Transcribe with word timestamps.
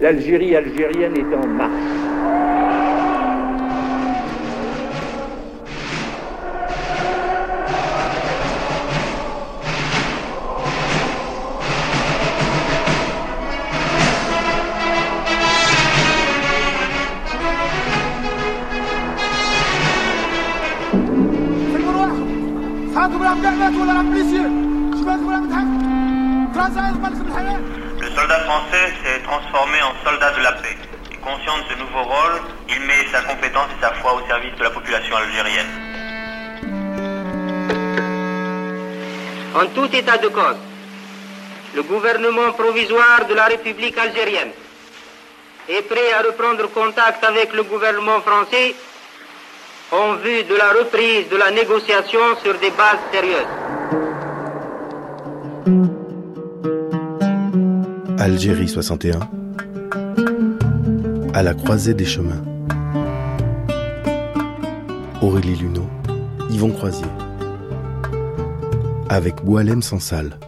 l'Algérie 0.00 0.54
algérienne 0.56 1.16
est 1.16 1.34
en 1.34 1.46
marche. 1.46 2.16
Soldat 28.26 28.44
français 28.44 28.92
s'est 29.04 29.20
transformé 29.22 29.78
en 29.82 29.94
soldat 30.04 30.32
de 30.32 30.42
la 30.42 30.52
paix. 30.52 30.76
Et 31.12 31.16
conscient 31.18 31.58
de 31.58 31.64
ce 31.70 31.78
nouveau 31.78 32.02
rôle, 32.02 32.40
il 32.68 32.80
met 32.80 33.06
sa 33.12 33.20
compétence 33.20 33.68
et 33.78 33.80
sa 33.80 33.92
foi 33.94 34.14
au 34.14 34.26
service 34.26 34.54
de 34.56 34.64
la 34.64 34.70
population 34.70 35.16
algérienne. 35.16 35.72
En 39.54 39.66
tout 39.66 39.94
état 39.94 40.18
de 40.18 40.26
cause, 40.28 40.56
le 41.76 41.82
gouvernement 41.84 42.50
provisoire 42.52 43.26
de 43.28 43.34
la 43.34 43.44
République 43.44 43.96
algérienne 43.96 44.50
est 45.68 45.82
prêt 45.82 46.12
à 46.12 46.22
reprendre 46.22 46.68
contact 46.72 47.22
avec 47.22 47.52
le 47.52 47.62
gouvernement 47.62 48.20
français 48.22 48.74
en 49.92 50.14
vue 50.14 50.42
de 50.42 50.56
la 50.56 50.72
reprise 50.72 51.28
de 51.28 51.36
la 51.36 51.52
négociation 51.52 52.36
sur 52.42 52.54
des 52.58 52.70
bases 52.70 53.04
sérieuses. 53.12 53.65
Algérie 58.26 58.68
61 58.68 59.20
À 61.32 61.44
la 61.44 61.54
croisée 61.54 61.94
des 61.94 62.04
chemins. 62.04 62.42
Aurélie 65.22 65.54
Luneau, 65.54 65.86
Yvon 66.50 66.72
Croisier. 66.72 67.06
Avec 69.08 69.44
Boalem 69.44 69.80
Sansal 69.80 70.40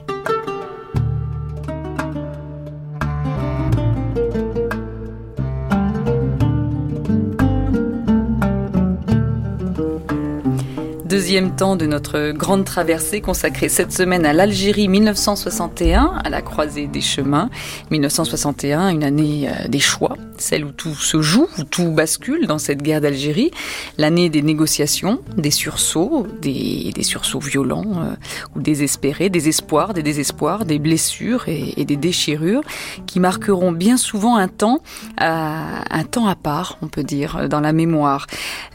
deuxième 11.18 11.56
temps 11.56 11.74
de 11.74 11.84
notre 11.84 12.30
grande 12.30 12.64
traversée 12.64 13.20
consacrée 13.20 13.68
cette 13.68 13.92
semaine 13.92 14.24
à 14.24 14.32
l'Algérie 14.32 14.86
1961, 14.86 16.12
à 16.22 16.30
la 16.30 16.42
croisée 16.42 16.86
des 16.86 17.00
chemins. 17.00 17.50
1961, 17.90 18.90
une 18.90 19.02
année 19.02 19.48
euh, 19.48 19.66
des 19.66 19.80
choix, 19.80 20.16
celle 20.36 20.64
où 20.64 20.70
tout 20.70 20.94
se 20.94 21.20
joue, 21.20 21.48
où 21.58 21.64
tout 21.64 21.90
bascule 21.90 22.46
dans 22.46 22.58
cette 22.58 22.82
guerre 22.82 23.00
d'Algérie. 23.00 23.50
L'année 23.96 24.30
des 24.30 24.42
négociations, 24.42 25.20
des 25.36 25.50
sursauts, 25.50 26.28
des, 26.40 26.92
sursauts 27.02 27.40
violents 27.40 27.94
euh, 27.96 28.14
ou 28.54 28.60
désespérés, 28.60 29.28
des 29.28 29.48
espoirs, 29.48 29.94
des 29.94 30.04
désespoirs, 30.04 30.66
des 30.66 30.78
blessures 30.78 31.48
et, 31.48 31.84
des 31.84 31.96
déchirures 31.96 32.62
qui 33.08 33.18
marqueront 33.18 33.72
bien 33.72 33.96
souvent 33.96 34.36
un 34.36 34.46
temps, 34.46 34.82
un 35.16 36.04
temps 36.08 36.28
à 36.28 36.36
part, 36.36 36.78
on 36.80 36.86
peut 36.86 37.02
dire, 37.02 37.48
dans 37.48 37.60
la 37.60 37.72
mémoire. 37.72 38.28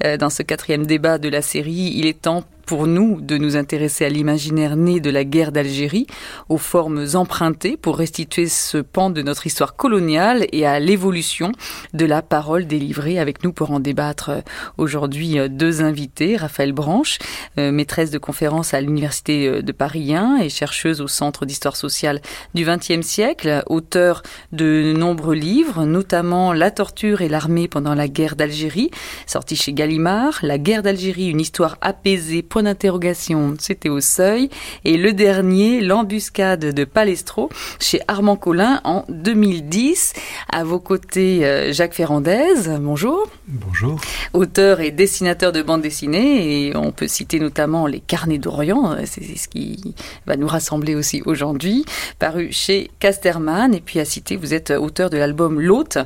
Euh, 0.03 0.17
dans 0.17 0.29
ce 0.29 0.43
quatrième 0.43 0.85
débat 0.85 1.17
de 1.19 1.29
la 1.29 1.41
série, 1.41 1.93
il 1.95 2.05
est 2.05 2.21
temps 2.23 2.32
pour 2.65 2.87
nous 2.87 3.21
de 3.21 3.37
nous 3.37 3.55
intéresser 3.55 4.05
à 4.05 4.09
l'imaginaire 4.09 4.75
né 4.75 4.99
de 4.99 5.09
la 5.09 5.23
guerre 5.23 5.51
d'Algérie, 5.51 6.07
aux 6.49 6.57
formes 6.57 7.05
empruntées 7.13 7.77
pour 7.77 7.97
restituer 7.97 8.47
ce 8.47 8.77
pan 8.77 9.09
de 9.09 9.21
notre 9.21 9.47
histoire 9.47 9.75
coloniale 9.75 10.47
et 10.51 10.65
à 10.65 10.79
l'évolution 10.79 11.51
de 11.93 12.05
la 12.05 12.21
parole 12.21 12.65
délivrée. 12.65 13.19
Avec 13.19 13.43
nous 13.43 13.53
pour 13.53 13.71
en 13.71 13.79
débattre 13.79 14.29
euh, 14.29 14.41
aujourd'hui 14.77 15.39
euh, 15.39 15.47
deux 15.47 15.81
invités, 15.81 16.37
Raphaël 16.37 16.71
Branche, 16.71 17.19
euh, 17.57 17.71
maîtresse 17.71 18.11
de 18.11 18.17
conférence 18.17 18.73
à 18.73 18.81
l'Université 18.81 19.61
de 19.61 19.71
Paris 19.71 20.15
1 20.15 20.37
et 20.37 20.49
chercheuse 20.49 21.01
au 21.01 21.07
Centre 21.07 21.45
d'histoire 21.45 21.75
sociale 21.75 22.21
du 22.53 22.65
XXe 22.65 23.05
siècle, 23.05 23.63
auteur 23.67 24.23
de 24.51 24.93
nombreux 24.95 25.35
livres, 25.35 25.85
notamment 25.85 26.53
La 26.53 26.71
torture 26.71 27.21
et 27.21 27.29
l'armée 27.29 27.67
pendant 27.67 27.95
la 27.95 28.07
guerre 28.07 28.35
d'Algérie, 28.35 28.91
sorti 29.25 29.55
chez 29.55 29.73
Gallimard, 29.73 30.39
La 30.41 30.57
guerre 30.57 30.83
d'Algérie, 30.83 31.29
une 31.29 31.41
histoire 31.41 31.77
apaisée 31.81 32.43
point 32.53 32.61
d'interrogation, 32.61 33.55
c'était 33.57 33.89
au 33.89 33.99
seuil. 33.99 34.47
Et 34.85 34.95
le 34.95 35.11
dernier, 35.13 35.81
l'embuscade 35.81 36.59
de 36.59 36.83
Palestro, 36.83 37.49
chez 37.79 37.99
Armand 38.07 38.35
Collin 38.35 38.79
en 38.83 39.05
2010. 39.09 40.13
À 40.51 40.63
vos 40.63 40.77
côtés, 40.77 41.43
euh, 41.47 41.73
Jacques 41.73 41.95
Ferrandez, 41.95 42.77
bonjour. 42.79 43.27
Bonjour. 43.47 43.99
Auteur 44.33 44.81
et 44.81 44.91
dessinateur 44.91 45.51
de 45.51 45.63
bande 45.63 45.81
dessinée, 45.81 46.67
et 46.67 46.75
on 46.75 46.91
peut 46.91 47.07
citer 47.07 47.39
notamment 47.39 47.87
Les 47.87 47.99
Carnets 47.99 48.37
d'Orient, 48.37 48.97
c'est 49.05 49.23
ce 49.35 49.47
qui 49.47 49.95
va 50.27 50.35
nous 50.35 50.47
rassembler 50.47 50.93
aussi 50.93 51.23
aujourd'hui, 51.25 51.85
paru 52.19 52.49
chez 52.51 52.91
Casterman. 52.99 53.73
Et 53.73 53.81
puis 53.81 53.99
à 53.99 54.05
citer, 54.05 54.35
vous 54.35 54.53
êtes 54.53 54.69
auteur 54.69 55.09
de 55.09 55.17
l'album 55.17 55.59
L'Hôte, 55.59 55.97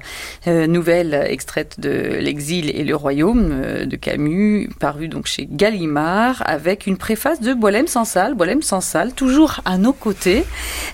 euh, 0.47 0.65
nouvelle 0.65 1.13
extraite 1.29 1.81
de 1.81 1.89
L'exil 2.21 2.69
et 2.69 2.85
le 2.85 2.95
royaume 2.95 3.49
euh, 3.51 3.85
de 3.85 3.97
Camus, 3.97 4.69
paru 4.79 5.09
donc 5.09 5.27
chez 5.27 5.45
Gallimard 5.51 6.36
avec 6.45 6.87
une 6.87 6.97
préface 6.97 7.41
de 7.41 7.53
Boilem 7.53 7.87
Sansal. 7.87 8.33
Boilem 8.33 8.61
Sansal, 8.61 9.13
toujours 9.13 9.61
à 9.65 9.77
nos 9.77 9.93
côtés, 9.93 10.45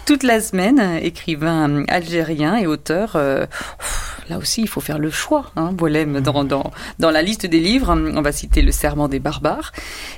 toute 0.06 0.24
la 0.24 0.42
semaine, 0.42 1.00
écrivain 1.02 1.84
algérien 1.88 2.58
et 2.58 2.68
auteur. 2.68 3.14
Euh, 3.16 3.46
là 4.30 4.38
aussi, 4.38 4.62
il 4.62 4.68
faut 4.68 4.82
faire 4.82 5.00
le 5.00 5.10
choix, 5.10 5.52
hein, 5.56 5.72
Boilem, 5.72 6.22
dans, 6.22 6.44
dans, 6.44 6.72
dans, 7.00 7.12
la 7.12 7.22
liste 7.22 7.46
des 7.46 7.60
livres. 7.60 7.94
On 7.94 8.22
va 8.22 8.32
citer 8.32 8.62
Le 8.62 8.72
Serment 8.72 9.08
des 9.08 9.20
barbares. 9.20 9.72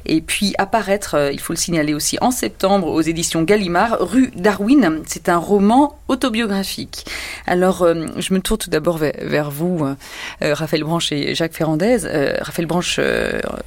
Et 0.06 0.22
puis 0.22 0.53
apparaître, 0.58 1.16
euh, 1.16 1.31
il 1.31 1.40
faut 1.40 1.53
le 1.53 1.58
signaler 1.58 1.94
aussi, 1.94 2.18
en 2.22 2.31
septembre 2.31 2.88
aux 2.88 3.02
éditions 3.02 3.44
Gallimard, 3.44 3.97
Rue 4.00 4.31
Darwin. 4.35 5.02
C'est 5.06 5.30
un 5.30 5.38
roman 5.38 5.97
autobiographique. 6.08 7.06
Alors, 7.47 7.81
euh, 7.81 8.06
je 8.18 8.34
me 8.34 8.40
tourne 8.40 8.59
tout 8.59 8.69
d'abord 8.69 8.97
vers, 8.97 9.52
vous, 9.52 9.85
Raphaël 10.41 10.84
Branche 10.84 11.12
et 11.12 11.35
Jacques 11.35 11.53
Ferrandez. 11.53 11.97
Raphaël 12.41 12.68
Branche, 12.68 13.00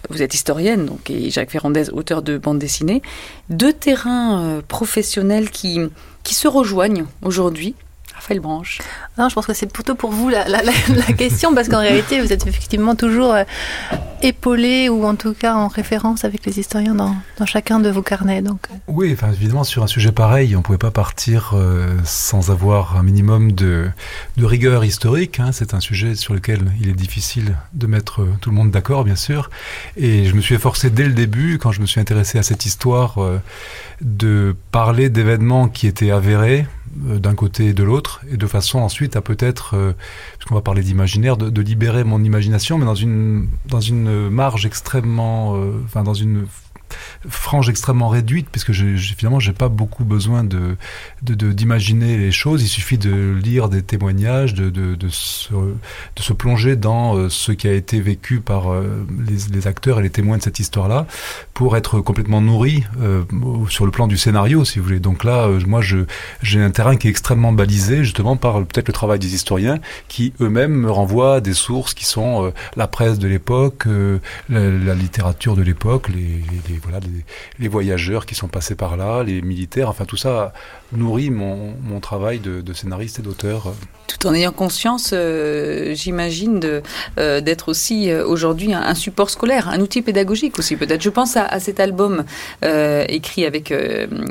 vous 0.08 0.22
êtes 0.22 0.34
historienne, 0.34 0.86
donc, 0.86 1.10
et 1.10 1.30
Jacques 1.30 1.47
Ferrandez, 1.48 1.90
auteur 1.90 2.22
de 2.22 2.38
bande 2.38 2.58
dessinée, 2.58 3.02
deux 3.50 3.72
terrains 3.72 4.42
euh, 4.42 4.62
professionnels 4.66 5.50
qui 5.50 5.90
se 6.24 6.48
rejoignent 6.48 7.06
aujourd'hui 7.22 7.74
Raphaël 8.18 8.40
Branche 8.40 8.80
Non, 9.16 9.28
je 9.28 9.34
pense 9.34 9.46
que 9.46 9.54
c'est 9.54 9.72
plutôt 9.72 9.94
pour 9.94 10.10
vous 10.10 10.28
la, 10.28 10.44
question, 11.16 11.54
parce 11.54 11.68
qu'en 11.68 11.78
réalité, 11.78 12.20
vous 12.20 12.32
êtes 12.32 12.46
effectivement 12.46 12.96
toujours 12.96 13.32
euh, 13.32 13.44
épaulé, 14.22 14.88
ou 14.88 15.06
en 15.06 15.14
tout 15.14 15.34
cas 15.34 15.54
en 15.54 15.68
référence 15.68 16.24
avec 16.24 16.44
les 16.44 16.58
historiens 16.58 16.96
dans, 16.96 17.14
chacun 17.46 17.78
de 17.78 17.88
vos 17.90 18.02
carnets. 18.02 18.42
Donc. 18.42 18.66
Euh. 18.72 18.76
Oui, 18.88 19.12
enfin, 19.12 19.32
évidemment, 19.32 19.62
sur 19.62 19.84
un 19.84 19.86
sujet 19.86 20.10
pareil, 20.10 20.56
on 20.56 20.58
ne 20.58 20.64
pouvait 20.64 20.78
pas 20.78 20.90
partir 20.90 21.54
sans 22.04 22.50
avoir 22.50 22.96
un 22.96 23.02
minimum 23.02 23.52
de, 23.52 23.88
de 24.36 24.44
rigueur 24.44 24.84
historique. 24.84 25.38
Hein. 25.38 25.50
C'est 25.52 25.74
un 25.74 25.80
sujet 25.80 26.16
sur 26.16 26.34
lequel 26.34 26.72
il 26.80 26.88
est 26.88 26.94
difficile 26.94 27.56
de 27.72 27.86
mettre 27.86 28.26
tout 28.40 28.50
le 28.50 28.56
monde 28.56 28.70
d'accord, 28.72 29.04
bien 29.04 29.16
sûr. 29.16 29.50
Et 29.96 30.24
je 30.24 30.34
me 30.34 30.40
suis 30.40 30.56
efforcé 30.56 30.90
dès 30.90 31.04
le 31.04 31.12
début, 31.12 31.58
quand 31.58 31.70
je 31.70 31.80
me 31.80 31.86
suis 31.86 32.00
intéressé 32.00 32.38
à 32.38 32.42
cette 32.42 32.66
histoire, 32.66 33.18
de 34.00 34.56
parler 34.72 35.08
d'événements 35.08 35.68
qui 35.68 35.86
étaient 35.86 36.10
avérés, 36.10 36.48
euh, 36.48 36.77
d'un 36.98 37.34
côté 37.34 37.66
et 37.66 37.72
de 37.72 37.82
l'autre, 37.82 38.20
et 38.30 38.36
de 38.36 38.46
façon 38.46 38.78
ensuite 38.78 39.16
à 39.16 39.20
peut-être, 39.20 39.74
euh, 39.74 39.92
puisqu'on 40.38 40.54
va 40.54 40.60
parler 40.60 40.82
d'imaginaire, 40.82 41.36
de, 41.36 41.62
libérer 41.62 42.04
mon 42.04 42.22
imagination, 42.22 42.78
mais 42.78 42.84
dans 42.84 42.94
une, 42.94 43.48
dans 43.66 43.80
une 43.80 44.28
marge 44.28 44.66
extrêmement, 44.66 45.56
euh, 45.56 45.72
enfin 45.84 46.02
dans 46.02 46.14
une 46.14 46.46
frange 47.28 47.68
extrêmement 47.68 48.08
réduite, 48.08 48.48
puisque 48.50 48.72
je, 48.72 48.96
je, 48.96 49.14
finalement, 49.14 49.40
j'ai 49.40 49.52
pas 49.52 49.68
beaucoup 49.68 50.04
besoin 50.04 50.44
de, 50.44 50.76
d'imaginer 51.22 52.16
les 52.16 52.32
choses. 52.32 52.62
Il 52.62 52.68
suffit 52.68 52.98
de 52.98 53.32
lire 53.32 53.68
des 53.68 53.82
témoignages, 53.82 54.54
de, 54.54 54.70
de, 54.70 54.94
de, 54.94 55.08
se, 55.08 55.52
de 55.52 56.22
se 56.22 56.32
plonger 56.32 56.76
dans 56.76 57.16
euh, 57.16 57.28
ce 57.28 57.52
qui 57.52 57.68
a 57.68 57.72
été 57.72 58.00
vécu 58.00 58.40
par 58.40 58.72
euh, 58.72 59.06
les, 59.18 59.66
acteurs 59.66 60.00
et 60.00 60.02
les 60.02 60.10
témoins 60.10 60.38
de 60.38 60.42
cette 60.42 60.58
histoire-là, 60.58 61.06
pour 61.54 61.76
être 61.76 62.00
complètement 62.00 62.40
nourri 62.40 62.84
euh, 63.00 63.22
sur 63.68 63.84
le 63.84 63.90
plan 63.90 64.06
du 64.06 64.16
scénario, 64.16 64.64
si 64.64 64.78
vous 64.78 64.84
voulez. 64.84 65.00
Donc 65.00 65.24
là, 65.24 65.48
moi, 65.66 65.80
je, 65.80 65.98
j'ai 66.42 66.62
un 66.62 66.70
terrain 66.70 66.96
qui 66.96 67.08
est 67.08 67.10
extrêmement 67.10 67.52
balisé, 67.52 68.04
justement, 68.04 68.36
par 68.36 68.64
peut-être 68.64 68.88
le 68.88 68.92
travail 68.92 69.18
des 69.18 69.34
historiens, 69.34 69.78
qui 70.08 70.32
eux-mêmes 70.40 70.72
me 70.72 70.90
renvoient 70.90 71.40
des 71.40 71.54
sources 71.54 71.94
qui 71.94 72.04
sont 72.04 72.52
la 72.76 72.86
presse 72.86 73.18
de 73.18 73.28
l'époque, 73.28 73.86
la, 74.48 74.94
littérature 74.94 75.56
de 75.56 75.62
l'époque, 75.62 76.08
les 76.08 76.38
les, 76.68 76.77
voilà, 76.78 77.00
les, 77.00 77.24
les, 77.58 77.68
voyageurs 77.68 78.26
qui 78.26 78.34
sont 78.34 78.48
passés 78.48 78.74
par 78.74 78.96
là, 78.96 79.22
les 79.22 79.42
militaires, 79.42 79.88
enfin 79.88 80.04
tout 80.04 80.16
ça 80.16 80.52
nourrit 80.92 81.30
mon, 81.30 81.74
mon 81.82 82.00
travail 82.00 82.38
de, 82.38 82.72
scénariste 82.72 83.18
et 83.18 83.22
d'auteur. 83.22 83.74
Tout 84.06 84.26
en 84.26 84.34
ayant 84.34 84.52
conscience, 84.52 85.10
euh, 85.12 85.94
j'imagine, 85.94 86.60
d'être 87.16 87.68
aussi 87.68 88.12
aujourd'hui 88.12 88.72
un, 88.72 88.94
support 88.94 89.30
scolaire, 89.30 89.68
un 89.68 89.80
outil 89.80 90.02
pédagogique 90.02 90.58
aussi 90.58 90.76
peut-être. 90.76 91.02
Je 91.02 91.10
pense 91.10 91.36
à, 91.36 91.60
cet 91.60 91.80
album 91.80 92.24
écrit 92.62 93.44
avec 93.44 93.74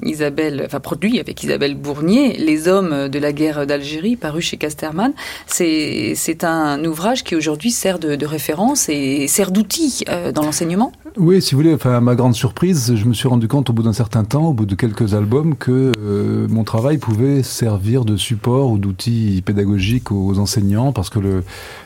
Isabelle, 0.04 0.64
enfin 0.66 0.80
produit 0.80 1.20
avec 1.20 1.44
Isabelle 1.44 1.76
Bournier, 1.76 2.38
Les 2.38 2.68
hommes 2.68 3.10
de 3.10 3.20
la 3.20 3.34
guerre 3.34 3.66
d'Algérie, 3.68 4.16
paru 4.16 4.42
chez 4.42 4.58
Casterman. 4.58 5.14
C'est 5.48 6.44
un 6.44 6.84
ouvrage 6.86 7.24
qui 7.24 7.36
aujourd'hui 7.36 7.72
sert 7.72 8.00
de, 8.00 8.26
référence 8.26 8.90
et 8.90 9.28
sert 9.28 9.52
d'outil 9.52 10.04
euh, 10.10 10.32
dans 10.32 10.44
l'enseignement 10.44 10.92
Oui, 11.19 11.42
si 11.42 11.56
vous 11.56 11.62
voulez, 11.62 11.74
enfin, 11.74 11.96
à 11.96 12.00
ma 12.00 12.14
grande 12.14 12.36
surprise, 12.36 12.94
je 12.96 13.06
me 13.06 13.14
suis 13.14 13.28
rendu 13.28 13.48
compte 13.48 13.72
au 13.72 13.74
bout 13.74 13.81
d'un 13.81 13.94
certain 13.94 14.24
temps, 14.24 14.50
au 14.50 14.54
bout 14.54 14.68
de 14.68 14.75
quelques 14.75 15.16
albums, 15.16 15.56
que 15.56 15.92
euh, 15.98 16.48
mon 16.48 16.64
travail 16.64 17.00
pouvait 17.00 17.42
servir 17.42 18.06
de 18.06 18.18
support 18.18 18.69
ou 18.69 18.78
d'outil 18.78 19.42
pédagogique 19.44 20.12
aux 20.12 20.38
enseignants, 20.38 20.92
parce 20.94 21.10
que 21.10 21.18
le, 21.18 21.44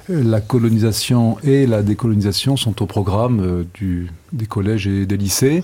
la 0.10 0.42
colonisation 0.42 1.38
et 1.45 1.66
la 1.66 1.81
décolonisation 1.81 2.57
sont 2.57 2.81
au 2.81 2.86
programme 2.86 3.39
euh, 3.39 3.63
du, 3.74 4.10
des 4.33 4.48
collèges 4.48 4.88
et 4.88 5.06
des 5.06 5.16
lycées. 5.16 5.63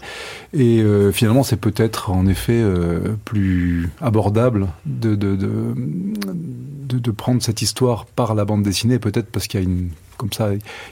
Et 0.54 0.80
euh, 0.80 1.12
finalement, 1.12 1.44
c'est 1.44 1.60
peut-être 1.60 2.10
en 2.10 2.26
effet 2.26 2.62
euh, 2.62 3.16
plus 3.26 3.90
abordable 4.00 4.68
de 4.86 5.16
de, 5.16 5.36
de, 5.36 5.76
de, 6.88 7.00
de, 7.00 7.12
prendre 7.12 7.44
cette 7.44 7.62
histoire 7.62 8.06
par 8.06 8.34
la 8.34 8.46
bande 8.46 8.64
dessinée, 8.64 8.98
peut-être 8.98 9.28
parce 9.28 9.48
qu'il 9.48 9.60
y 9.60 9.64
a 9.64 9.66
une 9.66 9.90
comme 10.18 10.34
ça, 10.34 10.50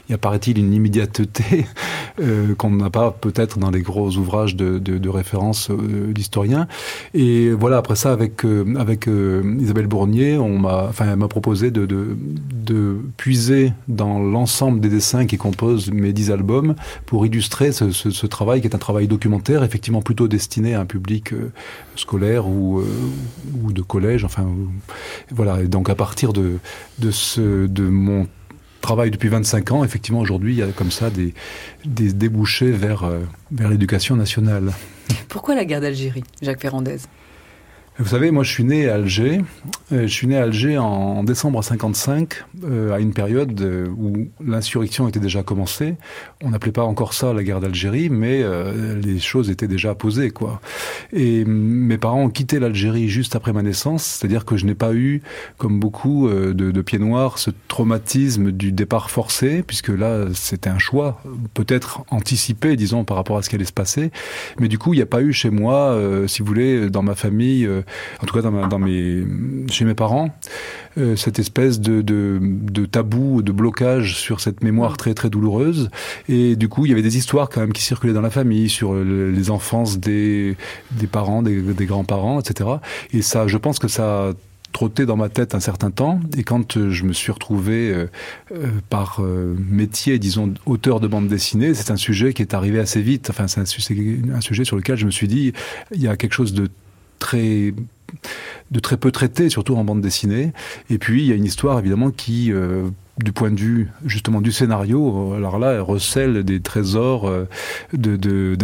il 0.08 0.14
apparaît-il 0.14 0.58
une 0.58 0.72
immédiateté 0.72 1.66
euh, 2.20 2.54
qu'on 2.54 2.70
n'a 2.70 2.90
pas 2.90 3.10
peut-être 3.10 3.58
dans 3.58 3.70
les 3.70 3.82
gros 3.82 4.16
ouvrages 4.16 4.56
de, 4.56 5.08
référence 5.08 5.70
euh, 5.70 6.12
d'historiens. 6.12 6.66
Et 7.14 7.50
voilà, 7.50 7.78
après 7.78 7.96
ça, 7.96 8.12
avec 8.12 8.44
euh, 8.44 8.64
euh, 9.08 9.56
Isabelle 9.60 9.86
Bournier, 9.86 10.36
on 10.36 10.58
m'a, 10.58 10.90
elle 11.00 11.16
m'a 11.16 11.28
proposé 11.28 11.70
de, 11.70 12.16
puiser 13.16 13.72
dans 13.88 14.18
l'ensemble 14.18 14.80
des 14.80 14.88
dessins 14.88 15.26
qui 15.26 15.36
composent 15.36 15.90
mes 15.90 16.12
dix 16.12 16.30
albums 16.30 16.74
pour 17.06 17.24
illustrer 17.24 17.72
ce, 17.72 18.26
travail 18.26 18.60
qui 18.60 18.66
est 18.66 18.74
un 18.74 18.78
travail 18.78 19.06
documentaire, 19.06 19.62
effectivement 19.62 20.02
plutôt 20.02 20.28
destiné 20.28 20.74
à 20.74 20.80
un 20.80 20.86
public 20.86 21.32
scolaire 21.94 22.48
ou 22.48 22.82
ou 23.62 23.72
de 23.72 23.82
collège. 23.82 24.24
Enfin, 24.24 24.46
voilà. 25.30 25.62
Et 25.62 25.68
donc 25.68 25.88
à 25.88 25.94
partir 25.94 26.32
de 26.32 26.58
de 26.98 27.10
ce 27.10 27.66
de 27.66 27.84
mon 27.84 28.26
travaille 28.86 29.10
depuis 29.10 29.28
25 29.28 29.72
ans, 29.72 29.82
effectivement, 29.82 30.20
aujourd'hui, 30.20 30.54
il 30.54 30.58
y 30.58 30.62
a 30.62 30.68
comme 30.68 30.92
ça 30.92 31.10
des, 31.10 31.34
des 31.84 32.12
débouchés 32.12 32.70
vers, 32.70 33.02
euh, 33.02 33.18
vers 33.50 33.68
l'éducation 33.68 34.14
nationale. 34.14 34.70
Pourquoi 35.28 35.56
la 35.56 35.64
guerre 35.64 35.80
d'Algérie, 35.80 36.22
Jacques 36.40 36.60
Ferrandez? 36.60 36.98
Vous 37.98 38.08
savez, 38.08 38.30
moi 38.30 38.42
je 38.42 38.50
suis 38.50 38.64
né 38.64 38.90
à 38.90 38.96
Alger. 38.96 39.40
Euh, 39.90 40.02
je 40.02 40.12
suis 40.12 40.26
né 40.26 40.36
à 40.36 40.42
Alger 40.42 40.76
en 40.76 41.24
décembre 41.24 41.62
55, 41.64 42.44
euh, 42.64 42.92
à 42.92 43.00
une 43.00 43.14
période 43.14 43.58
euh, 43.62 43.86
où 43.88 44.28
l'insurrection 44.44 45.08
était 45.08 45.20
déjà 45.20 45.42
commencée. 45.42 45.94
On 46.42 46.50
n'appelait 46.50 46.72
pas 46.72 46.82
encore 46.82 47.14
ça 47.14 47.32
la 47.32 47.42
guerre 47.42 47.60
d'Algérie, 47.60 48.10
mais 48.10 48.44
les 49.02 49.18
choses 49.18 49.48
étaient 49.48 49.68
déjà 49.68 49.94
posées, 49.94 50.30
quoi. 50.30 50.60
Et 51.12 51.44
mes 51.46 51.96
parents 51.96 52.24
ont 52.24 52.28
quitté 52.28 52.58
l'Algérie 52.58 53.08
juste 53.08 53.34
après 53.34 53.52
ma 53.52 53.62
naissance, 53.62 54.04
c'est-à-dire 54.04 54.44
que 54.44 54.56
je 54.56 54.66
n'ai 54.66 54.74
pas 54.74 54.92
eu, 54.92 55.22
comme 55.56 55.80
beaucoup 55.80 56.28
de, 56.28 56.82
pieds 56.82 56.98
noirs, 56.98 57.38
ce 57.38 57.50
traumatisme 57.68 58.52
du 58.52 58.72
départ 58.72 59.10
forcé, 59.10 59.62
puisque 59.62 59.88
là 59.88 60.26
c'était 60.34 60.68
un 60.68 60.78
choix, 60.78 61.22
peut-être 61.54 62.04
anticipé, 62.10 62.76
disons, 62.76 63.04
par 63.04 63.16
rapport 63.16 63.38
à 63.38 63.42
ce 63.42 63.48
qui 63.48 63.56
allait 63.56 63.64
se 63.64 63.72
passer. 63.72 64.10
Mais 64.60 64.68
du 64.68 64.78
coup, 64.78 64.92
il 64.92 64.98
n'y 64.98 65.02
a 65.02 65.06
pas 65.06 65.22
eu 65.22 65.32
chez 65.32 65.50
moi, 65.50 65.98
si 66.26 66.42
vous 66.42 66.46
voulez, 66.46 66.90
dans 66.90 67.02
ma 67.02 67.14
famille 67.14 67.68
en 68.22 68.26
tout 68.26 68.34
cas 68.34 68.42
dans, 68.42 68.50
ma, 68.50 68.66
dans 68.66 68.78
mes, 68.78 69.24
chez 69.70 69.84
mes 69.84 69.94
parents, 69.94 70.30
euh, 70.98 71.16
cette 71.16 71.38
espèce 71.38 71.80
de, 71.80 72.02
de, 72.02 72.38
de 72.42 72.86
tabou, 72.86 73.42
de 73.42 73.52
blocage 73.52 74.16
sur 74.16 74.40
cette 74.40 74.62
mémoire 74.62 74.96
très 74.96 75.14
très 75.14 75.30
douloureuse. 75.30 75.90
Et 76.28 76.56
du 76.56 76.68
coup, 76.68 76.86
il 76.86 76.90
y 76.90 76.92
avait 76.92 77.02
des 77.02 77.16
histoires 77.16 77.48
quand 77.48 77.60
même 77.60 77.72
qui 77.72 77.82
circulaient 77.82 78.12
dans 78.12 78.20
la 78.20 78.30
famille 78.30 78.68
sur 78.68 78.94
les 78.94 79.50
enfances 79.50 79.98
des, 79.98 80.56
des 80.92 81.06
parents, 81.06 81.42
des, 81.42 81.60
des 81.60 81.86
grands-parents, 81.86 82.40
etc. 82.40 82.70
Et 83.12 83.22
ça, 83.22 83.46
je 83.46 83.56
pense 83.56 83.78
que 83.78 83.88
ça 83.88 84.32
trotté 84.76 85.06
dans 85.06 85.16
ma 85.16 85.30
tête 85.30 85.54
un 85.54 85.60
certain 85.60 85.90
temps 85.90 86.20
et 86.36 86.44
quand 86.44 86.76
euh, 86.76 86.90
je 86.90 87.04
me 87.04 87.14
suis 87.14 87.32
retrouvé 87.32 87.90
euh, 87.90 88.10
euh, 88.52 88.66
par 88.90 89.20
euh, 89.20 89.56
métier 89.70 90.18
disons 90.18 90.52
auteur 90.66 91.00
de 91.00 91.08
bande 91.08 91.28
dessinée 91.28 91.72
c'est 91.72 91.90
un 91.90 91.96
sujet 91.96 92.34
qui 92.34 92.42
est 92.42 92.52
arrivé 92.52 92.78
assez 92.78 93.00
vite 93.00 93.30
enfin 93.30 93.48
c'est 93.48 93.60
un, 93.60 94.34
un 94.34 94.40
sujet 94.42 94.64
sur 94.66 94.76
lequel 94.76 94.98
je 94.98 95.06
me 95.06 95.10
suis 95.10 95.28
dit 95.28 95.54
il 95.94 96.02
y 96.02 96.08
a 96.08 96.16
quelque 96.18 96.34
chose 96.34 96.52
de 96.52 96.68
très 97.18 97.74
de 98.70 98.80
très 98.80 98.96
peu 98.96 99.10
traité 99.10 99.48
surtout 99.48 99.76
en 99.76 99.84
bande 99.84 100.00
dessinée. 100.00 100.52
Et 100.90 100.98
puis 100.98 101.22
il 101.22 101.28
y 101.28 101.32
a 101.32 101.34
une 101.34 101.44
histoire 101.44 101.78
évidemment 101.78 102.10
qui 102.10 102.52
euh, 102.52 102.88
du 103.18 103.32
point 103.32 103.50
de 103.50 103.60
vue 103.60 103.90
justement 104.04 104.40
du 104.40 104.52
scénario 104.52 105.32
alors 105.34 105.58
là 105.58 105.80
recèle 105.82 106.44
des 106.44 106.60
trésors 106.60 107.28
euh, 107.28 107.48
de, 107.92 108.16
de 108.16 108.56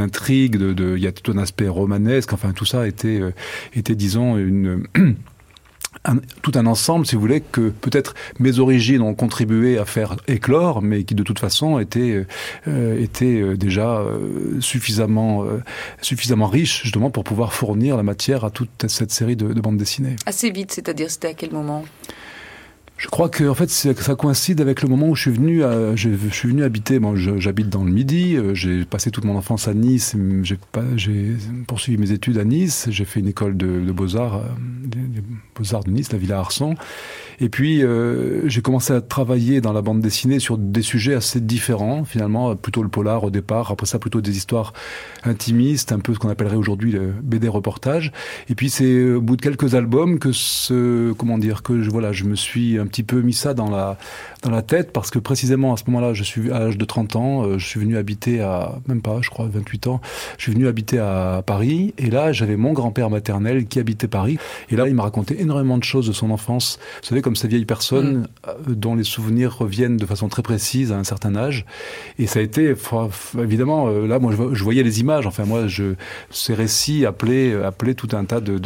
il 0.97 1.03
y 1.03 1.07
a 1.07 1.13
tout 1.13 1.31
un 1.33 1.39
aspect 1.39 1.69
romanesque. 1.69 2.33
Enfin 2.33 2.53
tout 2.53 2.65
ça 2.67 2.87
était 2.87 3.21
euh, 3.21 3.33
était 3.75 3.95
disons 3.95 4.37
une 4.37 4.85
un, 6.05 6.17
tout 6.43 6.53
un 6.55 6.67
ensemble, 6.67 7.07
si 7.07 7.15
vous 7.15 7.21
voulez, 7.21 7.41
que 7.41 7.71
peut-être 7.71 8.15
mes 8.39 8.59
origines 8.59 9.03
ont 9.03 9.15
contribué 9.15 9.79
à 9.79 9.85
faire 9.85 10.17
éclore, 10.27 10.83
mais 10.83 11.05
qui 11.05 11.15
de 11.15 11.23
toute 11.23 11.39
façon 11.39 11.79
étaient, 11.79 12.27
euh, 12.69 13.03
étaient 13.03 13.57
déjà 13.57 13.99
euh, 13.99 14.61
suffisamment, 14.61 15.45
euh, 15.45 15.63
suffisamment 16.01 16.47
riches 16.47 16.83
justement 16.83 17.11
pour 17.11 17.25
pouvoir 17.25 17.53
fournir 17.53 17.97
la 17.97 18.03
matière 18.03 18.45
à 18.45 18.51
toute 18.51 18.87
cette 18.89 19.13
série 19.13 19.37
de, 19.37 19.53
de 19.53 19.61
bandes 19.61 19.77
dessinées. 19.77 20.17
Assez 20.27 20.51
vite, 20.51 20.73
c'est-à-dire 20.73 21.11
c'était 21.11 21.29
à 21.29 21.35
quel 21.35 21.53
moment? 21.53 21.85
Je 23.03 23.09
crois 23.09 23.29
que 23.29 23.43
en 23.43 23.55
fait 23.55 23.69
ça 23.69 24.15
coïncide 24.15 24.61
avec 24.61 24.81
le 24.81 24.89
moment 24.89 25.09
où 25.09 25.17
je 25.17 25.23
suis 25.23 25.33
venu 25.33 25.65
à, 25.65 25.97
je, 25.97 26.09
suis 26.31 26.49
venu 26.49 26.63
habiter. 26.63 27.01
Bon, 27.01 27.17
j'habite 27.17 27.69
dans 27.69 27.83
le 27.83 27.91
midi 27.91 28.37
euh, 28.37 28.55
j'ai 28.55 28.85
passé 28.85 29.11
toute 29.11 29.25
mon 29.25 29.37
enfance 29.37 29.67
à 29.67 29.75
Nice 29.75 30.15
j'ai 30.43 30.57
pas 30.71 30.85
j'ai 30.95 31.33
poursuivi 31.67 31.99
mes 31.99 32.13
études 32.13 32.39
à 32.39 32.45
Nice 32.45 32.87
j'ai 32.91 33.05
fait 33.05 33.19
une 33.19 33.27
école 33.27 33.57
de, 33.57 33.81
de 33.81 33.93
beaux-arts 33.93 34.37
euh, 34.37 34.43
des 34.85 35.21
beaux-arts 35.57 35.83
de 35.83 35.91
Nice 35.91 36.13
la 36.13 36.19
villa 36.19 36.39
Arson 36.39 36.77
et 37.41 37.49
puis 37.49 37.83
euh, 37.83 38.49
j'ai 38.49 38.63
commencé 38.63 38.93
à 38.93 39.01
travailler 39.01 39.61
dans 39.61 39.73
la 39.73 39.83
bande 39.83 40.01
dessinée 40.01 40.39
sur 40.39 40.57
des 40.57 40.83
sujets 40.83 41.15
assez 41.15 41.41
différents 41.41 42.05
finalement 42.05 42.55
plutôt 42.55 42.85
le 42.85 42.89
polar 42.89 43.25
au 43.25 43.31
départ 43.31 43.73
après 43.73 43.87
ça 43.87 43.99
plutôt 43.99 44.21
des 44.21 44.37
histoires 44.37 44.75
intimistes 45.25 45.91
un 45.91 45.99
peu 45.99 46.15
ce 46.15 46.21
qu'on 46.21 46.29
appellerait 46.29 46.57
aujourd'hui 46.57 46.93
le 46.93 47.13
BD 47.23 47.49
reportage. 47.49 48.13
Et 48.49 48.55
puis 48.55 48.71
c'est 48.71 49.13
au 49.13 49.21
bout 49.21 49.37
de 49.37 49.43
quelques 49.43 49.75
albums 49.75 50.19
que 50.19 50.33
ce 50.33 51.13
comment 51.13 51.39
dire 51.39 51.63
que 51.63 51.83
je 51.83 51.91
voilà 51.91 52.13
je 52.13 52.25
me 52.25 52.37
suis 52.37 52.79
un 52.79 52.87
petit 52.93 53.03
peu 53.03 53.23
mis 53.23 53.33
ça 53.33 53.55
dans 53.55 53.71
la, 53.71 53.97
dans 54.43 54.51
la 54.51 54.63
tête 54.63 54.93
parce 54.93 55.11
que 55.11 55.19
précisément 55.19 55.73
à 55.73 55.77
ce 55.77 55.85
moment-là, 55.87 56.13
je 56.13 56.23
suis 56.23 56.53
à 56.53 56.59
l'âge 56.59 56.77
de 56.77 56.85
30 56.85 57.17
ans, 57.17 57.45
euh, 57.45 57.59
je 57.59 57.67
suis 57.67 57.81
venu 57.81 57.97
habiter 57.97 58.41
à, 58.41 58.79
même 58.87 59.01
pas, 59.01 59.19
je 59.23 59.31
crois, 59.31 59.49
28 59.51 59.87
ans, 59.87 60.01
je 60.37 60.45
suis 60.45 60.53
venu 60.53 60.69
habiter 60.69 60.99
à 60.99 61.43
Paris 61.45 61.95
et 61.99 62.11
là, 62.11 62.33
j'avais 62.33 62.57
mon 62.57 62.73
grand-père 62.73 63.09
maternel 63.09 63.67
qui 63.67 63.81
habitait 63.81 64.09
Paris 64.09 64.39
et 64.71 64.77
là, 64.77 64.87
il 64.87 64.95
m'a 64.95 65.05
raconté 65.05 65.41
énormément 65.41 65.79
de 65.79 65.85
choses 65.85 66.07
de 66.07 66.13
son 66.13 66.31
enfance. 66.31 66.79
Vous 67.03 67.09
savez, 67.09 67.23
comme 67.23 67.37
ces 67.37 67.49
vieilles 67.49 67.65
personnes 67.65 68.29
mmh. 68.47 68.73
dont 68.75 68.95
les 68.95 69.05
souvenirs 69.05 69.57
reviennent 69.57 69.97
de 69.97 70.07
façon 70.07 70.29
très 70.29 70.43
précise 70.43 70.93
à 70.93 70.99
un 70.99 71.05
certain 71.05 71.35
âge 71.35 71.65
et 72.19 72.27
ça 72.27 72.41
a 72.41 72.43
été, 72.43 72.75
évidemment, 73.39 73.89
euh, 73.89 74.07
là, 74.07 74.19
moi, 74.19 74.33
je, 74.33 74.55
je 74.55 74.65
voyais 74.65 74.83
les 74.83 75.01
images, 75.01 75.27
enfin, 75.27 75.45
moi, 75.45 75.67
je, 75.67 75.95
ces 76.31 76.55
récits 76.55 77.07
appelaient, 77.07 77.55
appelaient 77.65 77.95
tout 77.95 78.09
un 78.13 78.25
tas 78.25 78.41
de, 78.41 78.61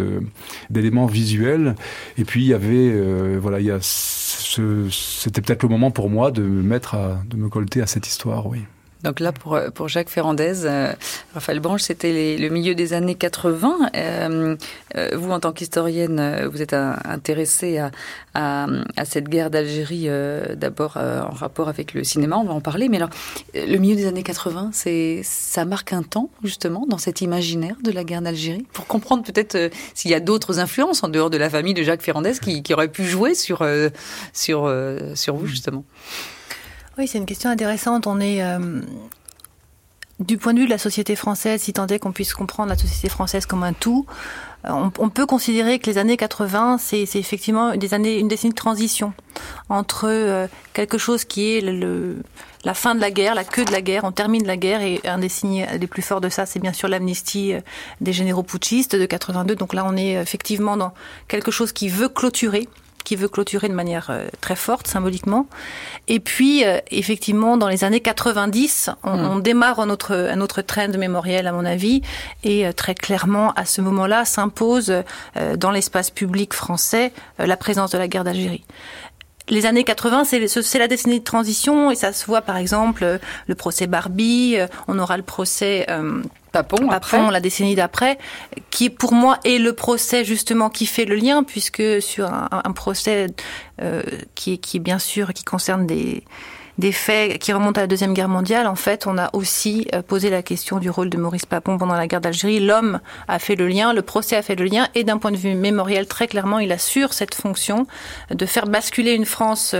d'éléments 0.70 1.06
visuels 1.06 1.76
et 2.18 2.24
puis 2.24 2.42
il 2.42 2.48
y 2.48 2.54
avait, 2.54 2.90
euh, 2.92 3.38
voilà, 3.40 3.60
il 3.60 3.66
y 3.66 3.70
a 3.70 3.78
c'était 4.06 5.42
peut-être 5.42 5.62
le 5.62 5.68
moment 5.68 5.90
pour 5.90 6.10
moi 6.10 6.30
de 6.30 6.42
me 6.42 6.62
mettre 6.62 6.94
à, 6.94 7.22
de 7.28 7.36
me 7.36 7.48
colter 7.48 7.82
à 7.82 7.86
cette 7.86 8.06
histoire, 8.06 8.46
oui. 8.46 8.64
Donc 9.06 9.20
là, 9.20 9.30
pour, 9.30 9.56
pour 9.72 9.86
Jacques 9.86 10.08
Ferrandez, 10.08 10.64
euh, 10.64 10.92
Raphaël 11.32 11.60
Branche, 11.60 11.82
c'était 11.82 12.36
le 12.36 12.48
milieu 12.48 12.74
des 12.74 12.92
années 12.92 13.14
80. 13.14 13.90
Euh, 13.94 14.56
euh, 14.96 15.10
vous, 15.14 15.30
en 15.30 15.38
tant 15.38 15.52
qu'historienne, 15.52 16.48
vous 16.50 16.60
êtes 16.60 16.72
intéressée 16.72 17.78
à, 17.78 17.92
à, 18.34 18.66
à 18.96 19.04
cette 19.04 19.28
guerre 19.28 19.48
d'Algérie, 19.48 20.06
euh, 20.08 20.56
d'abord 20.56 20.96
en 20.96 21.32
rapport 21.32 21.68
avec 21.68 21.94
le 21.94 22.02
cinéma, 22.02 22.36
on 22.36 22.42
va 22.42 22.52
en 22.52 22.60
parler. 22.60 22.88
Mais 22.88 22.96
alors, 22.96 23.10
le 23.54 23.76
milieu 23.76 23.94
des 23.94 24.08
années 24.08 24.24
80, 24.24 24.72
ça 25.22 25.64
marque 25.64 25.92
un 25.92 26.02
temps, 26.02 26.28
justement, 26.42 26.84
dans 26.88 26.98
cet 26.98 27.20
imaginaire 27.20 27.76
de 27.84 27.92
la 27.92 28.02
guerre 28.02 28.22
d'Algérie, 28.22 28.66
pour 28.72 28.88
comprendre 28.88 29.22
peut-être 29.22 29.70
s'il 29.94 30.10
y 30.10 30.14
a 30.14 30.20
d'autres 30.20 30.58
influences 30.58 31.04
en 31.04 31.08
dehors 31.08 31.30
de 31.30 31.36
la 31.36 31.48
famille 31.48 31.74
de 31.74 31.84
Jacques 31.84 32.02
Ferrandez 32.02 32.32
qui, 32.42 32.64
qui 32.64 32.74
auraient 32.74 32.90
pu 32.90 33.04
jouer 33.04 33.36
sur, 33.36 33.64
sur, 34.32 34.74
sur 35.14 35.36
vous, 35.36 35.46
justement. 35.46 35.84
Oui, 36.98 37.06
c'est 37.06 37.18
une 37.18 37.26
question 37.26 37.50
intéressante. 37.50 38.06
On 38.06 38.20
est. 38.20 38.42
Euh, 38.42 38.80
du 40.18 40.38
point 40.38 40.54
de 40.54 40.60
vue 40.60 40.64
de 40.64 40.70
la 40.70 40.78
société 40.78 41.14
française, 41.14 41.60
si 41.60 41.74
tant 41.74 41.86
est 41.88 41.98
qu'on 41.98 42.12
puisse 42.12 42.32
comprendre 42.32 42.70
la 42.70 42.78
société 42.78 43.10
française 43.10 43.44
comme 43.44 43.62
un 43.62 43.74
tout, 43.74 44.06
on, 44.64 44.90
on, 44.98 45.10
peut 45.10 45.26
considérer 45.26 45.78
que 45.78 45.90
les 45.90 45.98
années 45.98 46.16
80, 46.16 46.78
c'est 46.78 47.02
effectivement 47.02 47.76
des 47.76 47.92
années, 47.92 48.18
une 48.18 48.26
décennie 48.26 48.54
de 48.54 48.58
transition 48.58 49.12
entre 49.68 50.06
euh, 50.08 50.46
quelque 50.72 50.96
chose 50.96 51.26
qui 51.26 51.52
est 51.52 51.60
la 52.64 52.72
fin 52.72 52.94
de 52.94 53.00
la 53.02 53.10
guerre, 53.10 53.34
la 53.34 53.44
queue 53.44 53.66
de 53.66 53.72
la 53.72 53.82
guerre, 53.82 54.04
on 54.04 54.12
termine 54.12 54.46
la 54.46 54.56
guerre 54.56 54.80
et 54.80 55.02
un 55.04 55.18
des 55.18 55.28
signes 55.28 55.66
les 55.78 55.86
plus 55.86 56.00
forts 56.00 56.22
de 56.22 56.30
ça, 56.30 56.46
c'est 56.46 56.60
bien 56.60 56.72
sûr 56.72 56.88
l'amnistie 56.88 57.52
des 58.00 58.14
généraux 58.14 58.42
putschistes 58.42 58.96
de 58.96 59.04
82. 59.04 59.54
Donc 59.54 59.74
là, 59.74 59.84
on 59.86 59.98
est 59.98 60.12
effectivement 60.12 60.78
dans 60.78 60.94
quelque 61.28 61.50
chose 61.50 61.72
qui 61.72 61.90
veut 61.90 62.08
clôturer 62.08 62.70
qui 63.06 63.14
veut 63.14 63.28
clôturer 63.28 63.68
de 63.68 63.72
manière 63.72 64.08
euh, 64.10 64.26
très 64.40 64.56
forte, 64.56 64.88
symboliquement. 64.88 65.46
Et 66.08 66.18
puis, 66.18 66.64
euh, 66.64 66.78
effectivement, 66.90 67.56
dans 67.56 67.68
les 67.68 67.84
années 67.84 68.00
90, 68.00 68.90
on, 69.04 69.16
mm. 69.16 69.30
on 69.30 69.38
démarre 69.38 69.78
un 69.78 69.90
autre, 69.90 70.12
un 70.14 70.40
autre 70.40 70.60
trend 70.60 70.88
mémoriel, 70.98 71.46
à 71.46 71.52
mon 71.52 71.64
avis, 71.64 72.02
et 72.42 72.66
euh, 72.66 72.72
très 72.72 72.96
clairement, 72.96 73.52
à 73.52 73.64
ce 73.64 73.80
moment-là, 73.80 74.24
s'impose 74.24 74.92
dans 75.56 75.70
l'espace 75.70 76.10
public 76.10 76.52
français 76.52 77.12
la 77.38 77.56
présence 77.56 77.92
de 77.92 77.98
la 77.98 78.08
guerre 78.08 78.24
d'Algérie 78.24 78.64
les 79.48 79.66
années 79.66 79.84
80, 79.84 80.24
c'est 80.24 80.78
la 80.78 80.88
décennie 80.88 81.20
de 81.20 81.24
transition 81.24 81.90
et 81.90 81.94
ça 81.94 82.12
se 82.12 82.26
voit 82.26 82.42
par 82.42 82.56
exemple 82.56 83.20
le 83.46 83.54
procès 83.54 83.86
Barbie, 83.86 84.56
on 84.88 84.98
aura 84.98 85.16
le 85.16 85.22
procès 85.22 85.86
euh, 85.88 86.20
Papon, 86.56 86.88
Papon 86.88 87.30
la 87.30 87.40
décennie 87.40 87.74
d'après, 87.74 88.18
qui 88.70 88.88
pour 88.88 89.12
moi 89.12 89.38
est 89.44 89.58
le 89.58 89.72
procès 89.72 90.24
justement 90.24 90.70
qui 90.70 90.86
fait 90.86 91.04
le 91.04 91.16
lien 91.16 91.42
puisque 91.42 91.82
sur 92.00 92.26
un, 92.26 92.48
un 92.50 92.72
procès 92.72 93.26
euh, 93.82 94.02
qui, 94.34 94.58
bien 94.78 94.98
sûr 94.98 95.32
qui 95.34 95.44
concerne 95.44 95.86
des 95.86 96.24
des 96.78 96.92
faits 96.92 97.38
qui 97.38 97.54
remontent 97.54 97.78
à 97.78 97.84
la 97.84 97.86
Deuxième 97.86 98.12
Guerre 98.12 98.28
mondiale, 98.28 98.66
en 98.66 98.74
fait, 98.74 99.06
on 99.06 99.16
a 99.16 99.30
aussi 99.32 99.88
euh, 99.94 100.02
posé 100.02 100.28
la 100.28 100.42
question 100.42 100.78
du 100.78 100.90
rôle 100.90 101.08
de 101.08 101.16
Maurice 101.16 101.46
Papon 101.46 101.78
pendant 101.78 101.94
la 101.94 102.06
guerre 102.06 102.20
d'Algérie. 102.20 102.60
L'homme 102.60 103.00
a 103.28 103.38
fait 103.38 103.54
le 103.54 103.66
lien, 103.66 103.94
le 103.94 104.02
procès 104.02 104.36
a 104.36 104.42
fait 104.42 104.56
le 104.56 104.66
lien, 104.66 104.86
et 104.94 105.02
d'un 105.02 105.16
point 105.16 105.30
de 105.30 105.38
vue 105.38 105.54
mémoriel, 105.54 106.06
très 106.06 106.26
clairement, 106.26 106.58
il 106.58 106.72
assure 106.72 107.14
cette 107.14 107.34
fonction 107.34 107.86
de 108.30 108.44
faire 108.44 108.66
basculer 108.66 109.14
une 109.14 109.24
France 109.24 109.74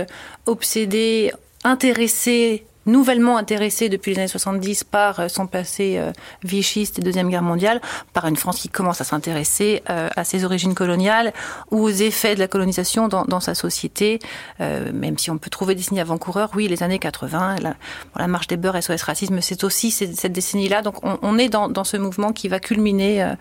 obsédée, 0.47 1.31
intéressée 1.63 2.65
nouvellement 2.87 3.37
intéressé 3.37 3.89
depuis 3.89 4.13
les 4.13 4.19
années 4.19 4.27
70 4.27 4.85
par 4.85 5.19
euh, 5.19 5.27
son 5.27 5.45
passé 5.45 5.97
euh, 5.97 6.11
vichiste 6.43 6.99
et 6.99 7.01
Deuxième 7.01 7.29
Guerre 7.29 7.43
mondiale, 7.43 7.81
par 8.13 8.25
une 8.25 8.37
France 8.37 8.59
qui 8.59 8.69
commence 8.69 9.01
à 9.01 9.03
s'intéresser 9.03 9.83
euh, 9.89 10.09
à 10.15 10.23
ses 10.23 10.45
origines 10.45 10.73
coloniales 10.73 11.33
ou 11.71 11.83
aux 11.83 11.89
effets 11.89 12.33
de 12.33 12.39
la 12.39 12.47
colonisation 12.47 13.07
dans, 13.07 13.25
dans 13.25 13.39
sa 13.39 13.53
société, 13.53 14.19
même 14.59 15.17
si 15.17 15.29
on 15.29 15.37
peut 15.37 15.49
trouver 15.49 15.75
des 15.75 15.81
signes 15.81 15.99
avant-coureurs. 15.99 16.51
Oui, 16.55 16.67
les 16.67 16.83
années 16.83 16.99
80, 16.99 17.57
la, 17.61 17.75
la 18.15 18.27
marche 18.27 18.47
des 18.47 18.57
beurs, 18.57 18.81
SOS 18.81 19.01
Racisme, 19.03 19.41
c'est 19.41 19.63
aussi 19.63 19.91
cette 19.91 20.31
décennie-là. 20.31 20.81
Donc 20.81 21.03
on, 21.03 21.19
on, 21.21 21.37
est 21.37 21.49
dans, 21.49 21.67
dans 21.67 21.83
ce 21.83 21.97
mouvement 21.97 22.31
qui 22.31 22.47
va 22.47 22.59
culminer 22.59 23.35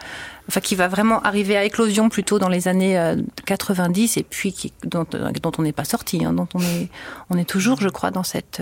enfin 0.49 0.61
qui 0.61 0.75
va 0.75 0.89
vraiment 0.89 1.21
arriver 1.23 1.57
à 1.57 1.65
éclosion 1.65 2.09
plutôt 2.09 2.39
dans 2.39 2.49
les 2.49 2.69
années 2.69 3.15
90 3.47 4.17
et 4.17 4.23
puis 4.23 4.53
qui, 4.53 4.73
dont, 4.85 5.07
dont 5.43 5.53
on 5.59 5.63
n'est 5.63 5.73
pas 5.73 5.85
sorti, 5.85 6.25
hein, 6.25 6.33
dont 6.33 6.49
on 6.55 6.61
est, 6.61 6.89
on 7.31 7.39
est 7.39 7.49
toujours, 7.49 7.81
je 7.81 7.89
crois, 7.89 8.11
dans 8.11 8.25
cette, 8.25 8.61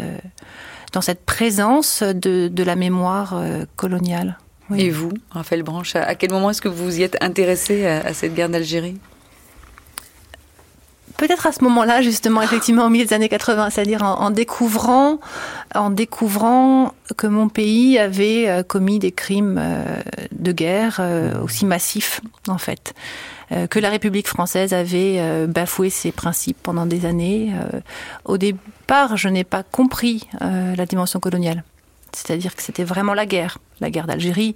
dans 0.95 1.01
cette 1.01 1.25
présence 1.25 2.03
de, 2.03 2.49
de 2.49 2.63
la 2.63 2.77
mémoire 2.77 3.35
euh, 3.35 3.65
coloniale. 3.77 4.39
Oui. 4.71 4.83
Et 4.83 4.91
vous, 4.91 5.13
Raphaël 5.31 5.63
Branche, 5.63 5.97
à 5.97 6.15
quel 6.15 6.31
moment 6.31 6.51
est-ce 6.51 6.63
que 6.63 6.69
vous 6.69 6.99
y 6.99 7.03
êtes 7.03 7.19
intéressé 7.21 7.85
à, 7.85 8.07
à 8.07 8.15
cette 8.15 8.33
guerre 8.33 8.49
d'Algérie? 8.49 8.97
Peut-être 11.17 11.47
à 11.47 11.53
ce 11.53 11.63
moment-là, 11.65 12.01
justement, 12.01 12.43
effectivement, 12.43 12.87
au 12.87 12.89
milieu 12.89 13.05
des 13.05 13.13
années 13.13 13.29
80, 13.29 13.71
c'est-à-dire 13.71 14.03
en, 14.03 14.21
en, 14.21 14.31
découvrant, 14.31 15.21
en 15.75 15.91
découvrant 15.91 16.95
que 17.17 17.27
mon 17.27 17.49
pays 17.49 17.99
avait 17.99 18.49
euh, 18.49 18.63
commis 18.63 18.99
des 18.99 19.13
crimes 19.13 19.61
euh, 19.61 19.85
de 20.33 20.53
guerre 20.53 21.01
aussi 21.43 21.67
massifs, 21.67 22.21
en 22.49 22.59
fait, 22.59 22.95
que 23.51 23.79
la 23.79 23.91
République 23.91 24.29
française 24.29 24.73
avait 24.73 25.17
euh, 25.19 25.47
bafoué 25.47 25.91
ses 25.91 26.13
principes 26.13 26.59
pendant 26.63 26.87
des 26.87 27.07
années. 27.07 27.53
Euh, 27.55 27.81
au 28.25 28.39
départ, 28.39 29.17
je 29.17 29.29
n'ai 29.29 29.45
pas 29.45 29.63
compris 29.63 30.29
euh, 30.43 30.75
la 30.77 30.87
dimension 30.87 31.21
coloniale. 31.21 31.65
C'est-à-dire 32.15 32.55
que 32.55 32.63
c'était 32.63 32.85
vraiment 32.85 33.15
la 33.15 33.27
guerre, 33.27 33.59
la 33.81 33.91
guerre 33.91 34.07
d'Algérie 34.07 34.55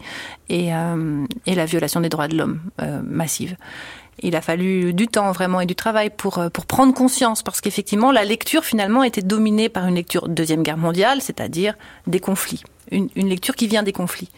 et, 0.48 0.74
euh, 0.74 1.24
la 1.46 1.66
violation 1.66 2.00
des 2.00 2.08
droits 2.08 2.28
de 2.28 2.36
l'homme 2.36 2.60
euh, 2.80 3.00
massive. 3.02 3.56
Il 4.20 4.34
a 4.34 4.40
fallu 4.40 4.94
du 4.94 5.06
temps 5.06 5.30
vraiment 5.30 5.60
et 5.60 5.66
du 5.66 5.76
travail 5.76 6.10
pour, 6.10 6.42
prendre 6.66 6.92
conscience, 6.92 7.42
parce 7.42 7.60
qu'effectivement, 7.60 8.10
la 8.10 8.24
lecture 8.24 8.64
finalement 8.64 9.04
était 9.04 9.22
dominée 9.22 9.68
par 9.68 9.86
une 9.86 9.94
lecture 9.94 10.28
Deuxième 10.28 10.64
Guerre 10.64 10.76
mondiale, 10.76 11.20
c'est-à-dire 11.20 11.74
des 12.08 12.18
conflits. 12.18 12.64
Une, 12.90 13.08
lecture 13.14 13.54
qui 13.54 13.68
vient 13.68 13.84
des 13.84 13.92
conflits. 13.92 14.30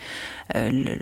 Euh, 0.54 0.96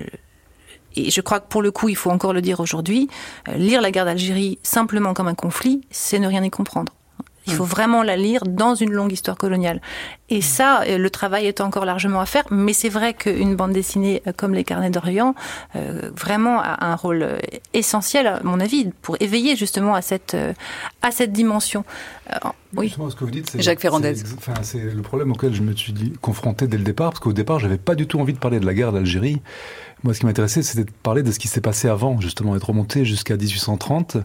et 1.07 1.11
je 1.11 1.21
crois 1.21 1.41
que 1.41 1.49
pour 1.49 1.63
le 1.63 1.71
coup, 1.71 1.89
il 1.89 1.97
faut 1.97 2.11
encore 2.11 2.33
le 2.33 2.43
dire 2.43 2.61
aujourd'hui, 2.61 3.09
euh, 3.49 3.55
lire 3.55 3.81
la 3.81 3.91
guerre 3.91 4.05
d'Algérie 4.05 4.59
simplement 4.63 5.15
comme 5.15 5.29
un 5.29 5.35
conflit, 5.35 5.83
c'est 5.91 6.19
ne 6.19 6.27
rien 6.27 6.43
y 6.43 6.51
comprendre. 6.51 6.93
Il 7.49 7.55
faut 7.55 7.65
vraiment 7.65 8.03
la 8.03 8.17
lire 8.17 8.43
dans 8.47 8.75
une 8.75 8.93
longue 8.93 9.11
histoire 9.11 9.39
coloniale. 9.39 9.81
Et 10.29 10.43
ça, 10.43 10.83
euh, 10.83 10.99
le 10.99 11.09
travail 11.09 11.47
est 11.47 11.63
encore 11.63 11.87
largement 11.87 12.21
à 12.21 12.27
faire, 12.27 12.45
mais 12.51 12.75
c'est 12.75 12.91
vrai 12.91 13.15
qu'une 13.15 13.57
bande 13.57 13.73
dessinée 13.73 14.23
euh, 14.27 14.33
comme 14.37 14.53
Les 14.53 14.65
Carnets 14.65 14.91
d'Orient, 14.91 15.35
euh, 15.75 16.11
vraiment 16.15 16.61
a 16.61 16.87
un 16.87 16.95
rôle 16.95 17.27
essentiel, 17.73 18.27
à 18.27 18.41
mon 18.43 18.61
avis, 18.61 18.91
pour 19.01 19.17
éveiller 19.21 19.57
justement 19.57 19.95
à 19.95 20.03
cette, 20.03 20.37
à 21.01 21.11
cette 21.11 21.33
dimension. 21.33 21.85
Euh, 22.31 22.49
oui. 22.77 22.91
ce 22.91 23.17
que 23.17 23.25
vous 23.25 23.31
dites, 23.31 23.49
c'est, 23.51 23.63
Jacques 23.63 23.81
Ferrandez. 23.81 24.15
C'est, 24.15 24.35
enfin, 24.37 24.55
c'est 24.63 24.79
le 24.95 25.03
problème 25.03 25.33
auquel 25.33 25.55
je 25.55 25.63
me 25.63 25.75
suis 25.75 25.93
dit, 25.93 26.13
confronté 26.21 26.67
dès 26.67 26.77
le 26.77 26.85
départ, 26.85 27.11
parce 27.11 27.21
qu'au 27.21 27.33
départ, 27.33 27.59
j'avais 27.59 27.79
pas 27.79 27.95
du 27.95 28.07
tout 28.07 28.21
envie 28.21 28.35
de 28.35 28.39
parler 28.39 28.61
de 28.61 28.67
la 28.67 28.75
guerre 28.75 28.93
d'Algérie. 28.93 29.41
Moi, 30.05 30.15
ce 30.15 30.21
qui 30.21 30.27
m'intéressait, 30.27 30.63
c'était 30.63 30.85
de 30.85 30.97
parler 31.03 31.23
de 31.23 31.33
ce 31.33 31.39
qui 31.39 31.49
s'est 31.49 31.61
passé 31.61 31.89
avant, 31.89 32.21
justement, 32.21 32.55
être 32.55 32.69
remonté 32.69 33.05
jusqu'à 33.05 33.37
1830. 33.37 34.19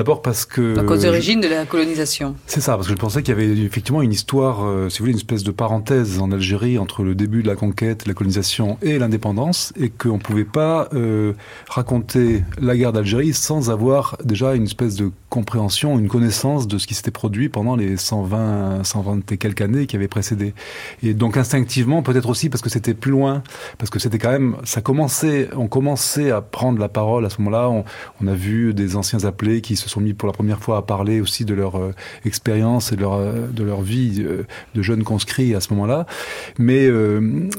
D'abord 0.00 0.22
parce 0.22 0.46
que... 0.46 0.76
Donc 0.76 0.90
aux 0.90 1.04
origines 1.04 1.42
de 1.42 1.46
la 1.46 1.66
colonisation. 1.66 2.34
C'est 2.46 2.62
ça, 2.62 2.74
parce 2.74 2.86
que 2.86 2.94
je 2.94 2.98
pensais 2.98 3.22
qu'il 3.22 3.34
y 3.34 3.36
avait 3.36 3.50
effectivement 3.50 4.00
une 4.00 4.12
histoire, 4.12 4.64
euh, 4.64 4.88
si 4.88 4.98
vous 4.98 5.02
voulez, 5.02 5.12
une 5.12 5.18
espèce 5.18 5.42
de 5.42 5.50
parenthèse 5.50 6.20
en 6.20 6.32
Algérie 6.32 6.78
entre 6.78 7.02
le 7.02 7.14
début 7.14 7.42
de 7.42 7.48
la 7.48 7.54
conquête, 7.54 8.06
la 8.06 8.14
colonisation 8.14 8.78
et 8.80 8.98
l'indépendance, 8.98 9.74
et 9.78 9.90
qu'on 9.90 10.14
ne 10.14 10.22
pouvait 10.22 10.46
pas 10.46 10.88
euh, 10.94 11.34
raconter 11.68 12.42
la 12.58 12.78
guerre 12.78 12.94
d'Algérie 12.94 13.34
sans 13.34 13.68
avoir 13.68 14.16
déjà 14.24 14.54
une 14.54 14.64
espèce 14.64 14.94
de 14.94 15.10
compréhension, 15.28 15.98
une 15.98 16.08
connaissance 16.08 16.66
de 16.66 16.78
ce 16.78 16.86
qui 16.86 16.94
s'était 16.94 17.10
produit 17.10 17.50
pendant 17.50 17.76
les 17.76 17.98
120, 17.98 18.82
120 18.82 19.30
et 19.32 19.36
quelques 19.36 19.60
années 19.60 19.86
qui 19.86 19.96
avaient 19.96 20.08
précédé. 20.08 20.54
Et 21.02 21.12
donc 21.12 21.36
instinctivement, 21.36 22.02
peut-être 22.02 22.30
aussi 22.30 22.48
parce 22.48 22.62
que 22.62 22.70
c'était 22.70 22.94
plus 22.94 23.12
loin, 23.12 23.42
parce 23.76 23.90
que 23.90 23.98
c'était 23.98 24.18
quand 24.18 24.32
même, 24.32 24.56
ça 24.64 24.80
commençait, 24.80 25.50
on 25.56 25.68
commençait 25.68 26.30
à 26.30 26.40
prendre 26.40 26.78
la 26.78 26.88
parole 26.88 27.26
à 27.26 27.30
ce 27.30 27.36
moment-là. 27.42 27.68
On, 27.68 27.84
on, 28.22 28.26
a 28.26 28.34
vu 28.34 28.72
des 28.72 28.96
anciens 28.96 29.24
appelés 29.24 29.60
qui 29.60 29.76
se 29.76 29.89
sont 29.90 30.00
mis 30.00 30.14
pour 30.14 30.26
la 30.26 30.32
première 30.32 30.60
fois 30.60 30.78
à 30.78 30.82
parler 30.82 31.20
aussi 31.20 31.44
de 31.44 31.54
leur 31.54 31.76
euh, 31.76 31.92
expérience 32.24 32.92
et 32.92 32.96
de 32.96 33.00
leur, 33.00 33.14
euh, 33.14 33.46
de 33.52 33.62
leur 33.62 33.82
vie 33.82 34.22
euh, 34.24 34.46
de 34.74 34.82
jeunes 34.82 35.04
conscrits 35.04 35.54
à 35.54 35.60
ce 35.60 35.72
moment-là. 35.74 36.06
Mais, 36.58 36.88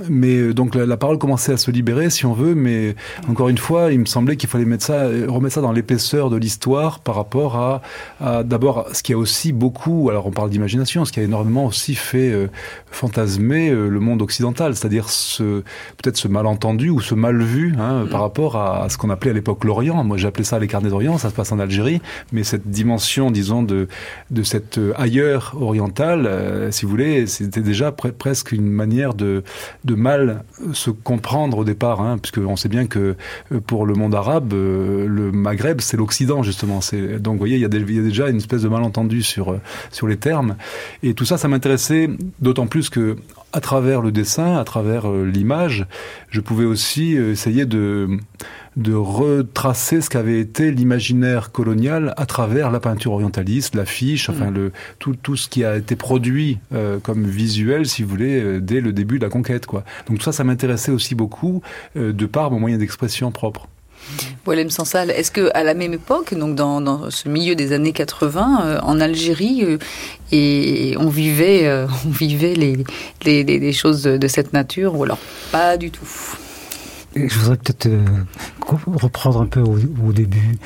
mais 0.10 0.54
donc 0.54 0.76
la, 0.76 0.86
la, 0.86 0.98
parole 0.98 1.18
commençait 1.18 1.54
à 1.54 1.58
se 1.58 1.72
libérer, 1.72 2.10
si 2.10 2.26
on 2.26 2.34
veut. 2.34 2.56
Mais 2.56 2.96
encore 3.28 3.50
une 3.50 3.58
fois, 3.58 3.92
il 3.92 4.00
me 4.00 4.06
semblait 4.06 4.38
qu'il 4.38 4.50
fallait 4.50 4.66
mettre 4.66 4.86
ça, 4.86 5.08
remettre 5.28 5.56
ça 5.56 5.62
dans 5.62 5.72
l'épaisseur 5.72 6.30
de 6.30 6.38
l'histoire 6.38 7.00
par 7.00 7.16
rapport 7.16 7.56
à, 7.58 7.82
à 8.20 8.44
d'abord 8.44 8.88
ce 8.94 9.04
qui 9.04 9.14
a 9.14 9.18
aussi 9.18 9.52
beaucoup, 9.52 10.10
alors 10.10 10.28
on 10.28 10.32
parle 10.32 10.50
d'imagination, 10.50 11.06
ce 11.06 11.12
qui 11.12 11.20
a 11.20 11.24
énormément 11.24 11.66
aussi 11.66 11.96
fait 11.96 12.50
fantasmer 12.92 13.72
le 13.72 14.00
monde 14.00 14.22
occidental, 14.22 14.76
c'est-à-dire 14.76 15.10
ce 15.10 15.64
peut-être 15.98 16.18
ce 16.18 16.28
malentendu 16.28 16.90
ou 16.90 17.00
ce 17.02 17.16
mal 17.16 17.42
vu 17.42 17.76
hein, 17.80 18.04
mmh. 18.04 18.10
par 18.10 18.22
rapport 18.22 18.56
à, 18.56 18.84
à 18.84 18.90
ce 18.90 18.98
qu'on 18.98 19.10
appelait 19.10 19.32
à 19.32 19.34
l'époque 19.34 19.64
l'Orient. 19.64 20.04
Moi, 20.04 20.18
j'appelais 20.18 20.44
ça 20.44 20.60
les 20.60 20.68
carnets 20.68 20.90
d'Orient. 20.90 21.18
Ça 21.18 21.30
se 21.30 21.36
passe 21.36 21.52
en 21.52 21.60
Algérie, 21.60 22.02
mais 22.32 22.44
cette 22.44 22.70
dimension, 22.70 23.32
disons, 23.32 23.64
de 23.64 23.88
de 24.30 24.44
cette 24.44 24.80
ailleurs 24.96 25.56
orientale, 25.60 26.26
euh, 26.28 26.72
si 26.72 26.86
vous 26.86 26.92
voulez, 26.92 27.28
c'était 27.28 27.62
déjà 27.62 27.92
pre 27.92 28.12
presque 28.12 28.52
une 28.52 28.70
manière 28.70 29.14
de 29.14 29.44
de 29.84 29.96
mal 29.96 30.44
se 30.74 30.90
comprendre 30.90 31.60
au 31.60 31.64
départ, 31.64 32.02
hein, 32.02 32.18
puisque 32.18 32.40
on 32.40 32.56
sait 32.56 32.70
bien 32.70 32.88
que 32.88 33.16
pour 33.68 33.86
le 33.86 33.94
monde 33.94 34.16
arabe, 34.16 34.54
euh, 34.54 35.08
le 35.08 35.32
Maghreb, 35.32 35.82
c'est 35.82 35.98
l'Occident 35.98 36.44
justement. 36.44 36.80
Donc 37.20 37.34
vous 37.34 37.40
voyez, 37.40 37.56
il 37.56 37.62
y, 37.62 37.66
il 37.66 37.96
y 37.96 38.00
a 38.00 38.04
déjà 38.04 38.30
une 38.30 38.38
espèce 38.38 38.64
de 38.64 38.70
malentendu 38.70 39.24
sur 39.24 39.60
sur 39.92 40.08
les 40.08 40.18
termes, 40.18 40.56
et 41.04 41.14
tout 41.14 41.26
ça, 41.26 41.38
ça 41.38 41.48
m'intéressait 41.48 42.10
d'autant 42.40 42.68
plus 42.68 42.90
que 42.90 43.18
à 43.54 43.60
travers 43.60 44.02
le 44.02 44.12
dessin, 44.12 44.58
à 44.58 44.64
travers 44.64 45.10
euh, 45.10 45.26
l'image, 45.26 45.86
je 46.30 46.40
pouvais 46.40 46.66
aussi 46.66 47.18
euh, 47.18 47.32
essayer 47.32 47.66
de, 47.66 48.18
de 48.78 48.94
retracer 48.94 50.02
ce 50.02 50.10
qu'avait 50.10 50.40
été 50.40 50.72
l'imaginaire 50.72 51.52
colonial 51.52 52.14
à 52.18 52.26
travers 52.26 52.72
la 52.72 52.80
peinture 52.80 53.14
orientaliste, 53.14 53.76
l'affiche, 53.76 54.30
mmh. 54.30 54.32
enfin 54.32 54.52
le, 54.52 54.72
tout, 55.00 55.16
tout 55.16 55.36
ce 55.36 55.50
qui 55.50 55.64
a 55.64 55.78
été 55.78 55.96
produit 55.96 56.60
euh, 56.74 57.00
comme 57.00 57.26
visuel, 57.26 57.86
si 57.86 58.04
vous 58.04 58.10
voulez, 58.10 58.40
euh, 58.42 58.60
dès 58.62 58.82
le 58.82 58.94
début 58.94 59.20
de 59.20 59.26
la 59.26 59.30
conquête. 59.30 59.66
Quoi. 59.66 59.84
Donc 60.08 60.20
tout 60.20 60.24
ça, 60.24 60.32
ça 60.32 60.44
m'intéressait 60.44 60.92
aussi 60.92 61.16
beaucoup 61.16 61.62
euh, 61.98 62.14
de 62.14 62.26
par 62.26 62.52
mon 62.52 62.60
moyen 62.60 62.78
d'expression 62.78 63.32
propre. 63.32 63.68
Boilem 64.46 64.70
Sansal, 64.70 65.12
est-ce 65.12 65.32
que 65.32 65.52
à 65.54 65.64
la 65.64 65.74
même 65.74 65.94
époque, 65.94 66.34
donc 66.34 66.56
dans, 66.56 67.10
ce 67.10 67.30
milieu 67.30 67.56
des 67.56 67.74
années 67.74 67.94
80, 67.94 68.62
euh, 68.64 68.80
en 68.82 69.00
Algérie, 69.00 69.64
euh, 69.64 69.78
et 70.32 70.96
on 71.00 71.10
vivait, 71.10 71.68
euh, 71.68 71.88
on 72.06 72.10
vivait 72.10 72.56
les, 72.56 72.84
les, 73.44 73.74
choses 73.74 74.04
de, 74.04 74.28
cette 74.28 74.54
nature, 74.54 74.98
ou 74.98 75.04
alors 75.04 75.20
pas 75.52 75.78
du 75.78 75.92
tout? 75.92 76.08
Je 77.16 77.40
voudrais 77.40 77.58
peut-être 77.58 77.90
reprendre 78.96 79.42
un 79.42 79.48
peu 79.48 79.62
au, 79.62 80.14
début 80.14 80.58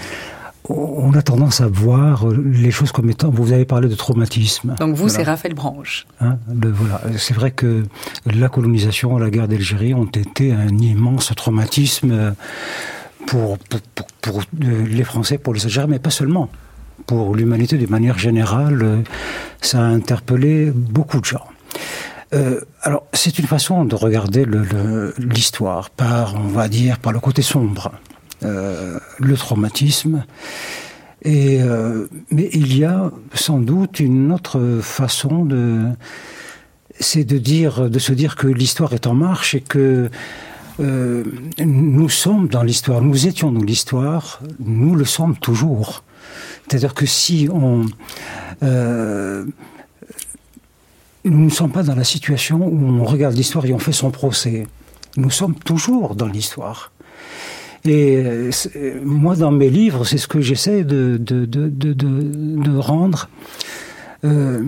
on 0.68 1.14
a 1.14 1.22
tendance 1.22 1.62
à 1.62 1.68
voir 1.68 2.26
les 2.28 2.72
choses 2.72 2.92
comme 2.92 3.08
étant. 3.10 3.30
Vous 3.30 3.52
avez 3.52 3.66
parlé 3.66 3.88
de 3.88 3.94
traumatisme. 3.94 4.76
Donc 4.80 4.96
vous, 4.96 5.10
c'est 5.10 5.22
Raphaël 5.22 5.54
Branche. 5.54 6.08
Hein, 6.22 6.38
voilà. 6.48 7.02
C'est 7.20 7.36
vrai 7.36 7.52
que 7.52 7.84
la 8.26 8.50
colonisation, 8.50 9.18
la 9.20 9.30
guerre 9.30 9.48
d'Algérie 9.48 9.94
ont 9.94 10.06
été 10.06 10.54
un 10.54 10.76
immense 10.80 11.32
traumatisme 11.36 12.34
pour, 13.28 13.58
pour, 14.22 14.42
euh, 14.64 14.86
les 14.88 15.04
Français, 15.04 15.38
pour 15.38 15.54
les 15.54 15.66
Algériens, 15.66 15.88
mais 15.88 16.00
pas 16.00 16.10
seulement. 16.10 16.50
Pour 17.06 17.36
l'humanité 17.36 17.78
de 17.78 17.88
manière 17.88 18.18
générale, 18.18 18.82
euh, 18.82 19.02
ça 19.62 19.80
a 19.80 19.84
interpellé 19.84 20.72
beaucoup 20.72 21.20
de 21.20 21.26
gens. 21.26 21.46
Euh, 22.36 22.62
alors, 22.82 23.08
c'est 23.14 23.40
une 23.40 23.48
façon 23.48 23.86
de 23.86 23.96
regarder 23.96 24.46
l'histoire 25.18 25.90
par, 25.90 26.36
on 26.36 26.48
va 26.48 26.68
dire, 26.68 27.00
par 27.00 27.12
le 27.12 27.20
côté 27.20 27.42
sombre, 27.42 27.92
le 28.42 29.36
traumatisme. 29.36 30.26
Et, 31.24 31.60
mais 32.30 32.50
il 32.54 32.78
y 32.78 32.84
a 32.84 33.12
sans 33.34 33.60
doute 33.60 34.00
une 34.00 34.32
autre 34.32 34.80
façon 34.82 35.46
de, 35.46 35.90
c'est 37.00 37.24
de 37.24 37.38
dire, 37.38 37.90
de 37.90 38.00
se 38.00 38.14
dire 38.14 38.36
que 38.36 38.48
l'histoire 38.48 38.94
est 38.94 39.08
en 39.08 39.16
marche 39.16 39.56
et 39.56 39.62
que 39.62 40.10
euh, 40.80 41.24
nous 41.60 42.10
sommes 42.10 42.48
dans 42.48 42.64
l'histoire, 42.64 43.02
nous 43.02 43.28
étions 43.28 43.52
dans 43.52 43.64
l'histoire, 43.64 44.42
nous 44.60 44.96
le 44.96 45.06
sommes 45.06 45.38
toujours. 45.38 46.04
C'est-à-dire 46.68 46.94
que 46.94 47.06
si 47.06 47.48
on... 47.52 47.86
Euh, 51.26 51.30
nous 51.30 51.46
ne 51.46 51.50
sommes 51.50 51.72
pas 51.72 51.84
dans 51.84 51.96
la 51.96 52.04
situation 52.04 52.66
où 52.66 53.02
on 53.02 53.04
regarde 53.04 53.36
l'histoire 53.36 53.66
et 53.66 53.74
on 53.74 53.80
fait 53.80 53.92
son 53.92 54.12
procès. 54.12 54.68
Nous 55.18 55.32
sommes 55.32 55.56
toujours 55.56 56.16
dans 56.16 56.28
l'histoire. 56.28 56.92
Et 57.84 58.18
euh, 58.18 58.52
moi, 59.04 59.36
dans 59.36 59.52
mes 59.52 59.70
livres, 59.70 60.06
c'est 60.06 60.18
ce 60.18 60.28
que 60.28 60.42
j'essaie 60.42 60.84
de, 60.84 61.18
de, 61.18 61.46
de, 61.46 61.70
de, 61.70 62.78
rendre. 62.78 63.30
Euh, 64.24 64.64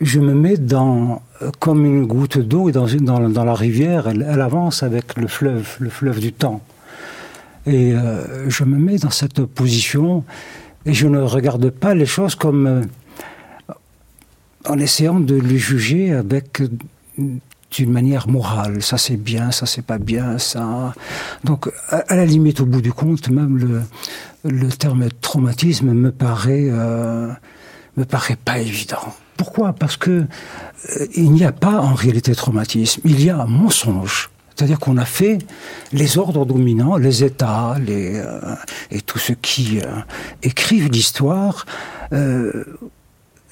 je 0.00 0.20
me 0.20 0.34
mets 0.34 0.56
dans 0.56 1.22
euh, 1.42 1.50
comme 1.58 1.84
une 1.84 2.06
goutte 2.06 2.38
d'eau 2.38 2.70
dans, 2.70 2.86
dans, 2.86 3.28
dans, 3.28 3.44
la 3.44 3.54
rivière, 3.54 4.08
elle, 4.08 4.40
avance 4.40 4.82
avec 4.82 5.16
le 5.16 5.26
fleuve, 5.26 5.76
le 5.80 5.90
fleuve 5.90 6.20
du 6.20 6.32
temps. 6.32 6.62
Et 7.66 7.92
euh, 7.92 8.48
je 8.48 8.64
me 8.64 8.76
mets 8.78 8.98
dans 8.98 9.10
cette 9.10 9.44
position 9.44 10.24
et 10.86 10.94
je 10.94 11.08
ne 11.08 11.20
regarde 11.20 11.70
pas 11.70 11.94
les 11.94 12.06
choses 12.06 12.34
comme 12.36 12.66
euh, 12.66 12.82
en 14.68 14.78
essayant 14.78 15.20
de 15.20 15.34
les 15.34 15.58
juger 15.58 16.12
avec 16.12 16.62
d'une 17.70 17.92
manière 17.92 18.28
morale. 18.28 18.82
Ça 18.82 18.98
c'est 18.98 19.16
bien, 19.16 19.50
ça 19.50 19.66
c'est 19.66 19.84
pas 19.84 19.98
bien, 19.98 20.38
ça. 20.38 20.94
Donc 21.44 21.70
à, 21.88 22.14
la 22.14 22.24
limite, 22.24 22.60
au 22.60 22.66
bout 22.66 22.82
du 22.82 22.92
compte, 22.92 23.28
même 23.28 23.58
le, 23.58 23.82
le 24.44 24.68
terme 24.68 25.08
traumatisme 25.20 25.92
me 25.92 26.12
paraît 26.12 26.70
me 27.96 28.04
paraît 28.04 28.36
pas 28.36 28.58
évident. 28.58 29.14
Pourquoi? 29.36 29.72
Parce 29.72 29.96
que 29.96 30.10
euh, 30.10 31.06
il 31.14 31.32
n'y 31.32 31.44
a 31.44 31.52
pas 31.52 31.80
en 31.80 31.94
réalité 31.94 32.34
traumatisme, 32.34 33.02
il 33.04 33.22
y 33.22 33.30
a 33.30 33.38
un 33.38 33.46
mensonge. 33.46 34.30
C'est-à-dire 34.54 34.78
qu'on 34.78 34.96
a 34.96 35.04
fait 35.04 35.38
les 35.92 36.16
ordres 36.16 36.46
dominants, 36.46 36.96
les 36.96 37.22
États, 37.22 37.76
les, 37.78 38.16
euh, 38.16 38.54
et 38.90 39.02
tous 39.02 39.18
ceux 39.18 39.34
qui 39.34 39.80
euh, 39.80 39.84
écrivent 40.42 40.90
l'histoire 40.90 41.66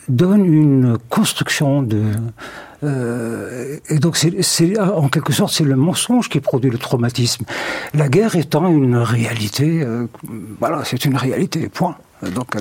donnent 0.08 0.46
une 0.46 0.98
construction 1.08 1.82
de. 1.82 2.02
et 3.88 3.98
donc, 3.98 4.16
c'est 4.16 4.78
en 4.78 5.08
quelque 5.08 5.32
sorte, 5.32 5.52
c'est 5.54 5.64
le 5.64 5.76
mensonge 5.76 6.28
qui 6.28 6.40
produit 6.40 6.70
le 6.70 6.78
traumatisme. 6.78 7.44
La 7.94 8.08
guerre 8.08 8.36
étant 8.36 8.68
une 8.68 8.96
réalité, 8.96 9.86
voilà, 10.60 10.84
c'est 10.84 11.04
une 11.04 11.16
réalité. 11.16 11.68
Point. 11.68 11.96
Donc 12.30 12.56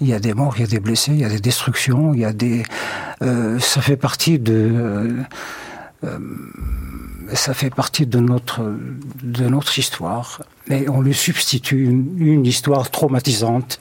il 0.00 0.08
y 0.08 0.12
a 0.12 0.20
des 0.20 0.34
morts, 0.34 0.54
il 0.56 0.62
y 0.62 0.64
a 0.64 0.68
des 0.68 0.80
blessés, 0.80 1.12
il 1.12 1.20
y 1.20 1.24
a 1.24 1.28
des 1.28 1.40
destructions, 1.40 2.14
il 2.14 2.20
y 2.20 2.24
a 2.24 2.32
des. 2.32 2.64
Euh, 3.22 3.58
ça 3.58 3.80
fait 3.80 3.96
partie 3.96 4.38
de. 4.38 5.24
Euh, 6.04 6.18
ça 7.32 7.54
fait 7.54 7.70
partie 7.70 8.06
de 8.06 8.18
notre 8.18 8.76
de 9.22 9.48
notre 9.48 9.78
histoire, 9.78 10.42
mais 10.68 10.88
on 10.88 11.00
lui 11.00 11.14
substitue 11.14 11.84
une, 11.86 12.44
histoire 12.44 12.90
traumatisante. 12.90 13.80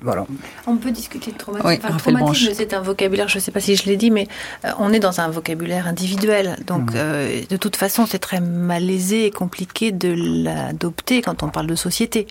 Voilà. 0.00 0.26
On 0.66 0.76
peut 0.76 0.90
discuter 0.90 1.32
de 1.32 1.38
traumatisme. 1.38 1.88
le 1.92 1.98
traumatisme, 1.98 2.52
c'est 2.54 2.74
un 2.74 2.80
vocabulaire, 2.80 3.28
je 3.28 3.36
ne 3.36 3.40
sais 3.40 3.52
pas 3.52 3.60
si 3.60 3.76
je 3.76 3.84
l'ai 3.86 3.96
dit, 3.96 4.10
mais 4.10 4.26
euh, 4.64 4.70
on 4.78 4.92
est 4.92 4.98
dans 4.98 5.20
un 5.20 5.28
vocabulaire 5.28 5.86
individuel. 5.86 6.56
Donc, 6.66 6.92
mmh. 6.92 7.46
de 7.48 7.56
toute 7.56 7.76
façon, 7.76 8.06
c'est 8.06 8.18
très 8.18 8.40
malaisé 8.40 9.26
et 9.26 9.30
compliqué 9.30 9.92
de 9.92 10.14
l'adopter 10.44 11.22
quand 11.22 11.42
on 11.42 11.48
parle 11.48 11.66
de 11.66 11.76
société. 11.76 12.26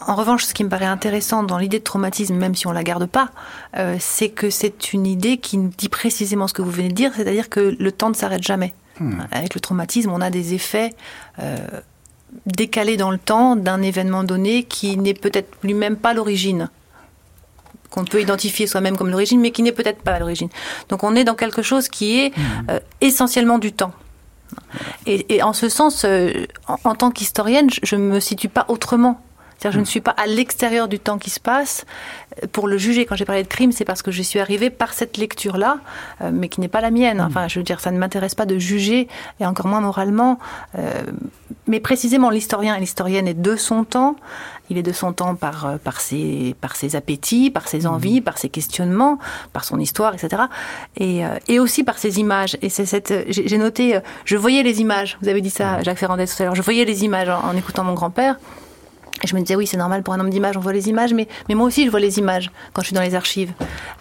En 0.00 0.14
revanche, 0.14 0.44
ce 0.44 0.54
qui 0.54 0.62
me 0.62 0.68
paraît 0.68 0.84
intéressant 0.84 1.42
dans 1.42 1.58
l'idée 1.58 1.78
de 1.78 1.84
traumatisme, 1.84 2.34
même 2.34 2.54
si 2.54 2.66
on 2.66 2.72
la 2.72 2.84
garde 2.84 3.06
pas, 3.06 3.30
euh, 3.76 3.96
c'est 3.98 4.28
que 4.28 4.50
c'est 4.50 4.92
une 4.92 5.06
idée 5.06 5.38
qui 5.38 5.56
dit 5.56 5.88
précisément 5.88 6.48
ce 6.48 6.54
que 6.54 6.62
vous 6.62 6.70
venez 6.70 6.88
de 6.88 6.94
dire, 6.94 7.12
c'est-à-dire 7.14 7.48
que 7.48 7.74
le 7.78 7.92
temps 7.92 8.10
ne 8.10 8.14
s'arrête 8.14 8.42
jamais. 8.42 8.74
Hmm. 9.00 9.20
Avec 9.30 9.54
le 9.54 9.60
traumatisme, 9.60 10.10
on 10.10 10.20
a 10.20 10.30
des 10.30 10.54
effets 10.54 10.94
euh, 11.38 11.56
décalés 12.44 12.96
dans 12.96 13.10
le 13.10 13.18
temps 13.18 13.56
d'un 13.56 13.82
événement 13.82 14.24
donné 14.24 14.64
qui 14.64 14.96
n'est 14.96 15.14
peut-être 15.14 15.56
lui-même 15.62 15.96
pas 15.96 16.14
l'origine 16.14 16.68
qu'on 17.90 18.04
peut 18.04 18.20
identifier 18.20 18.66
soi-même 18.66 18.96
comme 18.96 19.10
l'origine, 19.10 19.40
mais 19.40 19.52
qui 19.52 19.62
n'est 19.62 19.72
peut-être 19.72 20.02
pas 20.02 20.18
l'origine. 20.18 20.48
Donc 20.88 21.04
on 21.04 21.14
est 21.14 21.24
dans 21.24 21.34
quelque 21.34 21.62
chose 21.62 21.88
qui 21.88 22.18
est 22.20 22.36
hmm. 22.36 22.42
euh, 22.70 22.80
essentiellement 23.00 23.58
du 23.58 23.72
temps. 23.72 23.92
Et, 25.06 25.42
en 25.42 25.52
ce 25.52 25.68
sens, 25.68 26.04
en, 26.68 26.76
en, 26.84 26.94
tant 26.94 27.10
qu'historienne, 27.10 27.68
je 27.82 27.96
ne 27.96 28.02
me 28.02 28.20
situe 28.20 28.48
pas 28.48 28.64
autrement 28.68 29.20
c'est-à-dire, 29.58 29.76
je 29.76 29.80
ne 29.80 29.86
suis 29.86 30.00
pas 30.00 30.12
à 30.12 30.26
l'extérieur 30.26 30.86
du 30.88 30.98
temps 30.98 31.18
qui 31.18 31.30
se 31.30 31.40
passe 31.40 31.86
pour 32.52 32.68
le 32.68 32.76
juger. 32.76 33.06
Quand 33.06 33.16
j'ai 33.16 33.24
parlé 33.24 33.42
de 33.42 33.48
crime, 33.48 33.72
c'est 33.72 33.84
parce 33.84 34.02
que 34.02 34.10
je 34.10 34.22
suis 34.22 34.38
arrivée 34.38 34.68
par 34.68 34.92
cette 34.92 35.16
lecture-là, 35.16 35.78
euh, 36.20 36.30
mais 36.32 36.48
qui 36.48 36.60
n'est 36.60 36.68
pas 36.68 36.82
la 36.82 36.90
mienne. 36.90 37.20
Enfin, 37.20 37.48
je 37.48 37.58
veux 37.58 37.64
dire, 37.64 37.80
ça 37.80 37.90
ne 37.90 37.98
m'intéresse 37.98 38.34
pas 38.34 38.44
de 38.44 38.58
juger, 38.58 39.08
et 39.40 39.46
encore 39.46 39.66
moins 39.66 39.80
moralement. 39.80 40.38
Euh, 40.78 41.02
mais 41.66 41.80
précisément, 41.80 42.28
l'historien 42.28 42.76
et 42.76 42.80
l'historienne 42.80 43.26
est 43.26 43.40
de 43.40 43.56
son 43.56 43.84
temps. 43.84 44.16
Il 44.68 44.78
est 44.78 44.82
de 44.82 44.92
son 44.92 45.12
temps 45.12 45.36
par, 45.36 45.64
euh, 45.64 45.76
par, 45.78 46.00
ses, 46.00 46.54
par 46.60 46.76
ses 46.76 46.94
appétits, 46.94 47.50
par 47.50 47.68
ses 47.68 47.86
envies, 47.86 48.20
par 48.20 48.36
ses 48.36 48.50
questionnements, 48.50 49.18
par 49.54 49.64
son 49.64 49.78
histoire, 49.78 50.12
etc. 50.12 50.42
Et, 50.98 51.22
et 51.48 51.58
aussi 51.58 51.82
par 51.82 51.98
ses 51.98 52.18
images. 52.20 52.58
Et 52.60 52.68
c'est 52.68 52.86
cette, 52.86 53.26
j'ai 53.28 53.58
noté, 53.58 54.00
je 54.24 54.36
voyais 54.36 54.62
les 54.62 54.80
images. 54.80 55.16
Vous 55.22 55.28
avez 55.28 55.40
dit 55.40 55.50
ça, 55.50 55.82
Jacques 55.82 55.98
Ferrandez 55.98 56.26
tout 56.26 56.42
à 56.42 56.44
l'heure. 56.44 56.54
Je 56.54 56.62
voyais 56.62 56.84
les 56.84 57.04
images 57.04 57.28
en 57.28 57.56
écoutant 57.56 57.84
mon 57.84 57.94
grand-père. 57.94 58.36
Et 59.22 59.26
je 59.26 59.34
me 59.34 59.40
disais, 59.40 59.56
oui, 59.56 59.66
c'est 59.66 59.76
normal 59.76 60.02
pour 60.02 60.14
un 60.14 60.20
homme 60.20 60.30
d'image, 60.30 60.56
on 60.56 60.60
voit 60.60 60.72
les 60.72 60.88
images, 60.88 61.14
mais, 61.14 61.26
mais 61.48 61.54
moi 61.54 61.66
aussi, 61.66 61.84
je 61.84 61.90
vois 61.90 62.00
les 62.00 62.18
images 62.18 62.50
quand 62.72 62.82
je 62.82 62.88
suis 62.88 62.94
dans 62.94 63.02
les 63.02 63.14
archives. 63.14 63.52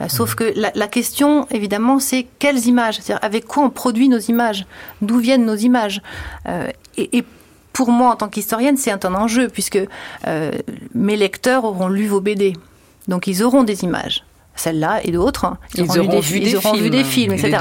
Euh, 0.02 0.08
sauf 0.08 0.32
mhm. 0.32 0.36
que 0.36 0.60
la, 0.60 0.72
la, 0.76 0.88
question, 0.88 1.48
évidemment, 1.52 2.00
c'est 2.00 2.28
quelles 2.40 2.68
images? 2.68 2.96
C'est-à-dire, 2.96 3.24
avec 3.24 3.46
quoi 3.46 3.64
on 3.64 3.70
produit 3.70 4.10
nos 4.10 4.20
images? 4.20 4.66
D'où 5.02 5.18
viennent 5.20 5.46
nos 5.46 5.56
images? 5.56 6.02
Euh, 6.48 6.68
et, 6.98 7.18
et, 7.18 7.24
pour 7.72 7.92
moi, 7.92 8.12
en 8.12 8.16
tant 8.16 8.30
qu'historienne, 8.30 8.78
c'est 8.78 9.06
un 9.06 9.16
enjeu, 9.16 9.50
puisque 9.50 9.80
euh, 10.28 10.52
mes 10.94 11.18
lecteurs 11.18 11.66
auront 11.66 11.90
lu 11.90 12.08
vos 12.08 12.22
BD. 12.22 12.54
Donc, 13.10 13.28
ils 13.28 13.44
auront 13.44 13.64
des 13.64 13.84
images 13.84 14.24
celle-là 14.56 15.00
et 15.04 15.12
d'autres. 15.12 15.46
Hein. 15.46 15.58
Ils, 15.76 15.84
auront, 16.00 16.20
vu, 16.20 16.40
des, 16.40 16.60
films, 16.60 16.90
des 16.90 17.04
films, 17.04 17.34
etc. 17.34 17.58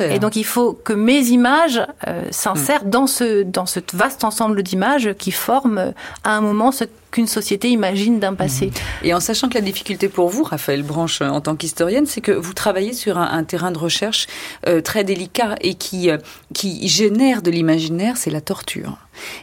Et 0.00 0.18
donc 0.18 0.36
il 0.36 0.44
faut 0.44 0.72
que 0.72 0.92
mes 0.92 1.20
images 1.28 1.82
euh, 2.06 2.22
s'insèrent 2.30 2.84
mm. 2.84 2.90
dans 2.90 3.06
ce 3.06 3.42
dans 3.42 3.66
ce 3.66 3.80
vaste 3.92 4.24
ensemble 4.24 4.62
d'images 4.62 5.14
qui 5.18 5.32
forment 5.32 5.78
euh, 5.78 5.90
à 6.24 6.36
un 6.36 6.40
moment 6.40 6.72
ce 6.72 6.84
qu'une 7.10 7.26
société 7.26 7.68
imagine 7.68 8.18
d'un 8.18 8.34
passé. 8.34 8.70
Et 9.02 9.14
en 9.14 9.20
sachant 9.20 9.48
que 9.48 9.54
la 9.54 9.60
difficulté 9.60 10.08
pour 10.08 10.28
vous, 10.28 10.42
Raphaël 10.42 10.82
Branche, 10.82 11.22
en 11.22 11.40
tant 11.40 11.56
qu'historienne, 11.56 12.06
c'est 12.06 12.20
que 12.20 12.32
vous 12.32 12.52
travaillez 12.52 12.92
sur 12.92 13.18
un, 13.18 13.44
terrain 13.44 13.70
de 13.70 13.78
recherche 13.78 14.26
euh, 14.66 14.80
très 14.80 15.04
délicat 15.04 15.54
et 15.60 15.74
qui, 15.74 16.10
euh, 16.10 16.18
qui 16.54 16.88
génère 16.88 17.42
de 17.42 17.50
l'imaginaire, 17.50 18.16
c'est 18.16 18.30
la 18.30 18.40
torture. 18.40 18.98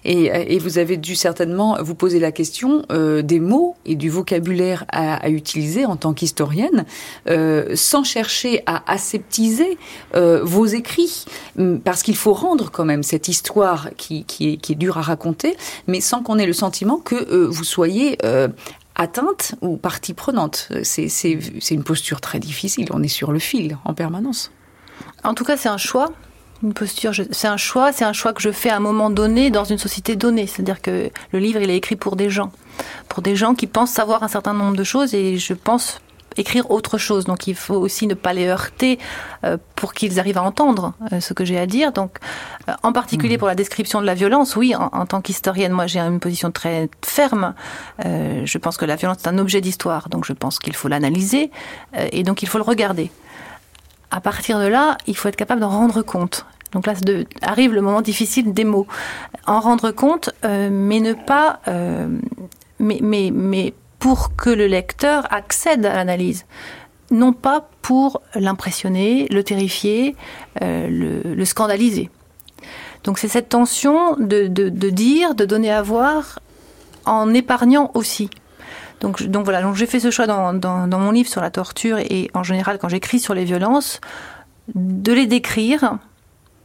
Et, 0.06 0.32
euh, 0.32 0.60
vous 0.60 0.78
avez 0.78 0.98
dû 0.98 1.16
certainement 1.16 1.78
vous 1.82 1.96
poser 1.96 2.20
la 2.20 2.32
question 2.32 2.86
des 2.90 3.40
mots 3.40 3.76
et 3.86 3.96
du 3.96 4.10
vocabulaire 4.10 4.86
à, 4.90 5.30
utiliser 5.30 5.86
en 5.86 5.96
tant 5.96 6.14
qu'historienne, 6.14 6.86
sans 7.74 8.04
chercher 8.04 8.62
à 8.66 8.84
aseptiser 8.92 9.78
vos 10.14 10.66
écrits, 10.66 11.26
parce 11.84 12.04
qu'il 12.04 12.16
faut 12.16 12.34
rendre 12.34 12.72
quand 12.72 12.86
même 12.86 13.04
cette 13.04 13.28
histoire 13.28 13.90
qui, 13.98 14.24
qui, 14.26 14.54
est, 14.54 14.58
qui 14.58 14.74
est 14.74 14.76
dure 14.76 14.98
à 14.98 15.02
raconter, 15.02 15.58
mais 15.88 16.02
sans 16.02 16.22
qu'on 16.22 16.38
ait 16.38 16.46
le 16.46 16.54
sentiment 16.54 16.98
que 16.98 17.50
vous 17.54 17.64
soyez 17.64 18.18
euh, 18.24 18.48
atteinte 18.96 19.56
ou 19.62 19.78
partie 19.78 20.14
prenante. 20.14 20.70
C'est 20.84 21.40
une 21.72 21.84
posture 21.84 22.22
très 22.22 22.40
difficile. 22.40 22.88
On 22.92 23.02
est 23.02 23.08
sur 23.08 23.32
le 23.32 23.40
fil 23.40 23.78
en 23.86 23.94
permanence. 23.94 24.52
En 25.24 25.34
tout 25.34 25.44
cas, 25.44 25.58
c'est 25.58 25.70
un 25.70 25.78
choix. 25.78 26.12
Une 26.62 26.74
posture, 26.74 27.12
c'est 27.32 27.48
un 27.48 27.58
choix, 27.58 27.92
c'est 27.92 28.06
un 28.06 28.14
choix 28.14 28.32
que 28.32 28.42
je 28.42 28.52
fais 28.52 28.70
à 28.70 28.78
un 28.78 28.80
moment 28.80 29.10
donné 29.10 29.50
dans 29.50 29.66
une 29.66 29.78
société 29.78 30.16
donnée. 30.16 30.48
C'est-à-dire 30.48 30.82
que 30.82 31.10
le 31.32 31.40
livre, 31.40 31.60
il 31.62 31.70
est 31.70 31.76
écrit 31.76 31.98
pour 31.98 32.16
des 32.16 32.30
gens, 32.30 32.54
pour 33.10 33.22
des 33.22 33.36
gens 33.36 33.54
qui 33.54 33.68
pensent 33.68 33.92
savoir 33.92 34.24
un 34.24 34.30
certain 34.30 34.54
nombre 34.54 34.78
de 34.78 34.84
choses 34.86 35.14
et 35.14 35.38
je 35.38 35.54
pense 35.54 36.00
écrire 36.38 36.72
autre 36.72 36.98
chose. 36.98 37.26
Donc 37.26 37.48
il 37.48 37.56
faut 37.56 37.76
aussi 37.76 38.08
ne 38.08 38.14
pas 38.14 38.34
les 38.34 38.48
heurter 38.48 39.00
euh, 39.44 39.58
pour 39.76 39.94
qu'ils 39.94 40.20
arrivent 40.20 40.38
à 40.38 40.44
entendre 40.44 40.94
euh, 41.12 41.20
ce 41.20 41.34
que 41.34 41.46
j'ai 41.46 41.60
à 41.60 41.66
dire. 41.66 41.92
Donc 41.92 42.18
euh, 42.70 42.74
en 42.84 42.94
particulier 42.94 43.36
mmh. 43.36 43.40
pour 43.40 43.48
la 43.48 43.56
description 43.56 44.02
de 44.02 44.06
la 44.06 44.14
violence, 44.14 44.56
oui, 44.56 44.76
en, 44.76 44.90
en 44.92 45.06
tant 45.06 45.22
qu'historienne, 45.22 45.72
moi 45.72 45.88
j'ai 45.88 46.00
une 46.00 46.20
position 46.20 46.52
très 46.52 46.90
ferme. 47.04 47.54
je 48.04 48.58
pense 48.58 48.78
que 48.78 48.86
la 48.86 48.96
violence 48.96 49.18
est 49.24 49.28
un 49.28 49.38
objet 49.38 49.62
d'histoire, 49.62 50.10
donc 50.10 50.26
je 50.26 50.34
pense 50.34 50.60
qu'il 50.60 50.76
faut 50.76 50.88
l'analyser 50.88 51.52
et 52.12 52.24
donc 52.24 52.44
il 52.44 52.48
faut 52.48 52.58
le 52.58 52.64
regarder. 52.64 53.12
À 54.12 54.22
partir 54.22 54.60
de 54.60 54.68
là, 54.68 54.98
il 55.08 55.18
faut 55.18 55.28
être 55.28 55.36
capable 55.36 55.62
d'en 55.62 55.70
rendre 55.70 56.02
compte. 56.02 56.46
Donc 56.72 56.88
là 56.88 56.94
de, 56.94 57.26
arrive 57.42 57.74
le 57.74 57.82
moment 57.82 58.02
difficile 58.02 58.54
des 58.54 58.64
mots. 58.64 58.88
En 59.46 59.60
rendre 59.60 59.92
compte, 59.92 60.32
mais 60.44 61.00
ne 61.00 61.14
pas. 61.14 61.60
Mais, 62.80 63.00
mais, 63.02 63.32
mais 63.32 63.74
pour 64.04 64.36
que 64.36 64.50
le 64.50 64.68
lecteur 64.68 65.32
accède 65.32 65.86
à 65.86 65.94
l'analyse. 65.94 66.44
Non 67.10 67.32
pas 67.32 67.70
pour 67.82 68.22
l'impressionner, 68.36 69.30
le 69.30 69.46
terrifier, 69.46 70.18
euh, 70.62 71.24
le, 71.24 71.46
scandaliser. 71.46 72.10
Donc 73.06 73.18
c'est 73.18 73.30
cette 73.30 73.48
tension 73.48 74.18
de, 74.18 74.48
de, 74.48 74.90
dire, 74.90 75.36
de 75.36 75.46
donner 75.46 75.72
à 75.72 75.82
voir, 75.82 76.40
en 77.06 77.34
épargnant 77.34 77.92
aussi. 77.94 78.30
Donc, 79.00 79.24
donc 79.24 79.46
voilà, 79.46 79.62
donc 79.62 79.78
j'ai 79.78 79.86
fait 79.86 80.02
ce 80.02 80.12
choix 80.12 80.28
dans, 80.28 80.54
dans, 80.54 81.00
mon 81.00 81.12
livre 81.12 81.30
sur 81.30 81.40
la 81.40 81.50
torture 81.50 81.98
et 82.00 82.30
en 82.34 82.44
général 82.44 82.80
quand 82.80 82.90
j'écris 82.90 83.22
sur 83.22 83.34
les 83.34 83.46
violences, 83.46 84.02
de 84.76 85.14
les 85.14 85.28
décrire, 85.28 85.98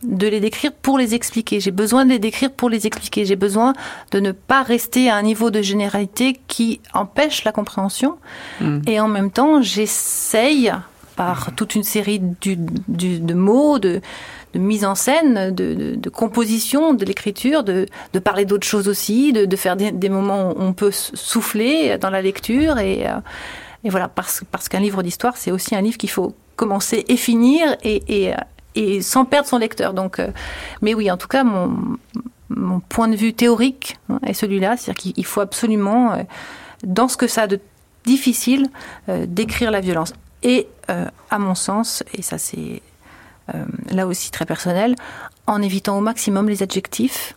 de 0.03 0.27
les 0.27 0.41
décrire 0.41 0.73
pour 0.73 0.99
les 0.99 1.15
expliquer. 1.15 1.61
J'ai 1.61 1.71
besoin 1.71 2.05
de 2.05 2.11
les 2.11 2.19
décrire 2.19 2.53
pour 2.53 2.71
les 2.71 2.87
expliquer. 2.87 3.25
J'ai 3.25 3.37
besoin 3.37 3.73
de 4.13 4.21
ne 4.21 4.33
pas 4.33 4.63
rester 4.63 5.11
à 5.11 5.17
un 5.17 5.23
niveau 5.23 5.51
de 5.51 5.61
généralité 5.61 6.39
qui 6.47 6.81
empêche 6.95 7.45
la 7.45 7.53
compréhension. 7.53 8.17
Mmh. 8.61 8.81
Et 8.87 9.01
en 9.01 9.09
même 9.09 9.31
temps, 9.31 9.61
j'essaye, 9.61 10.73
par 11.17 11.53
toute 11.57 11.75
une 11.75 11.83
série 11.83 12.21
du, 12.21 12.57
du, 12.87 13.19
de 13.19 13.35
mots, 13.35 13.81
de, 13.81 14.01
de, 14.55 14.59
mise 14.59 14.85
en 14.85 14.95
scène, 14.95 15.53
de, 15.53 15.75
de, 15.75 15.95
de 15.97 16.11
composition 16.11 16.95
de 16.95 17.05
l'écriture, 17.05 17.65
de, 17.65 17.87
parler 18.23 18.45
d'autres 18.45 18.67
choses 18.67 18.89
aussi, 18.89 19.33
de, 19.33 19.57
faire 19.57 19.77
des, 19.77 19.91
des, 19.91 20.09
moments 20.09 20.51
où 20.51 20.57
on 20.59 20.73
peut 20.73 20.93
souffler 20.93 21.99
dans 21.99 22.11
la 22.11 22.23
lecture. 22.23 22.79
Et, 22.79 23.09
euh, 23.09 23.19
et 23.83 23.91
voilà, 23.91 24.07
parce, 24.07 24.43
parce 24.51 24.69
qu'un 24.69 24.81
livre 24.81 25.03
d'histoire, 25.03 25.37
c'est 25.37 25.51
aussi 25.51 25.75
un 25.75 25.81
livre 25.81 25.99
qu'il 25.99 26.11
faut 26.11 26.35
commencer 26.55 27.05
et 27.09 27.17
finir 27.17 27.77
et, 27.83 28.27
et 28.27 28.35
et 28.75 29.03
sans 29.03 29.25
perdre 29.25 29.49
son 29.49 29.59
lecteur. 29.59 29.95
Donc, 29.95 30.19
euh, 30.19 30.29
mais 30.83 30.95
oui, 30.95 31.11
en 31.11 31.17
tout 31.17 31.29
cas, 31.29 31.45
mon, 31.45 31.77
mon 32.49 32.81
point 32.81 33.09
de 33.09 33.17
vue 33.17 33.33
théorique 33.33 33.99
hein, 34.09 34.21
est 34.27 34.35
celui-là, 34.35 34.77
c'est-à-dire 34.77 35.15
qu'il 35.15 35.25
faut 35.25 35.41
absolument, 35.41 36.13
euh, 36.13 36.23
dans 36.85 37.09
ce 37.09 37.17
que 37.17 37.27
ça 37.27 37.43
a 37.43 37.47
de 37.47 37.61
difficile, 38.05 38.69
euh, 39.09 39.27
décrire 39.29 39.71
la 39.71 39.81
violence. 39.81 40.13
Et 40.43 40.69
à 41.31 41.39
mon 41.39 41.55
sens, 41.55 42.03
et 42.15 42.23
ça 42.23 42.39
c'est 42.39 42.81
là 43.91 44.07
aussi 44.07 44.31
très 44.31 44.47
personnel, 44.47 44.95
en 45.47 45.61
évitant 45.61 45.99
au 45.99 46.01
maximum 46.01 46.49
les 46.49 46.63
adjectifs. 46.63 47.37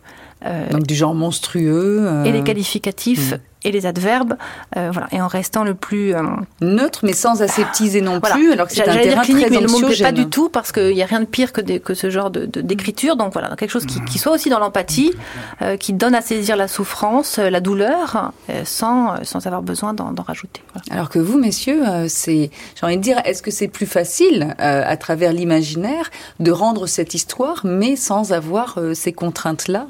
Donc 0.70 0.86
du 0.86 0.94
genre 0.94 1.14
monstrueux. 1.14 2.22
Et 2.24 2.30
les 2.30 2.44
qualificatifs. 2.44 3.34
Et 3.64 3.72
les 3.72 3.86
adverbes, 3.86 4.34
euh, 4.76 4.90
voilà, 4.92 5.08
et 5.12 5.20
en 5.20 5.28
restant 5.28 5.64
le 5.64 5.74
plus 5.74 6.14
euh, 6.14 6.22
neutre, 6.60 7.00
mais 7.02 7.12
sans 7.12 7.42
aseptiser 7.42 8.00
non 8.00 8.18
voilà. 8.18 8.34
plus. 8.34 8.52
Alors 8.52 8.66
que 8.66 8.74
c'est 8.74 8.88
un 8.88 9.00
dire 9.00 9.20
clinique, 9.22 9.50
mais 9.50 9.60
le 9.60 9.68
mot 9.68 9.80
pas 10.02 10.12
du 10.12 10.28
tout 10.28 10.48
parce 10.48 10.72
qu'il 10.72 10.94
n'y 10.94 11.02
a 11.02 11.06
rien 11.06 11.20
de 11.20 11.26
pire 11.26 11.52
que, 11.52 11.60
des, 11.60 11.80
que 11.80 11.94
ce 11.94 12.10
genre 12.10 12.30
de, 12.30 12.46
d'écriture. 12.46 13.16
Donc 13.16 13.32
voilà, 13.32 13.54
quelque 13.56 13.70
chose 13.70 13.86
qui, 13.86 14.02
qui 14.04 14.18
soit 14.18 14.32
aussi 14.32 14.50
dans 14.50 14.58
l'empathie, 14.58 15.12
euh, 15.60 15.76
qui 15.76 15.92
donne 15.92 16.14
à 16.14 16.22
saisir 16.22 16.56
la 16.56 16.68
souffrance, 16.68 17.38
euh, 17.38 17.50
la 17.50 17.60
douleur, 17.60 18.32
euh, 18.50 18.62
sans 18.64 19.22
sans 19.24 19.46
avoir 19.46 19.62
besoin 19.62 19.94
d'en, 19.94 20.12
d'en 20.12 20.22
rajouter. 20.22 20.62
Voilà. 20.72 20.84
Alors 20.90 21.08
que 21.08 21.18
vous, 21.18 21.38
messieurs, 21.38 21.82
c'est, 22.08 22.50
j'ai 22.74 22.86
envie 22.86 22.96
de 22.96 23.02
dire, 23.02 23.20
est-ce 23.24 23.42
que 23.42 23.50
c'est 23.50 23.68
plus 23.68 23.86
facile 23.86 24.54
à 24.58 24.96
travers 24.96 25.32
l'imaginaire 25.32 26.10
de 26.40 26.50
rendre 26.50 26.86
cette 26.86 27.14
histoire, 27.14 27.60
mais 27.64 27.96
sans 27.96 28.32
avoir 28.32 28.78
ces 28.94 29.12
contraintes-là 29.12 29.86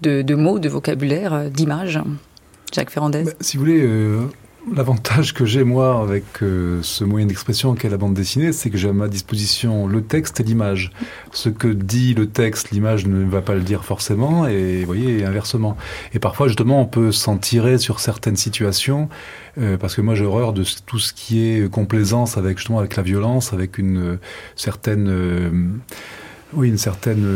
de, 0.00 0.22
de 0.22 0.34
mots, 0.34 0.58
de 0.58 0.68
vocabulaire, 0.68 1.50
d'images? 1.50 2.00
Jacques 2.74 2.90
Ferrandez 2.90 3.22
bah, 3.22 3.32
Si 3.40 3.56
vous 3.56 3.64
voulez, 3.64 3.82
euh, 3.82 4.22
l'avantage 4.74 5.32
que 5.32 5.44
j'ai 5.44 5.62
moi 5.62 6.02
avec 6.02 6.24
euh, 6.42 6.80
ce 6.82 7.04
moyen 7.04 7.26
d'expression 7.26 7.74
qu'est 7.74 7.88
la 7.88 7.98
bande 7.98 8.14
dessinée, 8.14 8.52
c'est 8.52 8.68
que 8.68 8.76
j'ai 8.76 8.88
à 8.88 8.92
ma 8.92 9.06
disposition 9.06 9.86
le 9.86 10.02
texte 10.02 10.40
et 10.40 10.42
l'image. 10.42 10.90
Ce 11.30 11.48
que 11.48 11.68
dit 11.68 12.14
le 12.14 12.26
texte, 12.26 12.72
l'image 12.72 13.06
ne 13.06 13.24
va 13.24 13.42
pas 13.42 13.54
le 13.54 13.60
dire 13.60 13.84
forcément, 13.84 14.48
et 14.48 14.84
voyez, 14.84 15.24
inversement. 15.24 15.76
Et 16.14 16.18
parfois, 16.18 16.48
justement, 16.48 16.80
on 16.80 16.86
peut 16.86 17.12
s'en 17.12 17.38
tirer 17.38 17.78
sur 17.78 18.00
certaines 18.00 18.36
situations, 18.36 19.08
euh, 19.58 19.76
parce 19.76 19.94
que 19.94 20.00
moi 20.00 20.16
j'ai 20.16 20.24
horreur 20.24 20.52
de 20.52 20.64
tout 20.84 20.98
ce 20.98 21.12
qui 21.12 21.46
est 21.46 21.70
complaisance 21.70 22.36
avec 22.36 22.58
justement 22.58 22.80
avec 22.80 22.96
la 22.96 23.04
violence, 23.04 23.52
avec 23.52 23.78
une 23.78 24.18
certaine... 24.56 25.80
Oui, 26.52 26.68
une 26.68 26.78
certaine 26.78 27.26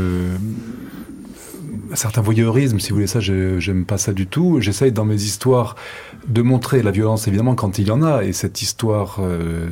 un 1.93 1.97
certain 1.97 2.21
voyeurisme, 2.21 2.79
si 2.79 2.91
vous 2.91 2.97
voulez 2.97 3.07
ça, 3.07 3.21
j'aime 3.21 3.85
pas 3.85 3.99
ça 3.99 4.13
du 4.13 4.27
tout. 4.27 4.61
J'essaye 4.61 4.93
dans 4.93 5.05
mes 5.05 5.23
histoires 5.23 5.77
de 6.27 6.43
montrer 6.43 6.83
la 6.83 6.91
violence, 6.91 7.29
évidemment, 7.29 7.55
quand 7.55 7.79
il 7.79 7.89
y 7.89 7.91
en 7.91 8.03
a, 8.03 8.25
et 8.25 8.33
cette 8.33 8.63
histoire, 8.63 9.19
euh, 9.21 9.69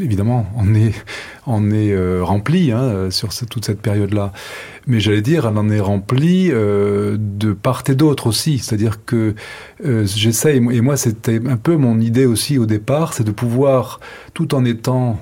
évidemment, 0.00 0.46
en 0.56 0.74
est, 0.74 0.94
en 1.46 1.70
est 1.70 1.92
euh, 1.92 2.22
remplie 2.22 2.72
hein, 2.72 3.10
sur 3.10 3.30
toute 3.48 3.64
cette 3.64 3.80
période-là. 3.80 4.32
Mais 4.88 5.00
j'allais 5.00 5.22
dire, 5.22 5.46
elle 5.46 5.58
en 5.58 5.68
est 5.68 5.80
remplie 5.80 6.50
euh, 6.52 7.16
de 7.18 7.52
part 7.52 7.82
et 7.88 7.96
d'autre 7.96 8.28
aussi. 8.28 8.58
C'est-à-dire 8.58 9.04
que 9.04 9.34
euh, 9.84 10.06
j'essaye, 10.06 10.58
et 10.58 10.80
moi 10.80 10.96
c'était 10.96 11.40
un 11.44 11.56
peu 11.56 11.76
mon 11.76 11.98
idée 11.98 12.26
aussi 12.26 12.56
au 12.56 12.66
départ, 12.66 13.12
c'est 13.12 13.24
de 13.24 13.32
pouvoir, 13.32 13.98
tout 14.32 14.54
en 14.54 14.64
étant 14.64 15.18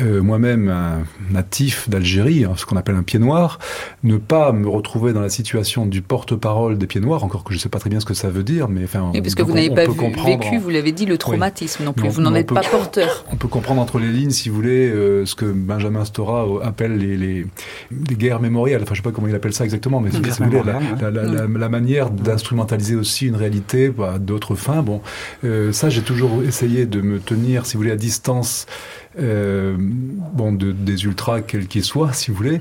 euh, 0.00 0.22
moi-même 0.22 0.68
un 0.68 1.02
natif 1.30 1.88
d'Algérie, 1.88 2.44
hein, 2.44 2.52
ce 2.56 2.66
qu'on 2.66 2.76
appelle 2.76 2.96
un 2.96 3.02
pied 3.02 3.18
noir, 3.18 3.58
ne 4.02 4.16
pas 4.16 4.52
me 4.52 4.68
retrouver 4.68 5.12
dans 5.12 5.20
la 5.20 5.28
situation 5.28 5.86
du 5.86 6.02
porte-parole 6.02 6.78
des 6.78 6.86
pieds 6.86 7.00
noirs, 7.00 7.24
encore 7.24 7.44
que 7.44 7.52
je 7.52 7.58
ne 7.58 7.60
sais 7.60 7.68
pas 7.68 7.78
très 7.78 7.90
bien 7.90 8.00
ce 8.00 8.06
que 8.06 8.14
ça 8.14 8.30
veut 8.30 8.42
dire, 8.42 8.68
mais 8.68 8.84
enfin. 8.84 9.10
Et 9.14 9.22
parce 9.22 9.34
que 9.34 9.42
vous 9.42 9.52
n'avez 9.52 9.70
pas 9.70 9.86
vu, 9.86 9.98
vécu, 10.24 10.58
vous 10.58 10.70
l'avez 10.70 10.92
dit, 10.92 11.06
le 11.06 11.18
traumatisme 11.18 11.80
oui. 11.80 11.86
non 11.86 11.92
plus, 11.92 12.08
vous 12.08 12.22
n'en 12.22 12.34
êtes 12.34 12.52
pas 12.52 12.62
porteur. 12.62 13.24
On 13.32 13.36
peut 13.36 13.48
comprendre 13.48 13.80
entre 13.80 13.98
les 13.98 14.08
lignes, 14.08 14.30
si 14.30 14.48
vous 14.48 14.56
voulez, 14.56 14.90
euh, 14.90 15.26
ce 15.26 15.34
que 15.34 15.44
Benjamin 15.44 16.04
Stora 16.04 16.46
appelle 16.62 16.96
les, 16.96 17.16
les, 17.16 17.46
les, 17.90 18.16
guerres 18.16 18.40
mémoriales. 18.40 18.82
Enfin, 18.82 18.94
je 18.94 19.00
ne 19.00 19.04
sais 19.04 19.10
pas 19.10 19.14
comment 19.14 19.28
il 19.28 19.34
appelle 19.34 19.52
ça 19.52 19.64
exactement, 19.64 20.00
mais 20.00 20.10
si 20.10 20.18
vous 20.18 20.44
voulez, 20.44 20.62
la, 20.64 21.10
la, 21.10 21.22
la, 21.22 21.46
la, 21.46 21.68
manière 21.68 22.10
d'instrumentaliser 22.10 22.96
aussi 22.96 23.26
une 23.26 23.36
réalité 23.36 23.86
à 23.86 23.90
bah, 23.90 24.18
d'autres 24.18 24.54
fins. 24.54 24.82
Bon, 24.82 25.00
euh, 25.44 25.72
ça, 25.72 25.88
j'ai 25.88 26.02
toujours 26.02 26.42
essayé 26.42 26.86
de 26.86 27.00
me 27.00 27.18
tenir, 27.18 27.66
si 27.66 27.74
vous 27.74 27.82
voulez, 27.82 27.92
à 27.92 27.96
distance 27.96 28.66
euh, 29.18 29.76
bon, 29.78 30.52
de, 30.52 30.72
des 30.72 31.04
ultras, 31.04 31.40
quels 31.40 31.66
qu'ils 31.66 31.84
soient, 31.84 32.12
si 32.12 32.30
vous 32.30 32.36
voulez, 32.36 32.60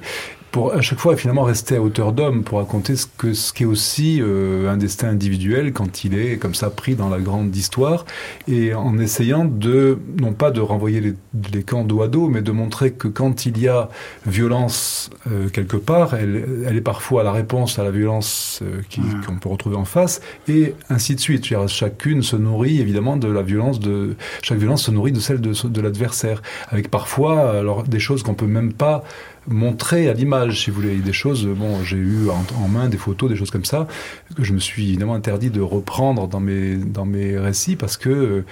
pour 0.51 0.73
à 0.73 0.81
chaque 0.81 0.99
fois 0.99 1.15
finalement 1.15 1.43
rester 1.43 1.75
à 1.75 1.81
hauteur 1.81 2.11
d'homme 2.11 2.43
pour 2.43 2.59
raconter 2.59 2.95
ce 2.95 3.05
que 3.05 3.33
ce 3.33 3.53
qui 3.53 3.63
est 3.63 3.65
aussi 3.65 4.19
euh, 4.21 4.69
un 4.69 4.77
destin 4.77 5.09
individuel 5.09 5.73
quand 5.73 6.03
il 6.03 6.17
est 6.17 6.37
comme 6.37 6.55
ça 6.55 6.69
pris 6.69 6.95
dans 6.95 7.09
la 7.09 7.19
grande 7.19 7.55
histoire 7.55 8.05
et 8.47 8.73
en 8.73 8.97
essayant 8.97 9.45
de 9.45 9.99
non 10.19 10.33
pas 10.33 10.51
de 10.51 10.61
renvoyer 10.61 11.01
les, 11.01 11.13
les 11.53 11.63
camps 11.63 11.83
dos 11.83 12.01
à 12.01 12.07
dos 12.07 12.27
mais 12.27 12.41
de 12.41 12.51
montrer 12.51 12.91
que 12.91 13.07
quand 13.07 13.45
il 13.45 13.59
y 13.59 13.67
a 13.67 13.89
violence 14.25 15.09
euh, 15.31 15.49
quelque 15.49 15.77
part 15.77 16.13
elle, 16.13 16.63
elle 16.67 16.77
est 16.77 16.81
parfois 16.81 17.23
la 17.23 17.31
réponse 17.31 17.79
à 17.79 17.83
la 17.83 17.91
violence 17.91 18.61
euh, 18.61 18.81
qu'on 19.25 19.35
peut 19.37 19.49
retrouver 19.49 19.75
en 19.75 19.85
face 19.85 20.21
et 20.47 20.73
ainsi 20.89 21.15
de 21.15 21.19
suite. 21.19 21.43
Dire, 21.43 21.67
chacune 21.67 22.21
se 22.23 22.35
nourrit 22.35 22.79
évidemment 22.79 23.17
de 23.17 23.27
la 23.27 23.41
violence 23.41 23.79
de 23.79 24.15
chaque 24.41 24.57
violence 24.57 24.83
se 24.83 24.91
nourrit 24.91 25.11
de 25.11 25.19
celle 25.19 25.41
de, 25.41 25.53
de 25.67 25.81
l'adversaire. 25.81 26.41
Avec 26.69 26.89
parfois 26.89 27.51
alors 27.51 27.83
des 27.83 27.99
choses 27.99 28.23
qu'on 28.23 28.33
peut 28.33 28.47
même 28.47 28.73
pas 28.73 29.03
montrer 29.49 30.09
à 30.09 30.13
l'image, 30.13 30.63
si 30.63 30.69
vous 30.69 30.81
voulez, 30.81 30.95
des 30.97 31.13
choses. 31.13 31.45
Bon, 31.45 31.83
j'ai 31.83 31.97
eu 31.97 32.29
en, 32.29 32.63
en, 32.63 32.67
main 32.67 32.87
des 32.87 32.97
photos, 32.97 33.29
des 33.29 33.35
choses 33.35 33.51
comme 33.51 33.65
ça, 33.65 33.87
que 34.35 34.43
je 34.43 34.53
me 34.53 34.59
suis 34.59 34.89
évidemment 34.89 35.15
interdit 35.15 35.49
de 35.49 35.61
reprendre 35.61 36.27
dans 36.27 36.39
mes 36.39 36.75
dans 36.75 37.05
mes 37.05 37.37
récits 37.37 37.75
parce 37.75 37.97
que 37.97 38.43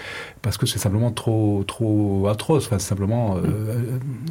parce 0.42 0.58
que 0.58 0.66
c'est 0.66 0.80
simplement 0.80 1.12
trop 1.12 1.64
trop 1.68 2.28
atroce. 2.28 2.68
Enfin, 2.68 2.80
simplement, 2.80 3.38
il 3.44 3.50
euh, 3.50 3.80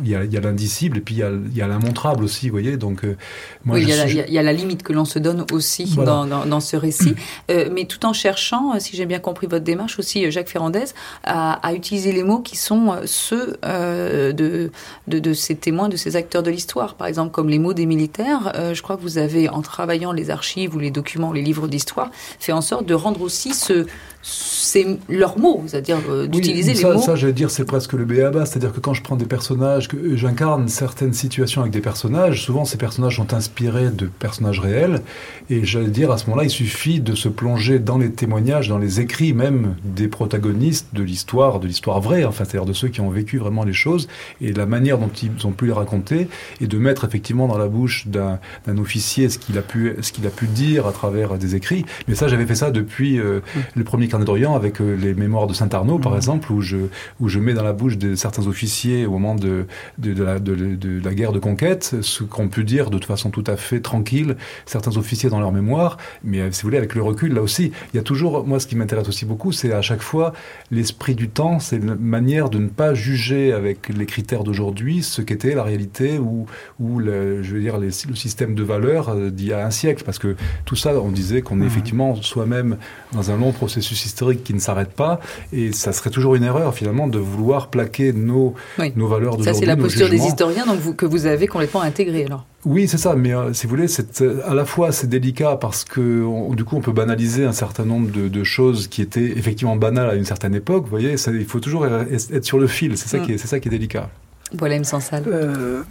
y 0.04 0.14
a, 0.14 0.24
y 0.24 0.36
a 0.36 0.40
l'indicible 0.40 0.98
et 0.98 1.00
puis 1.00 1.16
il 1.16 1.18
y 1.18 1.22
a, 1.22 1.30
y 1.54 1.62
a 1.62 1.68
l'immontrable 1.68 2.24
aussi, 2.24 2.48
vous 2.48 2.52
voyez. 2.52 2.76
Donc, 2.76 3.04
euh, 3.04 3.16
moi, 3.64 3.76
oui, 3.76 3.82
il 3.86 4.28
y, 4.28 4.32
y, 4.32 4.38
a 4.38 4.42
la 4.42 4.52
limite 4.52 4.82
que 4.82 4.92
l'on 4.92 5.04
se 5.04 5.18
donne 5.18 5.44
aussi 5.52 5.84
voilà. 5.94 6.10
dans, 6.10 6.26
dans, 6.26 6.46
dans, 6.46 6.60
ce 6.60 6.76
récit, 6.76 7.14
euh, 7.50 7.68
mais 7.72 7.84
tout 7.84 8.04
en 8.06 8.12
cherchant, 8.12 8.78
si 8.80 8.96
j'ai 8.96 9.06
bien 9.06 9.18
compris 9.18 9.46
votre 9.46 9.64
démarche 9.64 9.98
aussi, 9.98 10.30
Jacques 10.30 10.48
Ferrandez, 10.48 10.86
à, 11.24 11.54
à 11.66 11.74
utiliser 11.74 12.12
les 12.12 12.22
mots 12.22 12.40
qui 12.40 12.56
sont 12.56 12.96
ceux 13.04 13.58
de, 13.62 14.70
de, 15.08 15.18
de 15.18 15.32
ces 15.32 15.54
témoins, 15.54 15.88
de 15.88 15.96
ces 15.96 16.16
acteurs 16.16 16.42
de 16.42 16.50
l'histoire, 16.56 16.94
par 16.94 17.06
exemple 17.06 17.30
comme 17.30 17.50
les 17.50 17.58
mots 17.58 17.74
des 17.74 17.86
militaires. 17.86 18.52
Euh, 18.56 18.74
je 18.74 18.82
crois 18.82 18.96
que 18.96 19.02
vous 19.02 19.18
avez, 19.18 19.48
en 19.48 19.60
travaillant 19.60 20.12
les 20.12 20.30
archives 20.30 20.74
ou 20.74 20.78
les 20.78 20.90
documents, 20.90 21.32
les 21.32 21.42
livres 21.42 21.68
d'histoire, 21.68 22.10
fait 22.40 22.52
en 22.52 22.62
sorte 22.62 22.86
de 22.86 22.94
rendre 22.94 23.20
aussi 23.20 23.52
ce 23.52 23.86
c'est 24.28 24.98
leurs 25.08 25.38
mots, 25.38 25.62
c'est-à-dire 25.66 25.98
euh, 26.10 26.26
d'utiliser 26.26 26.74
les 26.74 26.82
mots. 26.82 26.98
Ça, 26.98 27.14
je 27.14 27.28
vais 27.28 27.32
dire, 27.32 27.50
c'est 27.50 27.64
presque 27.64 27.92
le 27.92 28.04
béaba, 28.04 28.44
c'est-à-dire 28.44 28.72
que 28.72 28.80
quand 28.80 28.92
je 28.92 29.02
prends 29.02 29.14
des 29.14 29.26
personnages, 29.26 29.86
que 29.86 30.16
j'incarne 30.16 30.66
certaines 30.68 31.12
situations 31.12 31.60
avec 31.60 31.72
des 31.72 31.80
personnages, 31.80 32.42
souvent 32.42 32.64
ces 32.64 32.76
personnages 32.76 33.16
sont 33.16 33.34
inspirés 33.34 33.90
de 33.90 34.06
personnages 34.06 34.58
réels, 34.58 35.02
et 35.48 35.64
j'allais 35.64 35.90
dire 35.90 36.10
à 36.10 36.18
ce 36.18 36.26
moment-là, 36.26 36.44
il 36.44 36.50
suffit 36.50 36.98
de 36.98 37.14
se 37.14 37.28
plonger 37.28 37.78
dans 37.78 37.98
les 37.98 38.10
témoignages, 38.10 38.68
dans 38.68 38.78
les 38.78 39.00
écrits 39.00 39.32
même 39.32 39.76
des 39.84 40.08
protagonistes 40.08 40.88
de 40.92 41.04
l'histoire, 41.04 41.60
de 41.60 41.68
l'histoire 41.68 42.00
vraie, 42.00 42.24
enfin, 42.24 42.44
c'est-à-dire 42.44 42.66
de 42.66 42.72
ceux 42.72 42.88
qui 42.88 43.00
ont 43.00 43.10
vécu 43.10 43.38
vraiment 43.38 43.62
les 43.62 43.72
choses, 43.72 44.08
et 44.40 44.52
la 44.52 44.66
manière 44.66 44.98
dont 44.98 45.10
ils 45.22 45.46
ont 45.46 45.52
pu 45.52 45.66
les 45.66 45.72
raconter, 45.72 46.26
et 46.60 46.66
de 46.66 46.78
mettre 46.78 47.04
effectivement 47.04 47.46
dans 47.46 47.58
la 47.58 47.68
bouche 47.68 48.08
d'un 48.08 48.38
officier 48.78 49.28
ce 49.28 49.38
qu'il 49.38 49.56
a 49.56 49.62
pu, 49.62 49.94
ce 50.00 50.10
qu'il 50.10 50.26
a 50.26 50.30
pu 50.30 50.46
dire 50.46 50.88
à 50.88 50.92
travers 50.92 51.38
des 51.38 51.54
écrits. 51.54 51.84
Mais 52.08 52.16
ça, 52.16 52.26
j'avais 52.26 52.46
fait 52.46 52.56
ça 52.56 52.72
depuis 52.72 53.20
euh, 53.20 53.38
mm. 53.38 53.60
le 53.76 53.84
premier 53.84 54.08
carnet 54.16 54.24
d'Orient 54.24 54.54
avec 54.54 54.80
euh, 54.80 54.96
les 54.96 55.14
mémoires 55.14 55.46
de 55.46 55.52
Saint-Arnaud, 55.52 55.98
par 55.98 56.12
mmh. 56.12 56.16
exemple, 56.16 56.52
où 56.52 56.62
je, 56.62 56.76
où 57.20 57.28
je 57.28 57.38
mets 57.38 57.52
dans 57.52 57.62
la 57.62 57.72
bouche 57.72 57.98
de 57.98 58.14
certains 58.14 58.46
officiers 58.46 59.04
au 59.04 59.10
moment 59.10 59.34
de, 59.34 59.66
de, 59.98 60.14
de, 60.14 60.24
la, 60.24 60.38
de, 60.38 61.00
la, 61.04 61.14
guerre 61.14 61.32
de 61.32 61.38
conquête 61.38 61.96
ce 62.00 62.24
qu'ont 62.24 62.48
pu 62.48 62.64
dire 62.64 62.90
de 62.90 63.04
façon 63.04 63.30
tout 63.30 63.44
à 63.46 63.56
fait 63.56 63.80
tranquille 63.80 64.36
certains 64.64 64.96
officiers 64.96 65.28
dans 65.28 65.40
leur 65.40 65.52
mémoire. 65.52 65.98
Mais 66.24 66.40
euh, 66.40 66.50
si 66.50 66.62
vous 66.62 66.68
voulez, 66.68 66.78
avec 66.78 66.94
le 66.94 67.02
recul, 67.02 67.34
là 67.34 67.42
aussi, 67.42 67.72
il 67.92 67.96
y 67.96 68.00
a 68.00 68.02
toujours, 68.02 68.46
moi, 68.46 68.58
ce 68.58 68.66
qui 68.66 68.76
m'intéresse 68.76 69.08
aussi 69.08 69.26
beaucoup, 69.26 69.52
c'est 69.52 69.72
à 69.72 69.82
chaque 69.82 70.02
fois 70.02 70.32
l'esprit 70.70 71.14
du 71.14 71.28
temps, 71.28 71.58
c'est 71.58 71.76
une 71.76 71.94
manière 71.94 72.48
de 72.48 72.58
ne 72.58 72.68
pas 72.68 72.94
juger 72.94 73.52
avec 73.52 73.88
les 73.90 74.06
critères 74.06 74.44
d'aujourd'hui 74.44 75.02
ce 75.02 75.20
qu'était 75.20 75.54
la 75.54 75.62
réalité 75.62 76.18
ou, 76.18 76.46
ou 76.80 76.98
le, 76.98 77.42
je 77.42 77.54
veux 77.54 77.60
dire, 77.60 77.78
le 77.78 77.90
système 77.90 78.54
de 78.54 78.62
valeurs 78.62 79.10
euh, 79.10 79.30
d'il 79.30 79.48
y 79.48 79.52
a 79.52 79.64
un 79.64 79.70
siècle. 79.70 80.04
Parce 80.04 80.18
que 80.18 80.36
tout 80.64 80.76
ça, 80.76 80.98
on 81.00 81.10
disait 81.10 81.42
qu'on 81.42 81.60
est 81.60 81.64
mmh. 81.64 81.66
effectivement 81.66 82.14
soi-même 82.22 82.78
dans 83.12 83.30
un 83.30 83.36
long 83.36 83.52
processus 83.52 84.05
historique 84.06 84.44
qui 84.44 84.54
ne 84.54 84.60
s'arrête 84.60 84.92
pas. 84.92 85.20
Et 85.52 85.72
ça 85.72 85.92
serait 85.92 86.10
toujours 86.10 86.34
une 86.34 86.44
erreur, 86.44 86.74
finalement, 86.74 87.08
de 87.08 87.18
vouloir 87.18 87.68
plaquer 87.68 88.12
nos, 88.12 88.54
nos 88.96 89.08
valeurs 89.08 89.36
d'aujourd'hui. 89.36 89.54
Ça, 89.54 89.60
c'est 89.60 89.66
la 89.66 89.76
posture 89.76 90.08
des 90.08 90.18
historiens 90.18 90.66
donc 90.66 90.78
vous, 90.78 90.94
que 90.94 91.06
vous 91.06 91.26
avez 91.26 91.46
complètement 91.46 91.82
intégrée, 91.82 92.24
alors. 92.24 92.46
Oui, 92.66 92.88
c'est 92.88 92.98
ça. 92.98 93.14
Mais 93.14 93.32
euh, 93.32 93.52
si 93.52 93.66
vous 93.66 93.70
voulez, 93.70 93.86
c'est 93.86 94.22
euh, 94.22 94.40
à 94.44 94.52
la 94.52 94.64
fois 94.64 94.90
c'est 94.90 95.06
délicat 95.06 95.56
parce 95.56 95.84
que 95.84 96.54
du 96.54 96.64
coup 96.64 96.76
on 96.76 96.80
peut 96.80 96.92
banaliser 96.92 97.44
un 97.44 97.52
certain 97.52 97.84
nombre 97.84 98.10
de, 98.10 98.44
choses 98.44 98.88
qui 98.88 99.02
étaient 99.02 99.38
effectivement 99.38 99.76
banales 99.76 100.10
à 100.10 100.14
une 100.14 100.24
certaine 100.24 100.54
époque. 100.54 100.84
Vous 100.84 100.90
voyez, 100.90 101.16
ça, 101.16 101.30
il 101.30 101.44
faut 101.44 101.60
toujours 101.60 101.86
être 101.86 102.44
sur 102.44 102.58
le 102.58 102.66
fil. 102.66 102.98
C'est 102.98 103.08
ça 103.08 103.20
qui 103.20 103.32
est, 103.32 103.38
c'est 103.38 103.46
ça 103.46 103.60
qui 103.60 103.68
est 103.68 103.70
délicat. 103.70 104.10
Voilà, 104.52 104.82
sans 104.84 105.00
salle. 105.00 105.24
Euh, 105.28 105.82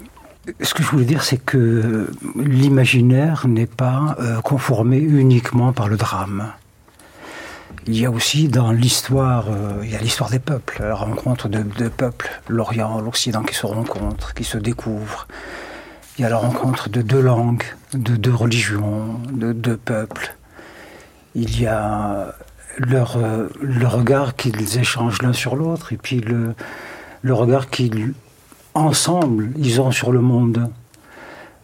ce 0.62 0.73
que 0.73 0.84
je 0.84 0.89
voulais 0.89 1.06
dire, 1.06 1.23
c'est 1.23 1.43
que 1.43 2.08
l'imaginaire 2.36 3.47
n'est 3.47 3.65
pas 3.65 4.17
conformé 4.43 4.97
uniquement 4.97 5.73
par 5.73 5.88
le 5.88 5.97
drame 5.97 6.51
il 7.87 7.99
y 7.99 8.05
a 8.05 8.11
aussi 8.11 8.47
dans 8.47 8.71
l'histoire, 8.71 9.45
euh, 9.49 9.81
il 9.83 9.91
y 9.91 9.95
a 9.95 9.99
l'histoire 9.99 10.29
des 10.29 10.39
peuples, 10.39 10.81
la 10.81 10.95
rencontre 10.95 11.47
de, 11.47 11.87
peuples, 11.89 12.41
l'Orient, 12.47 12.99
l'Occident 12.99 13.43
qui 13.43 13.53
se 13.53 13.65
rencontrent, 13.65 14.33
qui 14.33 14.43
se 14.43 14.57
découvrent. 14.57 15.27
Il 16.17 16.23
y 16.23 16.25
a 16.25 16.29
la 16.29 16.37
rencontre 16.37 16.89
de 16.89 17.01
deux 17.01 17.21
langues, 17.21 17.63
de 17.93 18.15
deux 18.15 18.33
religions, 18.33 19.19
de 19.31 19.53
deux 19.53 19.77
peuples. 19.77 20.35
Il 21.35 21.61
y 21.61 21.67
a 21.67 22.33
leur, 22.79 23.17
euh, 23.17 23.49
le 23.61 23.87
regard 23.87 24.35
qu'ils 24.35 24.79
échangent 24.79 25.21
l'un 25.21 25.33
sur 25.33 25.55
l'autre 25.55 25.93
et 25.93 25.97
puis 25.97 26.21
le, 26.21 26.55
le 27.21 27.33
regard 27.33 27.69
qu'ils, 27.69 28.13
ensemble, 28.73 29.51
ils 29.57 29.79
ont 29.79 29.91
sur 29.91 30.11
le 30.11 30.21
monde. 30.21 30.71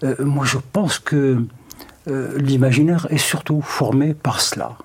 Euh, 0.03 0.15
moi, 0.19 0.45
je 0.45 0.57
pense 0.71 0.99
que 0.99 1.43
l'imaginaire 2.37 3.05
est 3.11 3.19
surtout 3.19 3.61
formé 3.61 4.15
par 4.15 4.41
cela. 4.41 4.75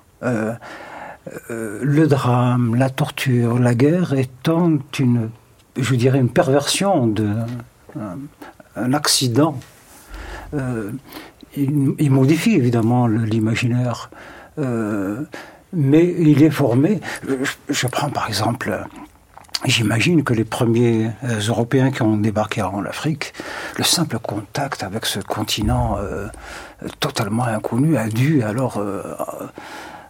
Euh, 1.49 1.79
le 1.81 2.07
drame, 2.07 2.75
la 2.75 2.89
torture, 2.89 3.59
la 3.59 3.73
guerre 3.73 4.13
étant 4.13 4.77
une, 4.99 5.29
je 5.77 5.95
dirais, 5.95 6.19
une 6.19 6.29
perversion 6.29 7.07
de 7.07 7.29
un, 8.75 8.93
accident. 8.93 9.59
Euh, 10.53 10.91
il, 11.55 12.11
modifie 12.11 12.53
évidemment 12.53 13.07
l'imaginaire, 13.07 14.11
euh, 14.59 15.23
mais 15.73 16.13
il 16.19 16.43
est 16.43 16.51
formé. 16.51 17.01
Je, 17.69 17.87
prends 17.87 18.09
par 18.09 18.27
exemple 18.27 18.85
J'imagine 19.65 20.23
que 20.23 20.35
les 20.35 20.43
premiers 20.43 21.09
Européens 21.47 21.89
qui 21.89 22.03
ont 22.03 22.15
débarqué 22.15 22.61
en 22.61 22.85
Afrique, 22.85 23.33
le 23.79 23.83
simple 23.83 24.19
contact 24.19 24.83
avec 24.83 25.07
ce 25.07 25.19
continent 25.19 25.97
totalement 26.99 27.45
inconnu 27.45 27.97
a 27.97 28.07
dû 28.07 28.43
alors 28.43 28.79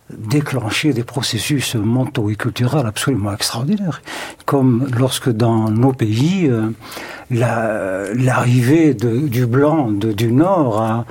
déclencher 0.09 0.93
des 0.93 1.03
processus 1.03 1.75
mentaux 1.75 2.29
et 2.29 2.35
culturels 2.35 2.85
absolument 2.85 3.33
extraordinaires. 3.33 4.01
Comme 4.45 4.89
lorsque 4.97 5.29
dans 5.29 5.69
nos 5.69 5.93
pays, 5.93 6.49
euh, 6.49 8.13
l'arrivée 8.15 8.93
du 8.93 9.45
blanc 9.45 9.91
du 9.91 10.31
Nord 10.31 10.81
a 10.81 11.05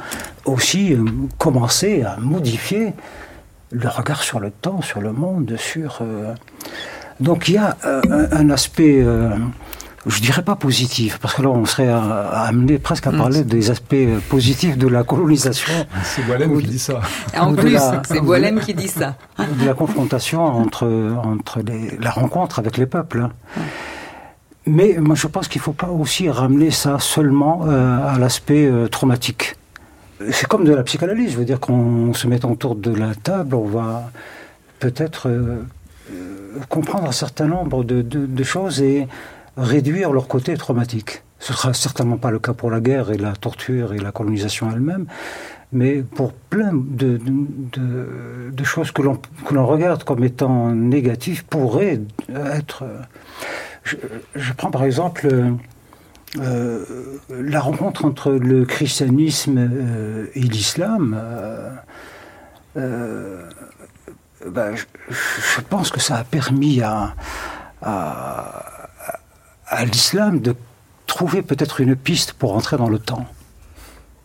aussi 0.44 0.94
euh, 0.94 1.04
commencé 1.38 2.02
à 2.02 2.16
modifier 2.18 2.94
le 3.70 3.88
regard 3.88 4.22
sur 4.22 4.40
le 4.40 4.50
temps, 4.50 4.80
sur 4.80 5.00
le 5.00 5.12
monde, 5.12 5.56
sur... 5.58 5.98
Euh, 6.00 6.34
donc 7.20 7.48
il 7.48 7.54
y 7.54 7.58
a 7.58 7.76
un 8.32 8.50
aspect 8.50 9.02
je 10.06 10.20
dirais 10.20 10.42
pas 10.42 10.54
positif, 10.54 11.18
parce 11.18 11.34
que 11.34 11.42
là 11.42 11.48
on 11.48 11.64
serait 11.64 11.88
amené 11.90 12.78
presque 12.78 13.06
à 13.06 13.12
mm. 13.12 13.18
parler 13.18 13.44
des 13.44 13.70
aspects 13.70 14.06
positifs 14.28 14.78
de 14.78 14.86
la 14.86 15.02
colonisation. 15.02 15.72
C'est 16.04 16.24
Boilem 16.26 16.60
qui 16.60 16.66
dit 16.68 16.78
ça. 16.78 17.00
En 17.36 17.54
plus, 17.54 17.76
c'est 18.06 18.20
Boilem 18.20 18.60
qui 18.60 18.74
dit 18.74 18.88
ça. 18.88 19.16
De 19.38 19.66
la 19.66 19.74
confrontation 19.74 20.44
entre, 20.44 20.86
entre 21.24 21.60
les, 21.60 21.98
la 21.98 22.10
rencontre 22.10 22.58
avec 22.58 22.76
les 22.76 22.86
peuples. 22.86 23.22
Hein. 23.22 23.62
Mais 24.66 24.96
moi 24.98 25.14
je 25.14 25.26
pense 25.28 25.48
qu'il 25.48 25.60
ne 25.60 25.64
faut 25.64 25.72
pas 25.72 25.88
aussi 25.88 26.28
ramener 26.28 26.70
ça 26.70 26.98
seulement 26.98 27.66
euh, 27.66 28.14
à 28.14 28.18
l'aspect 28.18 28.66
euh, 28.66 28.88
traumatique. 28.88 29.56
C'est 30.30 30.46
comme 30.48 30.64
de 30.64 30.74
la 30.74 30.82
psychanalyse, 30.82 31.32
je 31.32 31.36
veux 31.36 31.44
dire 31.44 31.60
qu'on 31.60 32.14
se 32.14 32.26
met 32.26 32.44
autour 32.44 32.74
de 32.74 32.92
la 32.92 33.14
table, 33.14 33.54
on 33.54 33.66
va 33.66 34.10
peut-être 34.80 35.28
euh, 35.28 35.62
comprendre 36.68 37.06
un 37.08 37.12
certain 37.12 37.46
nombre 37.46 37.84
de, 37.84 38.02
de, 38.02 38.26
de 38.26 38.44
choses 38.44 38.80
et 38.80 39.06
réduire 39.56 40.12
leur 40.12 40.28
côté 40.28 40.56
traumatique. 40.56 41.22
Ce 41.38 41.52
sera 41.52 41.74
certainement 41.74 42.16
pas 42.16 42.30
le 42.30 42.38
cas 42.38 42.54
pour 42.54 42.70
la 42.70 42.80
guerre 42.80 43.10
et 43.10 43.18
la 43.18 43.32
torture 43.32 43.92
et 43.92 43.98
la 43.98 44.12
colonisation 44.12 44.70
elle-même, 44.72 45.06
mais 45.72 46.02
pour 46.02 46.32
plein 46.32 46.70
de, 46.72 47.20
choses 48.64 48.90
que 48.90 49.02
l'on 49.02 49.66
regarde 49.66 50.04
comme 50.04 50.24
étant 50.24 50.72
négatives 50.72 51.44
pourraient 51.44 52.00
être... 52.34 52.84
Je, 53.84 54.52
prends 54.56 54.70
par 54.70 54.82
exemple 54.82 55.28
euh, 56.38 56.84
la 57.30 57.60
rencontre 57.60 58.04
entre 58.04 58.32
le 58.32 58.64
christianisme 58.64 59.58
euh, 59.58 60.26
et 60.34 60.40
l'islam. 60.40 61.16
Euh, 62.76 63.48
ben, 64.46 64.74
je, 64.74 65.60
pense 65.68 65.90
que 65.90 66.00
ça 66.00 66.16
a 66.16 66.24
permis 66.24 66.82
à 66.82 67.14
l'islam 69.84 70.40
de 70.40 70.54
trouver 71.06 71.42
peut-être 71.42 71.80
une 71.80 71.96
piste 71.96 72.32
pour 72.32 72.54
entrer 72.54 72.76
dans 72.76 72.88
le 72.88 72.98
temps. 72.98 73.26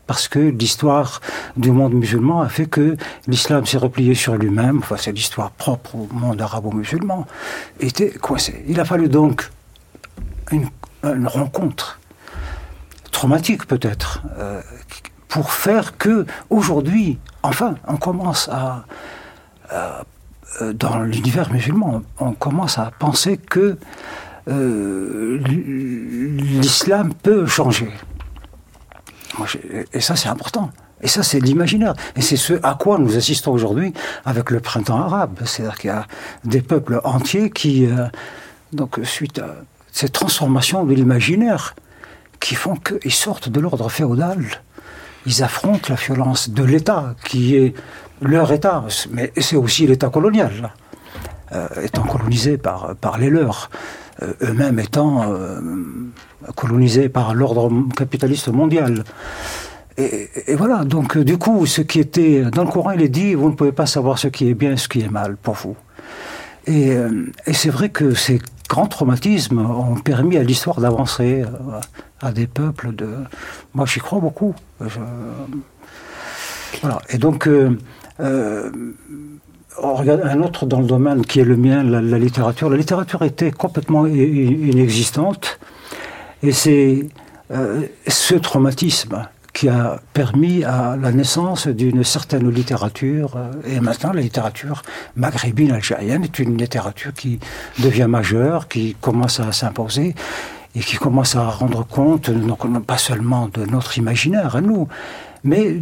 Parce 0.07 0.27
que 0.27 0.39
l'histoire 0.39 1.21
du 1.55 1.71
monde 1.71 1.93
musulman 1.93 2.41
a 2.41 2.49
fait 2.49 2.65
que 2.65 2.97
l'islam 3.27 3.65
s'est 3.65 3.77
replié 3.77 4.13
sur 4.13 4.35
lui-même, 4.35 4.79
enfin 4.79 4.97
c'est 4.97 5.11
l'histoire 5.11 5.51
propre 5.51 5.95
au 5.95 6.09
monde 6.11 6.41
arabo-musulman, 6.41 7.25
était 7.79 8.09
coincé. 8.09 8.65
Il 8.67 8.79
a 8.79 8.85
fallu 8.85 9.07
donc 9.07 9.49
une, 10.51 10.67
rencontre 11.27 11.99
traumatique 13.11 13.65
peut-être, 13.65 14.21
euh, 14.37 14.61
pour 15.29 15.53
faire 15.53 15.97
que 15.97 16.25
aujourd'hui, 16.49 17.17
enfin, 17.41 17.75
on 17.87 17.97
commence 17.97 18.49
à, 18.49 18.85
euh, 19.71 20.73
dans 20.73 20.99
l'univers 20.99 21.51
musulman, 21.51 22.03
on 22.19 22.33
commence 22.33 22.77
à 22.77 22.91
penser 22.99 23.37
que 23.37 23.77
euh, 24.51 25.39
l'islam 25.45 27.13
peut 27.13 27.45
changer. 27.45 27.91
Et 29.93 30.01
ça, 30.01 30.15
c'est 30.15 30.29
important. 30.29 30.71
Et 31.01 31.07
ça, 31.07 31.23
c'est 31.23 31.39
l'imaginaire. 31.39 31.93
Et 32.15 32.21
c'est 32.21 32.37
ce 32.37 32.53
à 32.63 32.75
quoi 32.75 32.97
nous 32.99 33.17
assistons 33.17 33.51
aujourd'hui 33.51 33.93
avec 34.25 34.51
le 34.51 34.59
printemps 34.59 34.99
arabe. 34.99 35.39
C'est-à-dire 35.45 35.77
qu'il 35.77 35.89
y 35.89 35.93
a 35.93 36.05
des 36.43 36.61
peuples 36.61 37.01
entiers 37.03 37.49
qui, 37.49 37.85
euh, 37.85 38.07
donc, 38.73 38.99
suite 39.03 39.39
à 39.39 39.55
cette 39.91 40.13
transformation 40.13 40.85
de 40.85 40.93
l'imaginaire, 40.93 41.75
qui 42.39 42.55
font 42.55 42.75
qu'ils 42.75 43.13
sortent 43.13 43.49
de 43.49 43.59
l'ordre 43.59 43.89
féodal. 43.89 44.43
Ils 45.25 45.43
affrontent 45.43 45.87
la 45.89 45.95
violence 45.95 46.49
de 46.49 46.63
l'État, 46.63 47.15
qui 47.25 47.55
est 47.55 47.75
leur 48.21 48.51
État, 48.51 48.83
mais 49.11 49.31
c'est 49.37 49.55
aussi 49.55 49.85
l'État 49.85 50.09
colonial, 50.09 50.73
euh, 51.51 51.67
étant 51.83 52.03
colonisé 52.03 52.57
par, 52.57 52.95
par 52.95 53.17
les 53.17 53.29
leurs. 53.29 53.69
Euh, 54.23 54.33
eux-mêmes 54.43 54.79
étant 54.79 55.23
euh, 55.23 55.59
colonisés 56.55 57.09
par 57.09 57.33
l'ordre 57.33 57.71
capitaliste 57.95 58.49
mondial. 58.49 59.03
Et, 59.97 60.55
voilà, 60.55 60.83
donc 60.83 61.17
du 61.17 61.37
coup, 61.37 61.65
ce 61.65 61.81
qui 61.81 61.99
était 61.99 62.43
dans 62.43 62.63
le 62.63 62.71
Coran, 62.71 62.91
il 62.91 63.01
est 63.01 63.09
dit, 63.09 63.35
vous 63.35 63.49
ne 63.49 63.55
pouvez 63.55 63.73
pas 63.73 63.85
savoir 63.85 64.17
ce 64.17 64.29
qui 64.29 64.47
est 64.49 64.53
bien 64.53 64.71
et 64.71 64.77
ce 64.77 64.87
qui 64.87 65.01
est 65.01 65.09
mal 65.09 65.37
pour 65.37 65.55
vous. 65.55 65.75
Et, 66.65 66.95
et 67.45 67.53
c'est 67.53 67.69
vrai 67.69 67.89
que 67.89 68.15
ces 68.15 68.39
grands 68.69 68.87
traumatismes 68.87 69.59
ont 69.59 69.95
permis 69.95 70.37
à 70.37 70.43
l'histoire 70.43 70.79
d'avancer, 70.79 71.43
à 72.21 72.31
des 72.31 72.47
peuples 72.47 72.95
de. 72.95 73.09
Moi, 73.73 73.85
j'y 73.85 73.99
crois 73.99 74.19
beaucoup. 74.19 74.55
Voilà. 76.81 77.01
Et 77.09 77.17
donc, 77.17 77.47
un 79.81 80.41
autre 80.41 80.65
dans 80.65 80.79
le 80.79 80.87
domaine 80.87 81.25
qui 81.25 81.39
est 81.39 81.43
le 81.43 81.57
mien, 81.57 81.83
la, 81.83 82.19
littérature. 82.19 82.69
La 82.69 82.77
littérature 82.77 83.23
était 83.23 83.51
complètement 83.51 84.05
inexistante. 84.05 85.59
Et 86.43 86.51
c'est 86.51 87.07
euh, 87.51 87.83
ce 88.07 88.35
traumatisme 88.35 89.27
qui 89.53 89.67
a 89.67 89.99
permis 90.13 90.63
à 90.63 90.95
la 90.95 91.11
naissance 91.11 91.67
d'une 91.67 92.03
certaine 92.03 92.49
littérature. 92.49 93.35
Euh, 93.35 93.51
et 93.67 93.79
maintenant, 93.79 94.13
la 94.13 94.21
littérature 94.21 94.81
maghrébine 95.15 95.71
algérienne 95.71 96.23
est 96.23 96.39
une 96.39 96.57
littérature 96.57 97.13
qui 97.13 97.39
devient 97.79 98.07
majeure, 98.07 98.67
qui 98.67 98.95
commence 98.99 99.39
à 99.39 99.51
s'imposer 99.51 100.15
et 100.75 100.79
qui 100.79 100.95
commence 100.95 101.35
à 101.35 101.43
rendre 101.49 101.85
compte, 101.85 102.29
non 102.29 102.55
pas 102.55 102.97
seulement 102.97 103.49
de 103.53 103.65
notre 103.65 103.97
imaginaire 103.97 104.55
à 104.55 104.61
nous, 104.61 104.87
mais 105.43 105.81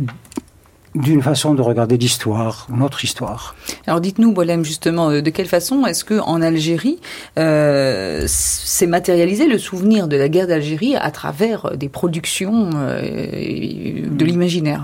d'une 0.99 1.21
façon 1.21 1.53
de 1.53 1.61
regarder 1.61 1.97
l'histoire, 1.97 2.67
notre 2.69 3.03
histoire. 3.03 3.55
Alors 3.87 4.01
dites-nous, 4.01 4.33
Bolem, 4.33 4.65
justement, 4.65 5.09
euh, 5.09 5.21
de 5.21 5.29
quelle 5.29 5.47
façon 5.47 5.85
est-ce 5.85 6.03
que 6.03 6.19
en 6.19 6.41
Algérie 6.41 6.99
euh, 7.37 8.25
s'est 8.27 8.87
matérialisé 8.87 9.47
le 9.47 9.57
souvenir 9.57 10.07
de 10.07 10.17
la 10.17 10.27
guerre 10.27 10.47
d'Algérie 10.47 10.95
à 10.95 11.09
travers 11.11 11.77
des 11.77 11.89
productions 11.89 12.69
euh, 12.73 14.07
de 14.09 14.25
l'imaginaire? 14.25 14.83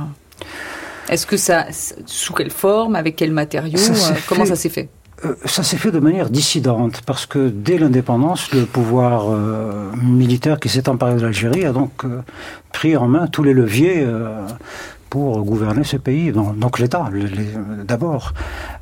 Est-ce 1.10 1.28
que 1.28 1.38
ça, 1.38 1.65
sous 2.06 2.34
quelle 2.34 2.49
forme, 2.49 2.95
avec 2.95 3.15
quels 3.15 3.32
matériaux, 3.32 3.80
comment 4.28 4.45
ça 4.45 4.56
s'est 4.56 4.69
fait? 4.69 4.89
Ça 5.45 5.63
s'est 5.63 5.78
fait 5.78 5.91
de 5.91 5.99
manière 5.99 6.30
dissidente 6.30 7.01
parce 7.06 7.25
que 7.25 7.49
dès 7.49 7.78
l'indépendance, 7.78 8.51
le 8.51 8.65
pouvoir 8.65 9.28
militaire 10.01 10.60
qui 10.60 10.67
s'est 10.67 10.89
emparé 10.89 11.15
de 11.15 11.21
l'Algérie 11.21 11.65
a 11.65 11.71
donc 11.71 12.04
pris 12.73 12.97
en 12.97 13.08
main 13.08 13.28
tous 13.28 13.43
les 13.43 13.54
leviers 13.54 14.06
pour 15.10 15.44
gouverner 15.44 15.84
ce 15.84 15.98
pays. 15.98 16.32
Donc, 16.32 16.80
l'État, 16.80 17.10
d'abord, 17.84 18.34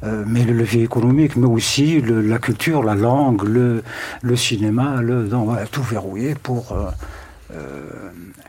euh, 0.03 0.23
mais 0.27 0.43
le 0.43 0.53
levier 0.53 0.83
économique, 0.83 1.35
mais 1.35 1.47
aussi 1.47 2.01
la 2.01 2.39
culture, 2.39 2.83
la 2.83 2.95
langue, 2.95 3.43
le, 3.43 3.83
le 4.21 4.35
cinéma, 4.35 5.01
le, 5.01 5.29
tout 5.71 5.83
verrouillé 5.83 6.35
pour... 6.35 6.71
Euh, 6.71 6.89
euh, 7.55 7.81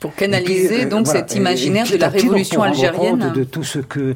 pour 0.00 0.14
canaliser 0.14 0.86
donc 0.86 1.06
cet 1.06 1.34
imaginaire 1.34 1.86
de 1.90 1.96
la 1.96 2.08
révolution 2.08 2.62
algérienne. 2.62 3.32
De, 3.34 3.44
tout 3.44 3.64
ce 3.64 3.78
que 3.78 4.14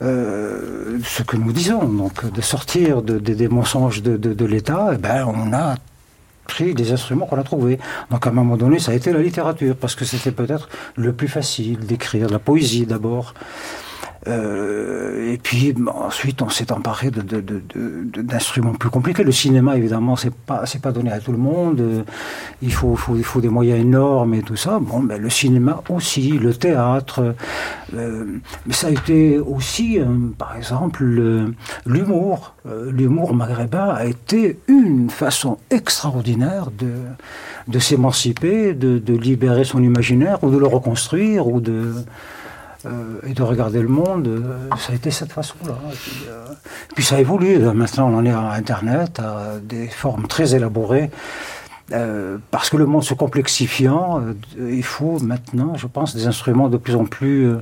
ce 0.00 1.22
que 1.22 1.36
nous 1.36 1.52
disons, 1.52 1.84
donc 1.84 2.30
de 2.30 2.40
sortir 2.40 3.02
de, 3.02 3.18
des 3.18 3.48
mensonges 3.48 4.02
de, 4.02 4.16
de 4.16 4.44
l'État, 4.44 4.90
eh 4.94 4.98
ben 4.98 5.26
on 5.26 5.52
a 5.52 5.76
des 6.74 6.92
instruments 6.92 7.26
qu'on 7.26 7.38
a 7.38 7.42
trouvés. 7.42 7.78
Donc 8.10 8.26
à 8.26 8.30
un 8.30 8.32
moment 8.32 8.56
donné, 8.56 8.78
ça 8.78 8.92
a 8.92 8.94
été 8.94 9.12
la 9.12 9.20
littérature, 9.20 9.76
parce 9.76 9.94
que 9.94 10.04
c'était 10.04 10.32
peut-être 10.32 10.68
le 10.96 11.12
plus 11.12 11.28
facile 11.28 11.78
d'écrire, 11.80 12.28
la 12.30 12.38
poésie 12.38 12.86
d'abord. 12.86 13.34
Euh, 14.28 15.32
et 15.32 15.38
puis 15.38 15.74
ensuite, 15.94 16.42
on 16.42 16.48
s'est 16.48 16.72
emparé 16.72 17.10
d'instruments 17.10 18.72
plus 18.72 18.90
compliqués. 18.90 19.22
Le 19.22 19.32
cinéma, 19.32 19.76
évidemment, 19.76 20.16
c'est 20.16 20.34
pas 20.34 20.66
c'est 20.66 20.80
pas 20.80 20.92
donné 20.92 21.12
à 21.12 21.20
tout 21.20 21.32
le 21.32 21.38
monde. 21.38 22.04
Il 22.62 22.72
faut, 22.72 22.96
faut, 22.96 23.16
il 23.16 23.24
faut 23.24 23.40
des 23.40 23.48
moyens 23.48 23.80
énormes 23.80 24.34
et 24.34 24.42
tout 24.42 24.56
ça. 24.56 24.78
Bon, 24.80 25.00
ben, 25.00 25.20
le 25.20 25.30
cinéma 25.30 25.82
aussi, 25.88 26.32
le 26.32 26.54
théâtre. 26.54 27.34
Euh, 27.94 28.24
mais 28.66 28.72
ça 28.72 28.88
a 28.88 28.90
été 28.90 29.38
aussi, 29.38 30.00
euh, 30.00 30.04
par 30.36 30.56
exemple, 30.56 31.04
l'humour. 31.86 32.54
l'humour 32.90 33.34
maghrébin 33.34 33.88
a 33.88 34.06
été 34.06 34.58
une 34.66 35.08
façon 35.10 35.58
extraordinaire 35.70 36.70
de 36.76 36.92
de 37.68 37.78
s'émanciper, 37.78 38.74
de, 38.74 38.98
de 38.98 39.14
libérer 39.14 39.64
son 39.64 39.82
imaginaire 39.82 40.42
ou 40.44 40.50
de 40.50 40.56
le 40.56 40.66
reconstruire 40.66 41.48
ou 41.48 41.60
de 41.60 41.94
euh, 42.86 43.20
et 43.26 43.34
de 43.34 43.42
regarder 43.42 43.80
le 43.80 43.88
monde, 43.88 44.26
euh, 44.28 44.68
ça 44.76 44.92
a 44.92 44.94
été 44.94 45.10
cette 45.10 45.32
façon-là. 45.32 45.74
Puis, 45.92 46.26
euh, 46.28 46.46
puis, 46.94 47.04
ça 47.04 47.20
évolue. 47.20 47.58
Maintenant, 47.58 48.10
on 48.12 48.18
en 48.18 48.24
est 48.24 48.30
à 48.30 48.50
Internet, 48.52 49.18
à 49.18 49.58
des 49.62 49.88
formes 49.88 50.26
très 50.26 50.54
élaborées. 50.54 51.10
parce 52.50 52.68
que 52.70 52.76
le 52.76 52.86
monde 52.86 53.04
se 53.04 53.14
complexifiant, 53.14 54.20
il 54.58 54.82
faut 54.82 55.18
maintenant, 55.20 55.74
je 55.76 55.86
pense, 55.86 56.16
des 56.16 56.26
instruments 56.26 56.68
de 56.68 56.78
plus 56.78 56.96
en 56.96 57.04
plus 57.04 57.54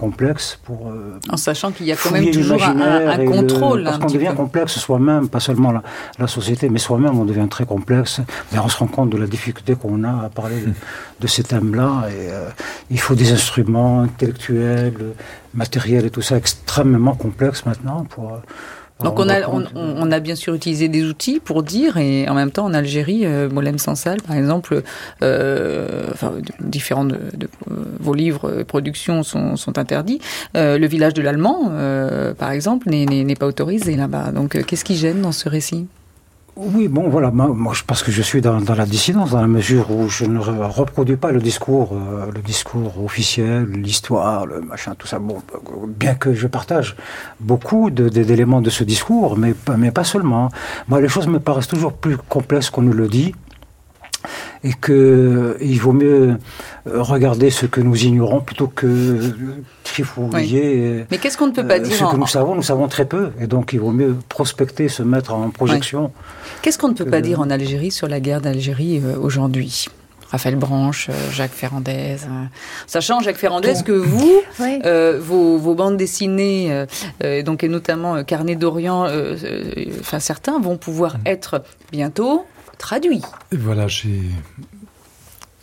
complexe 0.00 0.58
pour. 0.64 0.88
Euh, 0.88 1.18
en 1.28 1.36
sachant 1.36 1.70
qu'il 1.72 1.86
y 1.86 1.92
a 1.92 1.96
quand 1.96 2.10
même 2.10 2.30
toujours 2.30 2.62
un, 2.62 3.24
contrôle. 3.26 3.84
parce 3.84 3.98
qu'on 3.98 4.06
devient 4.06 4.32
complexe 4.34 4.78
soi-même, 4.78 5.28
pas 5.28 5.40
seulement 5.40 5.72
la, 6.18 6.26
société, 6.26 6.70
mais 6.70 6.78
soi-même, 6.78 7.18
on 7.18 7.26
devient 7.26 7.48
très 7.50 7.66
complexe. 7.66 8.20
Mais 8.50 8.58
on 8.58 8.68
se 8.68 8.78
rend 8.78 8.86
compte 8.86 9.10
de 9.10 9.18
la 9.18 9.26
difficulté 9.26 9.74
qu'on 9.74 10.02
a 10.04 10.24
à 10.24 10.28
parler 10.30 10.56
de, 11.20 11.26
ces 11.26 11.42
thèmes-là. 11.42 12.06
Et 12.08 12.30
euh, 12.30 12.48
il 12.90 12.98
faut 12.98 13.14
des 13.14 13.30
instruments 13.32 14.00
intellectuels, 14.00 14.96
matériels 15.52 16.06
et 16.06 16.10
tout 16.10 16.22
ça 16.22 16.36
extrêmement 16.36 17.14
complexes 17.14 17.66
maintenant 17.66 18.04
pour. 18.04 18.40
Donc 19.02 19.18
on 19.18 19.28
a, 19.28 19.48
on, 19.48 20.12
a 20.12 20.20
bien 20.20 20.34
sûr 20.34 20.54
utilisé 20.54 20.88
des 20.88 21.04
outils 21.04 21.40
pour 21.40 21.62
dire, 21.62 21.96
et 21.96 22.28
en 22.28 22.34
même 22.34 22.50
temps 22.50 22.66
en 22.66 22.74
Algérie, 22.74 23.24
euh, 23.24 23.48
Molem 23.48 23.78
Sansal, 23.78 24.20
par 24.20 24.36
exemple, 24.36 24.82
euh, 25.22 26.04
enfin, 26.12 26.32
différents 26.60 27.04
de, 27.04 27.14
euh, 27.14 27.74
vos 27.98 28.14
livres, 28.14 28.50
euh, 28.50 28.64
productions 28.64 29.22
sont, 29.22 29.56
sont 29.56 29.78
interdits. 29.78 30.20
le 30.54 30.86
village 30.86 31.14
de 31.14 31.22
l'Allemand, 31.22 31.70
par 32.38 32.50
exemple, 32.50 32.90
n'est 32.90 33.34
pas 33.34 33.46
autorisé 33.46 33.96
là-bas. 33.96 34.32
Donc 34.32 34.62
qu'est-ce 34.66 34.84
qui 34.84 34.96
gêne 34.96 35.22
dans 35.22 35.32
ce 35.32 35.48
récit? 35.48 35.86
Oui, 36.56 36.88
bon, 36.88 37.08
voilà, 37.08 37.30
moi, 37.30 37.72
parce 37.86 38.02
que 38.02 38.10
je 38.10 38.22
suis 38.22 38.40
dans, 38.40 38.58
la 38.58 38.86
dissidence, 38.86 39.30
dans 39.30 39.40
la 39.40 39.46
mesure 39.46 39.90
où 39.90 40.08
je 40.08 40.24
ne 40.24 40.38
reproduis 40.38 41.16
pas 41.16 41.30
le 41.30 41.40
discours, 41.40 41.92
euh, 41.92 42.30
le 42.34 42.40
discours 42.40 43.02
officiel, 43.02 43.66
l'histoire, 43.70 44.46
le 44.46 44.60
machin, 44.60 44.94
tout 44.98 45.06
ça. 45.06 45.18
Bon, 45.18 45.42
bien 45.86 46.14
que 46.14 46.34
je 46.34 46.46
partage 46.46 46.96
beaucoup 47.38 47.90
d'éléments 47.90 48.60
de, 48.60 48.70
ce 48.70 48.84
discours, 48.84 49.38
mais, 49.38 49.54
mais 49.78 49.90
pas 49.90 50.04
seulement. 50.04 50.50
Moi, 50.88 51.00
les 51.00 51.08
choses 51.08 51.28
me 51.28 51.38
paraissent 51.40 51.68
toujours 51.68 51.92
plus 51.92 52.16
complexes 52.16 52.70
qu'on 52.70 52.82
ne 52.82 52.92
le 52.92 53.08
dit 53.08 53.32
et 54.62 54.72
qu'il 54.74 55.80
vaut 55.80 55.92
mieux 55.92 56.36
euh, 56.86 57.02
regarder 57.02 57.50
ce 57.50 57.66
que 57.66 57.80
nous 57.80 58.04
ignorons 58.04 58.40
plutôt 58.40 58.66
que 58.66 59.18
trifouiller. 59.84 61.06
Mais 61.10 61.18
qu'est-ce 61.18 61.38
qu'on 61.38 61.46
ne 61.46 61.52
peut 61.52 61.66
pas 61.66 61.76
euh, 61.76 61.80
dire 61.80 61.96
Ce 61.96 62.04
que 62.04 62.16
nous 62.16 62.26
savons, 62.26 62.54
nous 62.54 62.62
savons 62.62 62.88
très 62.88 63.06
peu, 63.06 63.30
et 63.40 63.46
donc 63.46 63.72
il 63.72 63.80
vaut 63.80 63.92
mieux 63.92 64.16
prospecter, 64.28 64.88
se 64.88 65.02
mettre 65.02 65.32
en 65.32 65.48
projection. 65.50 66.12
Qu'est-ce 66.62 66.78
qu'on 66.78 66.88
ne 66.88 66.94
peut 66.94 67.06
pas 67.06 67.20
dire 67.20 67.40
en 67.40 67.50
Algérie 67.50 67.90
sur 67.90 68.08
la 68.08 68.20
guerre 68.20 68.40
d'Algérie 68.40 69.00
euh, 69.04 69.16
aujourd'hui? 69.18 69.86
Raphaël 70.30 70.54
Branche, 70.54 71.10
Jacques 71.32 71.50
Ferrandez. 71.52 72.18
Sachant, 72.86 73.20
Jacques 73.20 73.36
Ferrandez, 73.36 73.74
que 73.84 73.90
vous, 73.90 74.42
vos, 75.20 75.58
vos, 75.58 75.74
bandes 75.74 75.96
dessinées, 75.96 76.84
donc 77.44 77.64
et 77.64 77.68
notamment 77.68 78.22
Carnet 78.22 78.54
d'Orient, 78.54 79.08
enfin 79.98 80.20
certains 80.20 80.60
vont 80.60 80.76
pouvoir 80.76 81.18
mmh. 81.18 81.22
être 81.26 81.64
bientôt 81.90 82.46
traduit. 82.78 83.22
voilà, 83.50 83.88
j'ai 83.88 84.20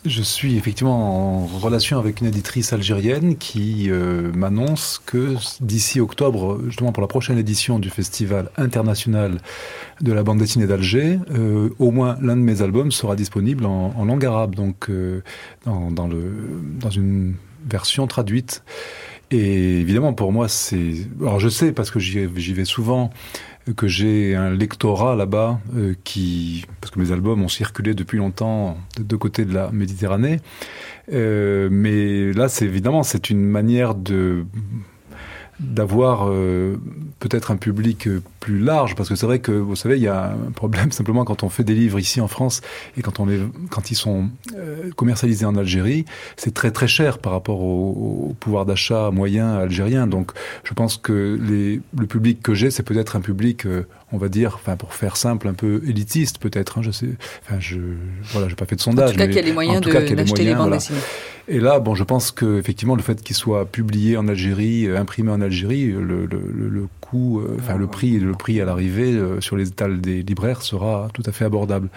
je 0.04 0.22
suis 0.22 0.56
effectivement 0.56 1.42
en 1.42 1.46
relation 1.46 1.98
avec 1.98 2.20
une 2.20 2.28
éditrice 2.28 2.72
algérienne 2.72 3.36
qui 3.36 3.90
euh, 3.90 4.32
m'annonce 4.32 5.00
que 5.04 5.34
d'ici 5.60 6.00
octobre, 6.00 6.60
justement 6.66 6.92
pour 6.92 7.00
la 7.00 7.08
prochaine 7.08 7.38
édition 7.38 7.78
du 7.78 7.90
Festival 7.90 8.50
international 8.56 9.38
de 10.00 10.12
la 10.12 10.22
bande 10.22 10.38
dessinée 10.38 10.66
d'Alger, 10.66 11.18
euh, 11.32 11.70
au 11.78 11.90
moins 11.90 12.16
l'un 12.22 12.36
de 12.36 12.42
mes 12.42 12.62
albums 12.62 12.92
sera 12.92 13.16
disponible 13.16 13.66
en, 13.66 14.04
langue 14.04 14.24
arabe, 14.24 14.54
donc 14.54 14.88
euh, 14.88 15.22
dans, 15.66 15.90
dans 15.90 16.90
une 16.90 17.34
version 17.68 18.06
traduite. 18.06 18.62
Et 19.30 19.80
évidemment, 19.80 20.14
pour 20.14 20.32
moi, 20.32 20.48
c'est... 20.48 20.94
Alors 21.20 21.38
je 21.38 21.48
sais, 21.48 21.72
parce 21.72 21.90
que 21.90 21.98
j'y 21.98 22.26
vais 22.26 22.64
souvent, 22.64 23.10
que 23.76 23.86
j'ai 23.86 24.34
un 24.34 24.50
lectorat 24.50 25.16
là-bas 25.16 25.60
euh, 25.76 25.94
qui, 26.04 26.64
parce 26.80 26.90
que 26.92 27.00
mes 27.00 27.12
albums 27.12 27.42
ont 27.42 27.48
circulé 27.48 27.94
depuis 27.94 28.18
longtemps 28.18 28.78
de 28.96 29.02
deux 29.02 29.18
côtés 29.18 29.44
de 29.44 29.54
la 29.54 29.70
Méditerranée, 29.70 30.40
euh, 31.12 31.68
mais 31.70 32.32
là, 32.32 32.48
c'est 32.48 32.64
évidemment, 32.64 33.02
c'est 33.02 33.30
une 33.30 33.44
manière 33.44 33.94
de 33.94 34.44
d'avoir 35.60 36.28
euh, 36.28 36.76
peut-être 37.18 37.50
un 37.50 37.56
public 37.56 38.06
euh, 38.06 38.22
plus 38.38 38.60
large 38.60 38.94
parce 38.94 39.08
que 39.08 39.16
c'est 39.16 39.26
vrai 39.26 39.40
que 39.40 39.50
vous 39.50 39.74
savez 39.74 39.96
il 39.96 40.02
y 40.02 40.08
a 40.08 40.30
un 40.30 40.52
problème 40.52 40.92
simplement 40.92 41.24
quand 41.24 41.42
on 41.42 41.48
fait 41.48 41.64
des 41.64 41.74
livres 41.74 41.98
ici 41.98 42.20
en 42.20 42.28
France 42.28 42.60
et 42.96 43.02
quand 43.02 43.18
on 43.18 43.26
les 43.26 43.40
quand 43.70 43.90
ils 43.90 43.96
sont 43.96 44.28
euh, 44.56 44.90
commercialisés 44.94 45.46
en 45.46 45.56
Algérie 45.56 46.04
c'est 46.36 46.54
très 46.54 46.70
très 46.70 46.86
cher 46.86 47.18
par 47.18 47.32
rapport 47.32 47.60
au, 47.60 48.36
pouvoir 48.38 48.66
d'achat 48.66 49.10
moyen 49.10 49.56
algérien. 49.56 50.06
Donc 50.06 50.32
je 50.64 50.74
pense 50.74 50.96
que 50.96 51.38
les, 51.42 51.80
le 51.98 52.06
public 52.06 52.40
que 52.40 52.54
j'ai 52.54 52.70
c'est 52.70 52.84
peut-être 52.84 53.16
un 53.16 53.20
public 53.20 53.66
on 54.12 54.18
va 54.18 54.28
dire 54.28 54.54
enfin 54.54 54.76
pour 54.76 54.94
faire 54.94 55.16
simple 55.16 55.48
un 55.48 55.54
peu 55.54 55.82
élitiste 55.86 56.38
peut-être 56.38 56.78
hein, 56.78 56.82
je 56.82 56.92
sais 56.92 57.08
enfin 57.44 57.58
je 57.58 57.78
voilà 58.30 58.48
j'ai 58.48 58.54
pas 58.54 58.66
fait 58.66 58.76
de 58.76 58.80
sondage 58.80 59.10
en 59.10 59.12
tout 59.12 59.18
cas 59.18 59.26
qu'il 59.26 59.36
y 59.36 59.38
a 59.40 59.42
les 59.42 59.52
moyens 59.52 59.80
d'acheter 59.80 60.44
les 60.44 60.54
bandes 60.54 60.72
dessinées 60.72 61.00
et 61.48 61.60
là, 61.60 61.80
bon, 61.80 61.94
je 61.94 62.04
pense 62.04 62.30
que 62.30 62.58
effectivement, 62.58 62.94
le 62.94 63.02
fait 63.02 63.22
qu'il 63.22 63.34
soit 63.34 63.64
publié 63.64 64.16
en 64.16 64.28
Algérie, 64.28 64.86
euh, 64.86 64.98
imprimé 64.98 65.30
en 65.32 65.40
Algérie, 65.40 65.86
le, 65.86 66.26
le, 66.26 66.68
le 66.68 66.88
coût, 67.00 67.40
euh, 67.40 67.56
enfin 67.58 67.76
le 67.76 67.86
prix, 67.86 68.18
le 68.18 68.32
prix 68.32 68.60
à 68.60 68.66
l'arrivée 68.66 69.12
euh, 69.12 69.40
sur 69.40 69.56
les 69.56 69.68
étals 69.68 70.00
des 70.00 70.22
libraires 70.22 70.60
sera 70.60 71.08
tout 71.14 71.22
à 71.24 71.32
fait 71.32 71.46
abordable. 71.46 71.88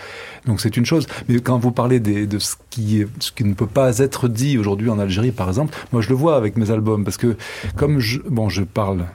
Donc 0.45 0.61
c'est 0.61 0.77
une 0.77 0.85
chose. 0.85 1.05
Mais 1.27 1.39
quand 1.39 1.57
vous 1.59 1.71
parlez 1.71 1.99
des, 1.99 2.27
de 2.27 2.39
ce 2.39 2.55
qui, 2.69 3.03
ce 3.19 3.31
qui 3.31 3.43
ne 3.43 3.53
peut 3.53 3.67
pas 3.67 3.99
être 3.99 4.29
dit 4.29 4.57
aujourd'hui 4.57 4.89
en 4.89 4.99
Algérie, 4.99 5.31
par 5.31 5.49
exemple, 5.49 5.77
moi 5.91 6.01
je 6.01 6.09
le 6.09 6.15
vois 6.15 6.37
avec 6.37 6.55
mes 6.55 6.71
albums, 6.71 7.03
parce 7.03 7.17
que 7.17 7.35
comme 7.75 7.99
je, 7.99 8.19
bon, 8.29 8.47
je 8.47 8.63
parle 8.63 9.05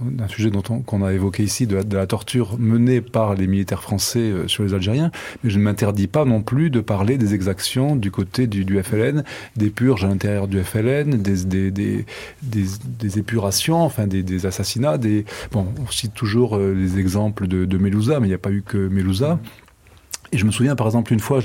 d'un 0.00 0.28
sujet 0.28 0.50
dont 0.50 0.62
on, 0.70 0.80
qu'on 0.80 1.04
a 1.04 1.12
évoqué 1.12 1.42
ici, 1.42 1.66
de 1.66 1.76
la, 1.76 1.82
de 1.82 1.96
la, 1.96 2.06
torture 2.06 2.58
menée 2.58 3.00
par 3.00 3.34
les 3.34 3.46
militaires 3.46 3.82
français 3.82 4.18
euh, 4.18 4.48
sur 4.48 4.64
les 4.64 4.74
Algériens, 4.74 5.10
mais 5.42 5.50
je 5.50 5.58
ne 5.58 5.64
m'interdis 5.64 6.06
pas 6.06 6.24
non 6.24 6.42
plus 6.42 6.70
de 6.70 6.80
parler 6.80 7.18
des 7.18 7.34
exactions 7.34 7.96
du 7.96 8.10
côté 8.10 8.46
du, 8.46 8.64
du 8.64 8.82
FLN, 8.82 9.24
des 9.56 9.70
purges 9.70 10.04
à 10.04 10.08
l'intérieur 10.08 10.48
du 10.48 10.62
FLN, 10.62 11.22
des, 11.22 11.44
des, 11.44 11.70
des, 11.70 12.04
des, 12.42 13.18
épurations, 13.18 13.82
enfin 13.82 14.06
des, 14.06 14.46
assassinats, 14.46 14.98
des... 14.98 15.24
Bon, 15.52 15.66
on 15.80 15.90
cite 15.90 16.14
toujours 16.14 16.56
euh, 16.56 16.74
les 16.74 16.98
exemples 16.98 17.46
de, 17.46 17.64
de 17.64 17.78
mais 17.78 17.90
il 17.90 18.28
n'y 18.28 18.34
a 18.34 18.38
pas 18.38 18.50
eu 18.50 18.62
que 18.62 18.88
Melouza. 18.88 19.38
Et 20.34 20.36
je 20.36 20.44
me 20.46 20.50
souviens, 20.50 20.74
par 20.74 20.88
exemple, 20.88 21.12
une 21.12 21.20
fois, 21.20 21.38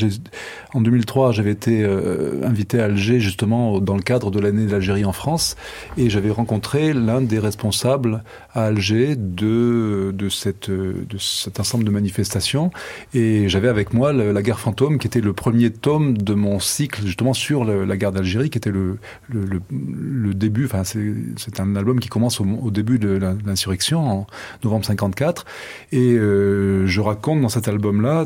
en 0.73 0.81
2003, 0.81 1.31
j'avais 1.31 1.51
été 1.51 1.83
euh, 1.83 2.41
invité 2.43 2.79
à 2.79 2.85
Alger, 2.85 3.19
justement, 3.19 3.79
dans 3.79 3.95
le 3.95 4.01
cadre 4.01 4.31
de 4.31 4.39
l'année 4.39 4.65
de 4.65 4.71
l'Algérie 4.71 5.05
en 5.05 5.11
France, 5.11 5.55
et 5.95 6.09
j'avais 6.09 6.31
rencontré 6.31 6.91
l'un 6.91 7.21
des 7.21 7.37
responsables 7.37 8.23
à 8.55 8.65
Alger 8.65 9.15
de, 9.15 10.11
de, 10.11 10.29
cette, 10.29 10.71
de 10.71 11.17
cet 11.19 11.59
ensemble 11.59 11.83
de 11.83 11.91
manifestations. 11.91 12.71
Et 13.13 13.47
j'avais 13.47 13.67
avec 13.67 13.93
moi 13.93 14.11
La 14.11 14.41
guerre 14.41 14.59
fantôme, 14.59 14.97
qui 14.97 15.05
était 15.05 15.21
le 15.21 15.33
premier 15.33 15.69
tome 15.69 16.17
de 16.17 16.33
mon 16.33 16.59
cycle, 16.59 17.05
justement, 17.05 17.35
sur 17.35 17.65
la 17.65 17.95
guerre 17.95 18.11
d'Algérie, 18.11 18.49
qui 18.49 18.57
était 18.57 18.71
le, 18.71 18.97
le, 19.29 20.33
début, 20.33 20.65
enfin, 20.65 20.81
c'est 20.83 21.59
un 21.59 21.75
album 21.75 21.99
qui 21.99 22.09
commence 22.09 22.41
au, 22.41 22.45
au 22.45 22.71
début 22.71 22.97
de 22.97 23.19
l'insurrection, 23.45 24.09
en 24.09 24.27
novembre 24.63 24.87
54. 24.87 25.45
Et 25.91 25.99
euh, 25.99 26.87
je 26.87 27.01
raconte 27.01 27.39
dans 27.41 27.49
cet 27.49 27.67
album-là 27.67 28.25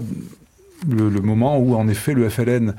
le, 0.88 1.22
moment 1.22 1.58
où, 1.58 1.76
en 1.76 1.88
effet, 1.88 2.14
le 2.14 2.30
FLN 2.30 2.76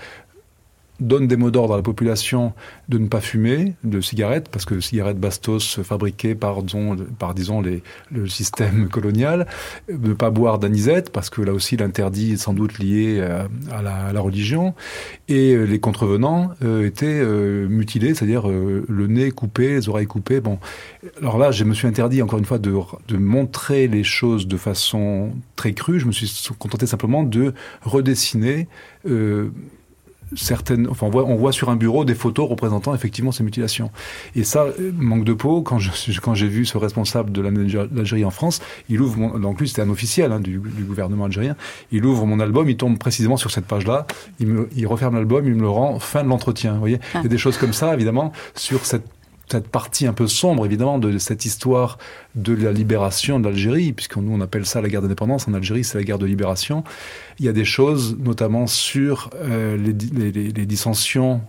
donne 1.00 1.26
des 1.26 1.36
mots 1.36 1.50
d'ordre 1.50 1.74
à 1.74 1.76
la 1.76 1.82
population 1.82 2.52
de 2.88 2.98
ne 2.98 3.08
pas 3.08 3.20
fumer 3.20 3.74
de 3.84 4.00
cigarettes, 4.00 4.48
parce 4.48 4.64
que 4.64 4.80
cigarettes 4.80 5.18
Bastos 5.18 5.82
fabriquées 5.82 6.34
par, 6.34 6.62
disons, 6.62 6.96
par 7.18 7.34
disons, 7.34 7.60
les, 7.60 7.82
le 8.10 8.28
système 8.28 8.88
colonial, 8.92 9.46
de 9.88 10.08
ne 10.08 10.14
pas 10.14 10.30
boire 10.30 10.58
d'anisette, 10.58 11.10
parce 11.10 11.30
que 11.30 11.42
là 11.42 11.52
aussi 11.52 11.76
l'interdit 11.76 12.32
est 12.32 12.36
sans 12.36 12.54
doute 12.54 12.78
lié 12.78 13.20
à 13.70 13.82
la, 13.82 14.06
à 14.06 14.12
la, 14.12 14.20
religion, 14.20 14.74
et 15.28 15.56
les 15.56 15.80
contrevenants 15.80 16.50
euh, 16.62 16.86
étaient 16.86 17.06
euh, 17.06 17.66
mutilés, 17.68 18.14
c'est-à-dire 18.14 18.48
euh, 18.48 18.84
le 18.88 19.06
nez 19.06 19.30
coupé, 19.30 19.74
les 19.74 19.88
oreilles 19.88 20.06
coupées. 20.06 20.40
Bon, 20.40 20.58
alors 21.20 21.38
là, 21.38 21.50
je 21.50 21.64
me 21.64 21.74
suis 21.74 21.86
interdit 21.88 22.22
encore 22.22 22.38
une 22.38 22.44
fois 22.44 22.58
de, 22.58 22.72
de 23.08 23.16
montrer 23.16 23.88
les 23.88 24.04
choses 24.04 24.46
de 24.46 24.56
façon 24.56 25.32
très 25.56 25.72
crue, 25.72 26.00
je 26.00 26.06
me 26.06 26.12
suis 26.12 26.30
contenté 26.58 26.86
simplement 26.86 27.22
de 27.22 27.54
redessiner 27.82 28.68
euh, 29.06 29.50
certaines, 30.36 30.88
enfin, 30.88 31.06
on 31.06 31.10
voit, 31.10 31.24
on 31.24 31.36
voit, 31.36 31.52
sur 31.52 31.70
un 31.70 31.76
bureau 31.76 32.04
des 32.04 32.14
photos 32.14 32.48
représentant 32.48 32.94
effectivement 32.94 33.32
ces 33.32 33.42
mutilations. 33.42 33.90
Et 34.34 34.44
ça, 34.44 34.66
manque 34.94 35.24
de 35.24 35.32
peau, 35.32 35.62
quand 35.62 35.78
je, 35.78 35.90
quand 36.20 36.34
j'ai 36.34 36.48
vu 36.48 36.64
ce 36.64 36.78
responsable 36.78 37.32
de 37.32 37.40
l'Algérie 37.40 38.24
en 38.24 38.30
France, 38.30 38.60
il 38.88 39.00
ouvre 39.00 39.18
mon, 39.18 39.38
donc 39.38 39.60
lui 39.60 39.68
c'était 39.68 39.82
un 39.82 39.90
officiel 39.90 40.32
hein, 40.32 40.40
du, 40.40 40.58
du, 40.58 40.84
gouvernement 40.84 41.26
algérien, 41.26 41.56
il 41.92 42.04
ouvre 42.04 42.26
mon 42.26 42.40
album, 42.40 42.68
il 42.68 42.76
tombe 42.76 42.98
précisément 42.98 43.36
sur 43.36 43.50
cette 43.50 43.66
page-là, 43.66 44.06
il, 44.40 44.46
me, 44.46 44.68
il 44.76 44.86
referme 44.86 45.14
l'album, 45.14 45.46
il 45.46 45.54
me 45.54 45.62
le 45.62 45.68
rend, 45.68 45.98
fin 45.98 46.22
de 46.24 46.28
l'entretien. 46.28 46.74
Vous 46.74 46.80
voyez, 46.80 47.00
ah. 47.14 47.18
il 47.20 47.22
y 47.24 47.26
a 47.26 47.28
des 47.28 47.38
choses 47.38 47.58
comme 47.58 47.72
ça, 47.72 47.94
évidemment, 47.94 48.32
sur 48.54 48.84
cette 48.84 49.04
cette 49.48 49.68
partie 49.68 50.06
un 50.06 50.12
peu 50.12 50.26
sombre, 50.26 50.64
évidemment, 50.64 50.98
de 50.98 51.18
cette 51.18 51.44
histoire 51.44 51.98
de 52.34 52.54
la 52.54 52.72
libération 52.72 53.38
de 53.38 53.48
l'Algérie, 53.48 53.92
puisqu'on 53.92 54.22
nous 54.22 54.32
on 54.34 54.40
appelle 54.40 54.66
ça 54.66 54.80
la 54.80 54.88
guerre 54.88 55.02
d'indépendance. 55.02 55.46
En 55.48 55.54
Algérie, 55.54 55.84
c'est 55.84 55.98
la 55.98 56.04
guerre 56.04 56.18
de 56.18 56.26
libération. 56.26 56.82
Il 57.38 57.44
y 57.44 57.48
a 57.48 57.52
des 57.52 57.64
choses, 57.64 58.16
notamment 58.18 58.66
sur 58.66 59.30
euh, 59.34 59.76
les, 59.76 59.92
dissensions 60.66 61.40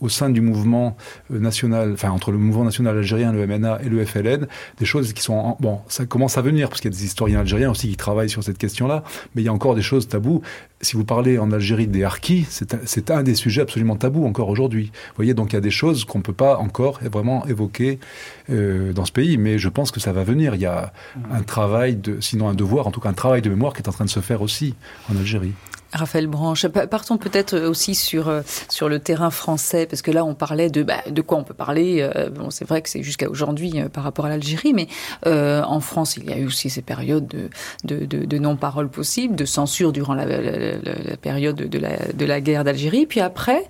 au 0.00 0.08
sein 0.08 0.30
du 0.30 0.40
mouvement 0.40 0.96
national, 1.30 1.92
enfin 1.92 2.10
entre 2.10 2.30
le 2.30 2.38
mouvement 2.38 2.64
national 2.64 2.96
algérien, 2.96 3.32
le 3.32 3.46
MNA 3.46 3.80
et 3.82 3.88
le 3.88 4.04
FLN, 4.04 4.46
des 4.78 4.84
choses 4.84 5.12
qui 5.12 5.22
sont 5.22 5.56
bon, 5.60 5.80
ça 5.88 6.06
commence 6.06 6.38
à 6.38 6.42
venir, 6.42 6.68
parce 6.68 6.80
qu'il 6.80 6.90
y 6.92 6.94
a 6.94 6.96
des 6.96 7.04
historiens 7.04 7.40
algériens 7.40 7.70
aussi 7.70 7.88
qui 7.88 7.96
travaillent 7.96 8.30
sur 8.30 8.44
cette 8.44 8.58
question-là, 8.58 9.04
mais 9.34 9.42
il 9.42 9.44
y 9.44 9.48
a 9.48 9.52
encore 9.52 9.74
des 9.74 9.82
choses 9.82 10.08
tabous. 10.08 10.42
Si 10.80 10.96
vous 10.96 11.04
parlez 11.04 11.38
en 11.38 11.50
Algérie 11.50 11.88
des 11.88 12.04
harkis, 12.04 12.46
c'est 12.48 13.10
un 13.10 13.22
des 13.24 13.34
sujets 13.34 13.62
absolument 13.62 13.96
tabous 13.96 14.24
encore 14.24 14.48
aujourd'hui. 14.48 14.92
Vous 15.08 15.16
voyez, 15.16 15.34
donc 15.34 15.52
il 15.52 15.56
y 15.56 15.58
a 15.58 15.60
des 15.60 15.72
choses 15.72 16.04
qu'on 16.04 16.20
peut 16.20 16.32
pas 16.32 16.56
encore 16.58 17.00
vraiment 17.02 17.44
évoquer 17.46 17.98
euh, 18.50 18.92
dans 18.92 19.04
ce 19.04 19.10
pays, 19.10 19.38
mais 19.38 19.58
je 19.58 19.68
pense 19.68 19.90
que 19.90 19.98
ça 19.98 20.12
va 20.12 20.22
venir. 20.22 20.54
Il 20.54 20.60
y 20.60 20.66
a 20.66 20.92
un 21.32 21.42
travail 21.42 21.96
de, 21.96 22.20
sinon 22.20 22.48
un 22.48 22.54
devoir, 22.54 22.86
en 22.86 22.92
tout 22.92 23.00
cas 23.00 23.08
un 23.08 23.14
travail 23.14 23.42
de 23.42 23.50
mémoire 23.50 23.72
qui 23.72 23.82
est 23.82 23.88
en 23.88 23.92
train 23.92 24.04
de 24.04 24.10
se 24.10 24.20
faire 24.20 24.40
aussi 24.40 24.74
en 25.10 25.16
Algérie. 25.16 25.27
Algérie. 25.28 25.52
Raphaël 25.92 26.26
Branche, 26.26 26.66
partons 26.66 27.16
peut-être 27.16 27.58
aussi 27.58 27.94
sur 27.94 28.30
sur 28.68 28.88
le 28.88 28.98
terrain 28.98 29.30
français, 29.30 29.86
parce 29.86 30.02
que 30.02 30.10
là 30.10 30.24
on 30.24 30.34
parlait 30.34 30.70
de 30.70 30.82
bah, 30.82 31.02
de 31.08 31.22
quoi 31.22 31.38
on 31.38 31.44
peut 31.44 31.54
parler. 31.54 32.08
Euh, 32.14 32.28
bon, 32.30 32.50
c'est 32.50 32.66
vrai 32.66 32.82
que 32.82 32.88
c'est 32.88 33.02
jusqu'à 33.02 33.28
aujourd'hui 33.28 33.80
euh, 33.80 33.88
par 33.88 34.04
rapport 34.04 34.26
à 34.26 34.28
l'Algérie, 34.28 34.74
mais 34.74 34.88
euh, 35.26 35.62
en 35.62 35.80
France 35.80 36.16
il 36.16 36.28
y 36.28 36.32
a 36.32 36.38
eu 36.38 36.46
aussi 36.46 36.68
ces 36.70 36.82
périodes 36.82 37.26
de 37.26 37.48
de, 37.84 38.04
de, 38.04 38.38
non-parole 38.38 38.88
possible, 38.88 39.34
de 39.34 39.44
censure 39.44 39.92
durant 39.92 40.14
la, 40.14 40.26
la, 40.26 40.40
la, 40.40 40.50
la, 40.82 41.16
période 41.16 41.56
de 41.56 41.78
la 41.78 41.96
de 42.12 42.24
la 42.24 42.40
guerre 42.40 42.64
d'Algérie. 42.64 43.06
Puis 43.06 43.20
après, 43.20 43.66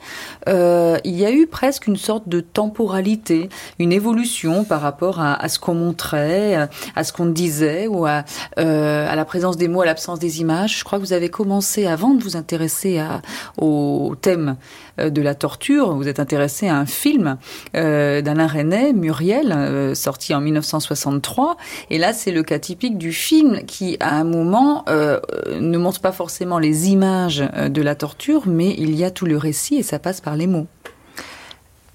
euh, 0.48 0.98
il 1.04 1.14
y 1.14 1.24
a 1.24 1.30
eu 1.30 1.46
presque 1.46 1.86
une 1.86 1.96
sorte 1.96 2.28
de 2.28 2.40
temporalité, 2.40 3.48
une 3.78 3.92
évolution 3.92 4.64
par 4.64 4.80
rapport 4.80 5.20
à, 5.20 5.34
à 5.34 5.48
ce 5.48 5.58
qu'on 5.58 5.74
montrait, 5.74 6.68
à 6.96 7.04
ce 7.04 7.12
qu'on 7.12 7.26
disait 7.26 7.86
ou 7.86 8.06
à 8.06 8.24
à 8.56 9.14
la 9.14 9.24
présence 9.24 9.56
des 9.56 9.68
mots, 9.68 9.82
à 9.82 9.86
l'absence 9.86 10.18
des 10.18 10.40
images. 10.40 10.78
Je 10.78 10.84
crois 10.84 10.98
que 10.98 11.04
vous 11.04 11.12
avez 11.12 11.28
commencé 11.28 11.86
avant 11.86 12.07
de 12.14 12.22
vous 12.22 12.36
intéresser 12.36 12.98
à, 12.98 13.22
au 13.58 14.14
thème 14.20 14.56
de 14.98 15.22
la 15.22 15.34
torture, 15.34 15.94
vous 15.94 16.08
êtes 16.08 16.20
intéressé 16.20 16.68
à 16.68 16.76
un 16.76 16.86
film 16.86 17.36
euh, 17.76 18.20
d'Alain 18.20 18.46
Resnais, 18.46 18.92
Muriel, 18.92 19.52
euh, 19.52 19.94
sorti 19.94 20.34
en 20.34 20.40
1963. 20.40 21.56
Et 21.90 21.98
là, 21.98 22.12
c'est 22.12 22.32
le 22.32 22.42
cas 22.42 22.58
typique 22.58 22.98
du 22.98 23.12
film 23.12 23.64
qui, 23.66 23.96
à 24.00 24.16
un 24.16 24.24
moment, 24.24 24.84
euh, 24.88 25.20
ne 25.60 25.78
montre 25.78 26.00
pas 26.00 26.12
forcément 26.12 26.58
les 26.58 26.88
images 26.90 27.38
de 27.38 27.82
la 27.82 27.94
torture, 27.94 28.42
mais 28.46 28.74
il 28.78 28.94
y 28.94 29.04
a 29.04 29.10
tout 29.10 29.26
le 29.26 29.36
récit 29.36 29.76
et 29.76 29.82
ça 29.82 29.98
passe 29.98 30.20
par 30.20 30.36
les 30.36 30.46
mots. 30.46 30.66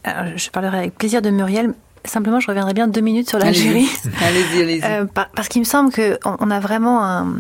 Alors, 0.04 0.38
je 0.38 0.50
parlerai 0.50 0.78
avec 0.78 0.98
plaisir 0.98 1.22
de 1.22 1.30
Muriel. 1.30 1.74
Simplement, 2.06 2.42
je 2.42 2.48
reviendrai 2.48 2.74
bien 2.74 2.88
deux 2.88 3.02
minutes 3.02 3.30
sur 3.30 3.40
l'Algérie. 3.40 3.88
Allez-y, 4.22 4.62
allez-y. 4.62 4.84
Euh, 4.84 5.06
parce 5.36 5.48
qu'il 5.48 5.62
me 5.62 5.66
semble 5.66 5.94
qu'on 5.94 6.36
on 6.40 6.52
a 6.52 6.60
vraiment 6.60 7.04
un 7.04 7.36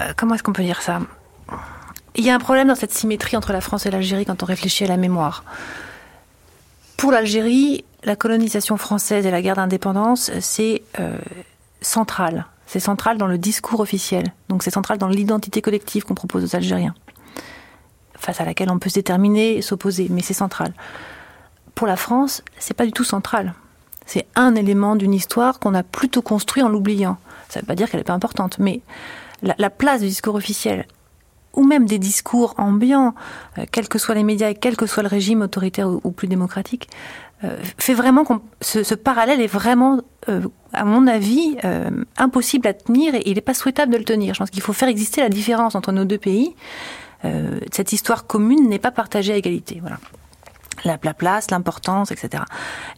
euh, 0.00 0.12
comment 0.16 0.34
est-ce 0.34 0.42
qu'on 0.42 0.52
peut 0.52 0.62
dire 0.62 0.82
ça? 0.82 1.00
Il 2.16 2.24
y 2.24 2.30
a 2.30 2.34
un 2.34 2.38
problème 2.38 2.68
dans 2.68 2.74
cette 2.74 2.92
symétrie 2.92 3.36
entre 3.36 3.52
la 3.52 3.60
France 3.60 3.86
et 3.86 3.90
l'Algérie 3.90 4.24
quand 4.24 4.42
on 4.42 4.46
réfléchit 4.46 4.84
à 4.84 4.88
la 4.88 4.96
mémoire. 4.96 5.44
Pour 6.96 7.10
l'Algérie, 7.10 7.84
la 8.04 8.16
colonisation 8.16 8.76
française 8.76 9.26
et 9.26 9.30
la 9.30 9.42
guerre 9.42 9.56
d'indépendance, 9.56 10.30
c'est 10.40 10.82
euh, 11.00 11.18
central. 11.80 12.46
C'est 12.66 12.80
central 12.80 13.18
dans 13.18 13.26
le 13.26 13.36
discours 13.36 13.80
officiel. 13.80 14.32
Donc 14.48 14.62
c'est 14.62 14.70
central 14.70 14.98
dans 14.98 15.08
l'identité 15.08 15.60
collective 15.60 16.04
qu'on 16.04 16.14
propose 16.14 16.44
aux 16.44 16.56
Algériens, 16.56 16.94
face 18.16 18.40
à 18.40 18.44
laquelle 18.44 18.70
on 18.70 18.78
peut 18.78 18.88
se 18.88 18.94
déterminer 18.94 19.56
et 19.56 19.62
s'opposer, 19.62 20.06
mais 20.10 20.22
c'est 20.22 20.34
central. 20.34 20.72
Pour 21.74 21.86
la 21.86 21.96
France, 21.96 22.42
c'est 22.58 22.74
pas 22.74 22.86
du 22.86 22.92
tout 22.92 23.04
central. 23.04 23.54
C'est 24.06 24.26
un 24.34 24.54
élément 24.54 24.96
d'une 24.96 25.14
histoire 25.14 25.58
qu'on 25.58 25.74
a 25.74 25.82
plutôt 25.82 26.22
construit 26.22 26.62
en 26.62 26.68
l'oubliant. 26.68 27.16
Ça 27.48 27.58
ne 27.58 27.62
veut 27.62 27.66
pas 27.66 27.74
dire 27.74 27.90
qu'elle 27.90 28.00
n'est 28.00 28.04
pas 28.04 28.12
importante, 28.12 28.58
mais 28.58 28.80
la, 29.42 29.54
la, 29.58 29.70
place 29.70 30.00
du 30.00 30.08
discours 30.08 30.34
officiel 30.34 30.86
ou 31.56 31.64
même 31.64 31.86
des 31.86 31.98
discours 31.98 32.54
ambiants, 32.58 33.14
euh, 33.58 33.64
quels 33.70 33.88
que 33.88 33.98
soient 33.98 34.14
les 34.14 34.24
médias 34.24 34.50
et 34.50 34.54
quel 34.54 34.76
que 34.76 34.86
soit 34.86 35.02
le 35.02 35.08
régime 35.08 35.42
autoritaire 35.42 35.88
ou, 35.88 36.10
plus 36.10 36.28
démocratique, 36.28 36.88
euh, 37.42 37.56
fait 37.78 37.94
vraiment 37.94 38.24
qu'on 38.24 38.40
ce, 38.60 38.94
parallèle 38.94 39.40
est 39.40 39.46
vraiment, 39.46 40.00
euh, 40.28 40.40
à 40.72 40.84
mon 40.84 41.06
avis, 41.06 41.56
impossible 42.16 42.66
à 42.68 42.74
tenir 42.74 43.14
et 43.14 43.22
il 43.26 43.34
n'est 43.34 43.40
pas 43.40 43.54
souhaitable 43.54 43.92
de 43.92 43.98
le 43.98 44.04
tenir. 44.04 44.34
Je 44.34 44.38
pense 44.40 44.50
qu'il 44.50 44.62
faut 44.62 44.72
faire 44.72 44.88
exister 44.88 45.20
la 45.20 45.28
différence 45.28 45.74
entre 45.74 45.92
nos 45.92 46.04
deux 46.04 46.18
pays. 46.18 46.54
Cette 47.72 47.94
histoire 47.94 48.26
commune 48.26 48.68
n'est 48.68 48.78
pas 48.78 48.90
partagée 48.90 49.32
à 49.32 49.36
égalité. 49.36 49.78
Voilà 49.80 49.98
la, 50.84 50.98
la 51.02 51.14
place, 51.14 51.50
l'importance, 51.50 52.10
etc. 52.10 52.42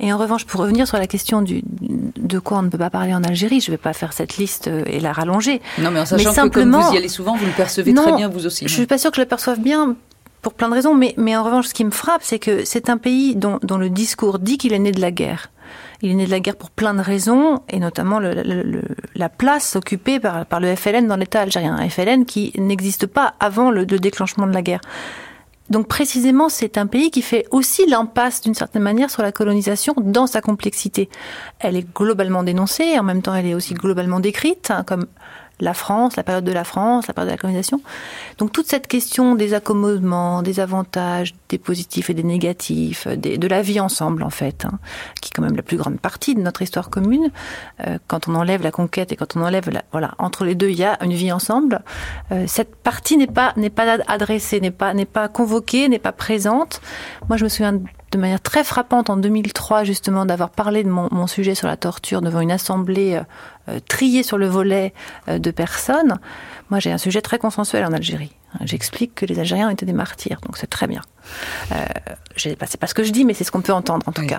Et 0.00 0.12
en 0.12 0.18
revanche, 0.18 0.44
pour 0.44 0.60
revenir 0.60 0.86
sur 0.86 0.98
la 0.98 1.06
question 1.06 1.42
du, 1.42 1.62
de 1.64 2.38
quoi 2.38 2.58
on 2.58 2.62
ne 2.62 2.68
peut 2.68 2.78
pas 2.78 2.90
parler 2.90 3.14
en 3.14 3.24
Algérie, 3.24 3.60
je 3.60 3.70
ne 3.70 3.76
vais 3.76 3.82
pas 3.82 3.92
faire 3.92 4.12
cette 4.12 4.36
liste 4.36 4.68
et 4.86 5.00
la 5.00 5.12
rallonger. 5.12 5.60
Non, 5.78 5.90
mais 5.90 6.00
en 6.00 6.06
sachant 6.06 6.30
mais 6.30 6.34
simplement, 6.34 6.78
que 6.78 6.82
comme 6.82 6.90
vous 6.90 6.94
y 6.94 6.98
allez 6.98 7.08
souvent, 7.08 7.36
vous 7.36 7.46
le 7.46 7.52
percevez 7.52 7.92
non, 7.92 8.02
très 8.02 8.16
bien 8.16 8.28
vous 8.28 8.46
aussi. 8.46 8.66
Je 8.66 8.72
ne 8.72 8.76
suis 8.76 8.86
pas 8.86 8.98
sûre 8.98 9.10
que 9.10 9.16
je 9.16 9.22
le 9.22 9.28
perçoive 9.28 9.60
bien 9.60 9.96
pour 10.42 10.54
plein 10.54 10.68
de 10.68 10.74
raisons, 10.74 10.94
mais, 10.94 11.14
mais 11.16 11.36
en 11.36 11.42
revanche, 11.42 11.66
ce 11.66 11.74
qui 11.74 11.84
me 11.84 11.90
frappe, 11.90 12.22
c'est 12.22 12.38
que 12.38 12.64
c'est 12.64 12.88
un 12.88 12.98
pays 12.98 13.34
dont, 13.34 13.58
dont 13.62 13.78
le 13.78 13.90
discours 13.90 14.38
dit 14.38 14.58
qu'il 14.58 14.72
est 14.72 14.78
né 14.78 14.92
de 14.92 15.00
la 15.00 15.10
guerre. 15.10 15.50
Il 16.02 16.10
est 16.10 16.14
né 16.14 16.26
de 16.26 16.30
la 16.30 16.40
guerre 16.40 16.56
pour 16.56 16.70
plein 16.70 16.94
de 16.94 17.00
raisons, 17.00 17.62
et 17.68 17.80
notamment 17.80 18.20
le, 18.20 18.34
le, 18.34 18.62
le, 18.62 18.82
la 19.14 19.28
place 19.28 19.74
occupée 19.76 20.20
par, 20.20 20.46
par 20.46 20.60
le 20.60 20.76
FLN 20.76 21.08
dans 21.08 21.16
l'État 21.16 21.40
algérien. 21.40 21.74
Un 21.74 21.88
FLN 21.88 22.26
qui 22.26 22.52
n'existe 22.58 23.06
pas 23.06 23.34
avant 23.40 23.70
le, 23.70 23.84
le 23.84 23.98
déclenchement 23.98 24.46
de 24.46 24.52
la 24.52 24.62
guerre 24.62 24.82
donc 25.70 25.88
précisément, 25.88 26.48
c'est 26.48 26.78
un 26.78 26.86
pays 26.86 27.10
qui 27.10 27.22
fait 27.22 27.46
aussi 27.50 27.86
l'impasse 27.86 28.40
d'une 28.40 28.54
certaine 28.54 28.82
manière 28.82 29.10
sur 29.10 29.22
la 29.22 29.32
colonisation 29.32 29.94
dans 29.98 30.26
sa 30.26 30.40
complexité. 30.40 31.08
Elle 31.58 31.76
est 31.76 31.86
globalement 31.94 32.42
dénoncée, 32.42 32.98
en 32.98 33.02
même 33.02 33.22
temps 33.22 33.34
elle 33.34 33.46
est 33.46 33.54
aussi 33.54 33.74
globalement 33.74 34.20
décrite, 34.20 34.70
hein, 34.70 34.84
comme 34.86 35.06
la 35.60 35.74
France, 35.74 36.16
la 36.16 36.22
période 36.22 36.44
de 36.44 36.52
la 36.52 36.64
France, 36.64 37.06
la 37.06 37.14
période 37.14 37.30
de 37.30 37.34
la 37.34 37.38
colonisation. 37.38 37.80
Donc 38.38 38.52
toute 38.52 38.66
cette 38.66 38.86
question 38.86 39.34
des 39.34 39.54
accommodements, 39.54 40.42
des 40.42 40.60
avantages, 40.60 41.34
des 41.48 41.58
positifs 41.58 42.10
et 42.10 42.14
des 42.14 42.22
négatifs, 42.22 43.08
de 43.08 43.46
la 43.46 43.62
vie 43.62 43.80
ensemble 43.80 44.22
en 44.22 44.30
fait, 44.30 44.64
hein, 44.66 44.78
qui 45.20 45.28
est 45.28 45.32
quand 45.34 45.42
même 45.42 45.56
la 45.56 45.62
plus 45.62 45.76
grande 45.76 45.98
partie 45.98 46.34
de 46.34 46.40
notre 46.40 46.62
histoire 46.62 46.90
commune. 46.90 47.30
Euh, 47.86 47.98
quand 48.06 48.28
on 48.28 48.34
enlève 48.34 48.62
la 48.62 48.70
conquête 48.70 49.12
et 49.12 49.16
quand 49.16 49.36
on 49.36 49.42
enlève, 49.42 49.70
la, 49.70 49.82
voilà, 49.92 50.14
entre 50.18 50.44
les 50.44 50.54
deux, 50.54 50.68
il 50.68 50.78
y 50.78 50.84
a 50.84 51.02
une 51.02 51.12
vie 51.12 51.32
ensemble. 51.32 51.82
Euh, 52.32 52.44
cette 52.46 52.76
partie 52.76 53.16
n'est 53.16 53.26
pas 53.26 53.52
n'est 53.56 53.70
pas 53.70 53.98
adressée, 54.06 54.60
n'est 54.60 54.70
pas 54.70 54.92
n'est 54.92 55.04
pas 55.06 55.28
convoquée, 55.28 55.88
n'est 55.88 55.98
pas 55.98 56.12
présente. 56.12 56.80
Moi, 57.28 57.38
je 57.38 57.44
me 57.44 57.48
souviens 57.48 57.80
de 58.12 58.18
manière 58.18 58.40
très 58.40 58.64
frappante 58.64 59.10
en 59.10 59.16
2003 59.16 59.84
justement 59.84 60.26
d'avoir 60.26 60.50
parlé 60.50 60.84
de 60.84 60.88
mon, 60.88 61.08
mon, 61.10 61.26
sujet 61.26 61.54
sur 61.54 61.66
la 61.66 61.76
torture 61.76 62.22
devant 62.22 62.40
une 62.40 62.52
assemblée 62.52 63.14
euh, 63.14 63.22
euh, 63.68 63.80
trié 63.86 64.22
sur 64.22 64.38
le 64.38 64.46
volet 64.46 64.94
euh, 65.28 65.38
de 65.38 65.50
personnes. 65.50 66.18
Moi, 66.70 66.80
j'ai 66.80 66.92
un 66.92 66.98
sujet 66.98 67.20
très 67.20 67.38
consensuel 67.38 67.84
en 67.84 67.92
Algérie. 67.92 68.32
J'explique 68.64 69.14
que 69.14 69.26
les 69.26 69.38
Algériens 69.38 69.70
étaient 69.70 69.86
des 69.86 69.92
martyrs, 69.92 70.40
donc 70.42 70.56
c'est 70.56 70.66
très 70.66 70.86
bien. 70.86 71.02
Euh, 71.72 71.84
c'est 72.36 72.56
pas 72.56 72.86
ce 72.86 72.94
que 72.94 73.04
je 73.04 73.10
dis, 73.10 73.24
mais 73.24 73.34
c'est 73.34 73.44
ce 73.44 73.50
qu'on 73.50 73.60
peut 73.60 73.72
entendre 73.72 74.06
en 74.08 74.12
tout 74.12 74.26
cas. 74.26 74.38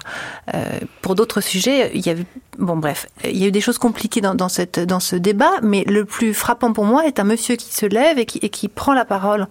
Euh, 0.54 0.80
pour 1.02 1.16
d'autres 1.16 1.42
sujets, 1.42 1.92
il 1.94 2.06
y 2.06 2.10
a 2.10 2.14
eu, 2.14 2.26
bon 2.58 2.78
bref, 2.78 3.08
il 3.24 3.38
y 3.38 3.44
a 3.44 3.48
eu 3.48 3.52
des 3.52 3.62
choses 3.62 3.78
compliquées 3.78 4.22
dans, 4.22 4.36
dans, 4.36 4.50
cette, 4.50 4.80
dans 4.80 5.00
ce 5.00 5.16
débat, 5.16 5.52
mais 5.62 5.84
le 5.86 6.06
plus 6.06 6.34
frappant 6.34 6.74
pour 6.74 6.86
moi 6.86 7.06
est 7.06 7.20
un 7.20 7.24
monsieur 7.24 7.56
qui 7.56 7.74
se 7.74 7.86
lève 7.86 8.18
et 8.18 8.26
qui, 8.26 8.40
et 8.42 8.50
qui 8.50 8.70
prend 8.70 8.94
la 8.94 9.06
parole 9.06 9.48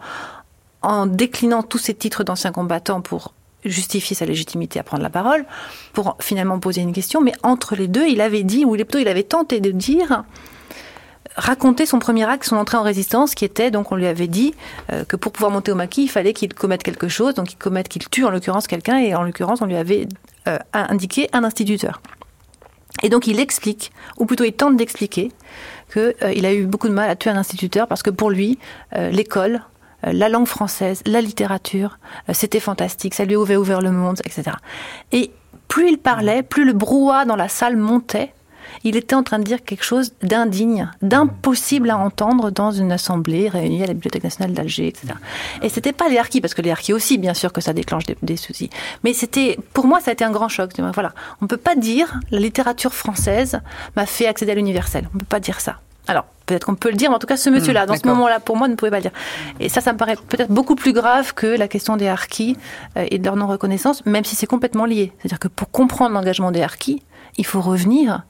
en 0.83 1.07
déclinant 1.07 1.63
tous 1.63 1.79
ces 1.79 1.95
titres 1.95 2.25
d'anciens 2.25 2.53
combattants 2.53 3.01
pour 3.01 3.35
justifier 3.65 4.15
sa 4.15 4.27
légitimité 4.27 4.79
à 4.79 4.83
prendre 4.83 5.03
la 5.03 5.11
parole 5.11 5.45
pour 5.93 6.17
finalement 6.21 6.59
poser 6.59 6.83
une 6.83 6.93
question. 6.93 7.21
Mais 7.21 7.33
entre 7.43 7.75
les 7.75 7.89
deux, 7.89 8.07
il 8.07 8.21
avait 8.21 8.45
dit, 8.45 8.65
ou 8.65 8.73
plutôt 8.75 8.99
il 8.99 9.09
avait 9.09 9.23
tenté 9.23 9.61
de 9.61 9.71
dire, 9.71 10.25
raconter 11.37 11.87
son 11.87 11.99
premier 11.99 12.25
acte, 12.25 12.45
son 12.45 12.57
entrée 12.57 12.77
en 12.77 12.83
résistance, 12.83 13.35
qui 13.35 13.45
était, 13.45 13.71
donc 13.71 13.93
on 13.93 13.97
lui 13.97 14.07
avait 14.07 14.27
dit 14.27 14.55
euh, 14.93 15.05
que 15.05 15.17
pour 15.17 15.33
pouvoir 15.33 15.53
monter 15.53 15.71
au 15.71 15.75
maquis, 15.75 16.05
il 16.05 16.09
fallait 16.09 16.33
qu'il 16.33 16.53
commette 16.55 16.83
quelque 16.83 17.09
chose, 17.09 17.35
donc 17.35 17.53
il 17.53 17.57
commette, 17.57 17.89
qu'il 17.89 18.09
tue 18.09 18.25
en 18.25 18.31
l'occurrence 18.31 18.67
quelqu'un, 18.67 18.99
et 18.99 19.15
en 19.15 19.23
l'occurrence 19.23 19.61
on 19.61 19.67
lui 19.67 19.77
avait 19.77 20.09
euh, 20.49 20.59
indiqué 20.73 21.29
un 21.33 21.45
instituteur. 21.45 22.01
Et 23.03 23.11
donc 23.11 23.27
il 23.27 23.39
explique, 23.39 23.93
ou 24.19 24.25
plutôt 24.25 24.45
il 24.45 24.55
tente 24.55 24.77
d'expliquer, 24.77 25.31
qu'il 25.93 26.15
euh, 26.23 26.43
a 26.49 26.53
eu 26.53 26.65
beaucoup 26.65 26.89
de 26.89 26.95
mal 26.95 27.11
à 27.11 27.17
tuer 27.17 27.31
un 27.31 27.37
instituteur 27.37 27.87
parce 27.87 28.03
que 28.03 28.11
pour 28.11 28.31
lui, 28.31 28.59
l'école, 28.95 29.63
la 30.13 30.29
langue 30.29 30.47
française, 30.47 31.03
la 31.07 31.21
littérature, 31.21 31.99
euh, 32.29 32.33
c'était 32.33 32.61
fantastique, 32.61 33.15
ça 33.15 33.25
lui 33.25 33.37
avait 33.37 33.57
ouvert 33.57 33.81
le 33.81 33.91
monde, 33.91 34.21
etc. 34.25 34.57
Et 35.13 35.31
plus 35.69 35.91
il 35.91 35.99
parlait, 35.99 36.43
plus 36.43 36.65
le 36.65 36.73
brouhaha 36.73 37.25
dans 37.25 37.37
la 37.37 37.49
salle 37.49 37.77
montait, 37.77 38.33
il 38.85 38.97
était 38.97 39.15
en 39.15 39.23
train 39.23 39.39
de 39.39 39.45
dire 39.45 39.65
quelque 39.65 39.85
chose 39.85 40.13
d'indigne, 40.23 40.89
d'impossible 41.03 41.91
à 41.91 41.99
entendre 41.99 42.51
dans 42.51 42.71
une 42.71 42.93
assemblée 42.93 43.49
réunie 43.49 43.83
à 43.83 43.87
la 43.87 43.95
Bibliothèque 43.95 44.25
nationale 44.25 44.53
d'Alger, 44.53 44.89
etc. 44.89 45.15
Et 45.63 45.69
c'était 45.69 45.93
pas 45.93 46.09
les 46.09 46.17
parce 46.41 46.55
que 46.55 46.63
les 46.63 46.75
aussi, 46.93 47.19
bien 47.19 47.35
sûr, 47.35 47.53
que 47.53 47.61
ça 47.61 47.73
déclenche 47.73 48.05
des, 48.23 48.37
soucis. 48.37 48.71
Mais 49.05 49.13
c'était, 49.13 49.59
pour 49.73 49.87
moi, 49.87 50.01
ça 50.01 50.11
a 50.11 50.13
été 50.13 50.25
un 50.25 50.31
grand 50.31 50.49
choc. 50.49 50.73
Voilà, 50.95 51.13
on 51.41 51.47
peut 51.47 51.57
pas 51.57 51.75
dire 51.75 52.21
la 52.31 52.39
littérature 52.39 52.95
française 52.95 53.61
m'a 53.97 54.07
fait 54.07 54.27
accéder 54.27 54.53
à 54.53 54.55
l'universel. 54.55 55.09
On 55.15 55.19
peut 55.19 55.27
pas 55.27 55.41
dire 55.41 55.61
ça. 55.61 55.81
Alors, 56.07 56.27
peut-être 56.47 56.65
qu'on 56.65 56.75
peut 56.75 56.91
le 56.91 56.97
dire, 56.97 57.11
mais 57.11 57.17
en 57.17 57.19
tout 57.19 57.27
cas, 57.27 57.37
ce 57.37 57.51
monsieur-là, 57.51 57.85
hmm, 57.85 57.89
dans 57.89 57.97
ce 57.97 58.07
moment-là, 58.07 58.41
pour 58.41 58.57
moi, 58.57 58.69
ne 58.69 58.75
pouvait 58.75 58.91
pas 58.91 58.99
le 58.99 59.03
dire. 59.03 59.13
Et 59.61 59.69
ça, 59.69 59.81
ça 59.81 59.93
me 59.93 59.99
paraît 59.99 60.17
peut-être 60.29 60.51
beaucoup 60.51 60.77
plus 60.77 60.93
grave 60.93 61.35
que 61.35 61.47
la 61.47 61.69
question 61.69 61.97
des 61.97 62.09
harkis 62.09 62.57
euh, 62.97 63.07
et 63.11 63.19
de 63.19 63.25
leur 63.25 63.37
non-reconnaissance, 63.37 64.05
même 64.07 64.25
si 64.25 64.37
c'est 64.37 64.47
complètement 64.47 64.87
lié. 64.87 65.13
C'est-à-dire 65.19 65.41
que 65.41 65.49
pour 65.49 65.71
comprendre 65.71 66.15
l'engagement 66.15 66.53
des 66.53 66.63
harkis, 66.63 67.03
il 67.39 67.45
faut 67.45 67.61
revenir 67.61 68.25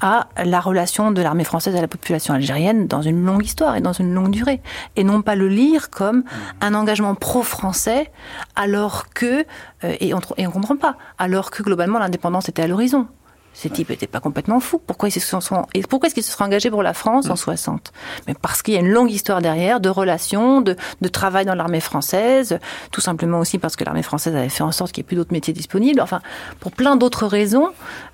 à 0.00 0.28
la 0.44 0.60
relation 0.60 1.12
de 1.12 1.22
l'armée 1.22 1.44
française 1.44 1.76
à 1.76 1.80
la 1.80 1.88
population 1.88 2.34
algérienne 2.34 2.86
dans 2.86 3.00
une 3.00 3.24
longue 3.24 3.44
histoire 3.44 3.76
et 3.76 3.80
dans 3.80 3.92
une 3.92 4.12
longue 4.12 4.30
durée. 4.30 4.60
Et 4.96 5.04
non 5.04 5.22
pas 5.22 5.34
le 5.34 5.48
lire 5.48 5.90
comme 5.90 6.24
un 6.60 6.74
engagement 6.74 7.14
pro-français 7.14 8.10
alors 8.56 9.08
que, 9.14 9.46
euh, 9.84 9.96
et 10.00 10.12
on 10.12 10.20
ne 10.38 10.48
comprend 10.48 10.76
pas, 10.76 10.96
alors 11.18 11.50
que 11.50 11.62
globalement 11.62 11.98
l'indépendance 11.98 12.48
était 12.48 12.62
à 12.62 12.66
l'horizon. 12.66 13.06
Ces 13.52 13.68
types 13.68 13.90
n'étaient 13.90 14.06
pas 14.06 14.20
complètement 14.20 14.60
fous. 14.60 14.80
Pourquoi 14.84 15.08
ils 15.08 15.12
se 15.12 15.20
sont, 15.20 15.66
et 15.74 15.82
pourquoi 15.82 16.06
est-ce 16.06 16.14
qu'ils 16.14 16.24
se 16.24 16.32
sont 16.32 16.42
engagés 16.42 16.70
pour 16.70 16.82
la 16.82 16.94
France 16.94 17.28
en 17.28 17.36
60 17.36 17.72
mm. 17.74 18.22
Mais 18.28 18.34
parce 18.34 18.62
qu'il 18.62 18.74
y 18.74 18.76
a 18.76 18.80
une 18.80 18.90
longue 18.90 19.10
histoire 19.10 19.42
derrière 19.42 19.80
de 19.80 19.88
relations, 19.88 20.60
de, 20.60 20.76
de 21.00 21.08
travail 21.08 21.44
dans 21.44 21.54
l'armée 21.54 21.80
française, 21.80 22.58
tout 22.90 23.00
simplement 23.00 23.38
aussi 23.38 23.58
parce 23.58 23.76
que 23.76 23.84
l'armée 23.84 24.02
française 24.02 24.34
avait 24.36 24.48
fait 24.48 24.62
en 24.62 24.72
sorte 24.72 24.92
qu'il 24.92 25.02
n'y 25.02 25.06
ait 25.06 25.08
plus 25.08 25.16
d'autres 25.16 25.32
métiers 25.32 25.52
disponibles. 25.52 26.00
Enfin, 26.00 26.20
pour 26.60 26.72
plein 26.72 26.96
d'autres 26.96 27.26
raisons 27.26 27.68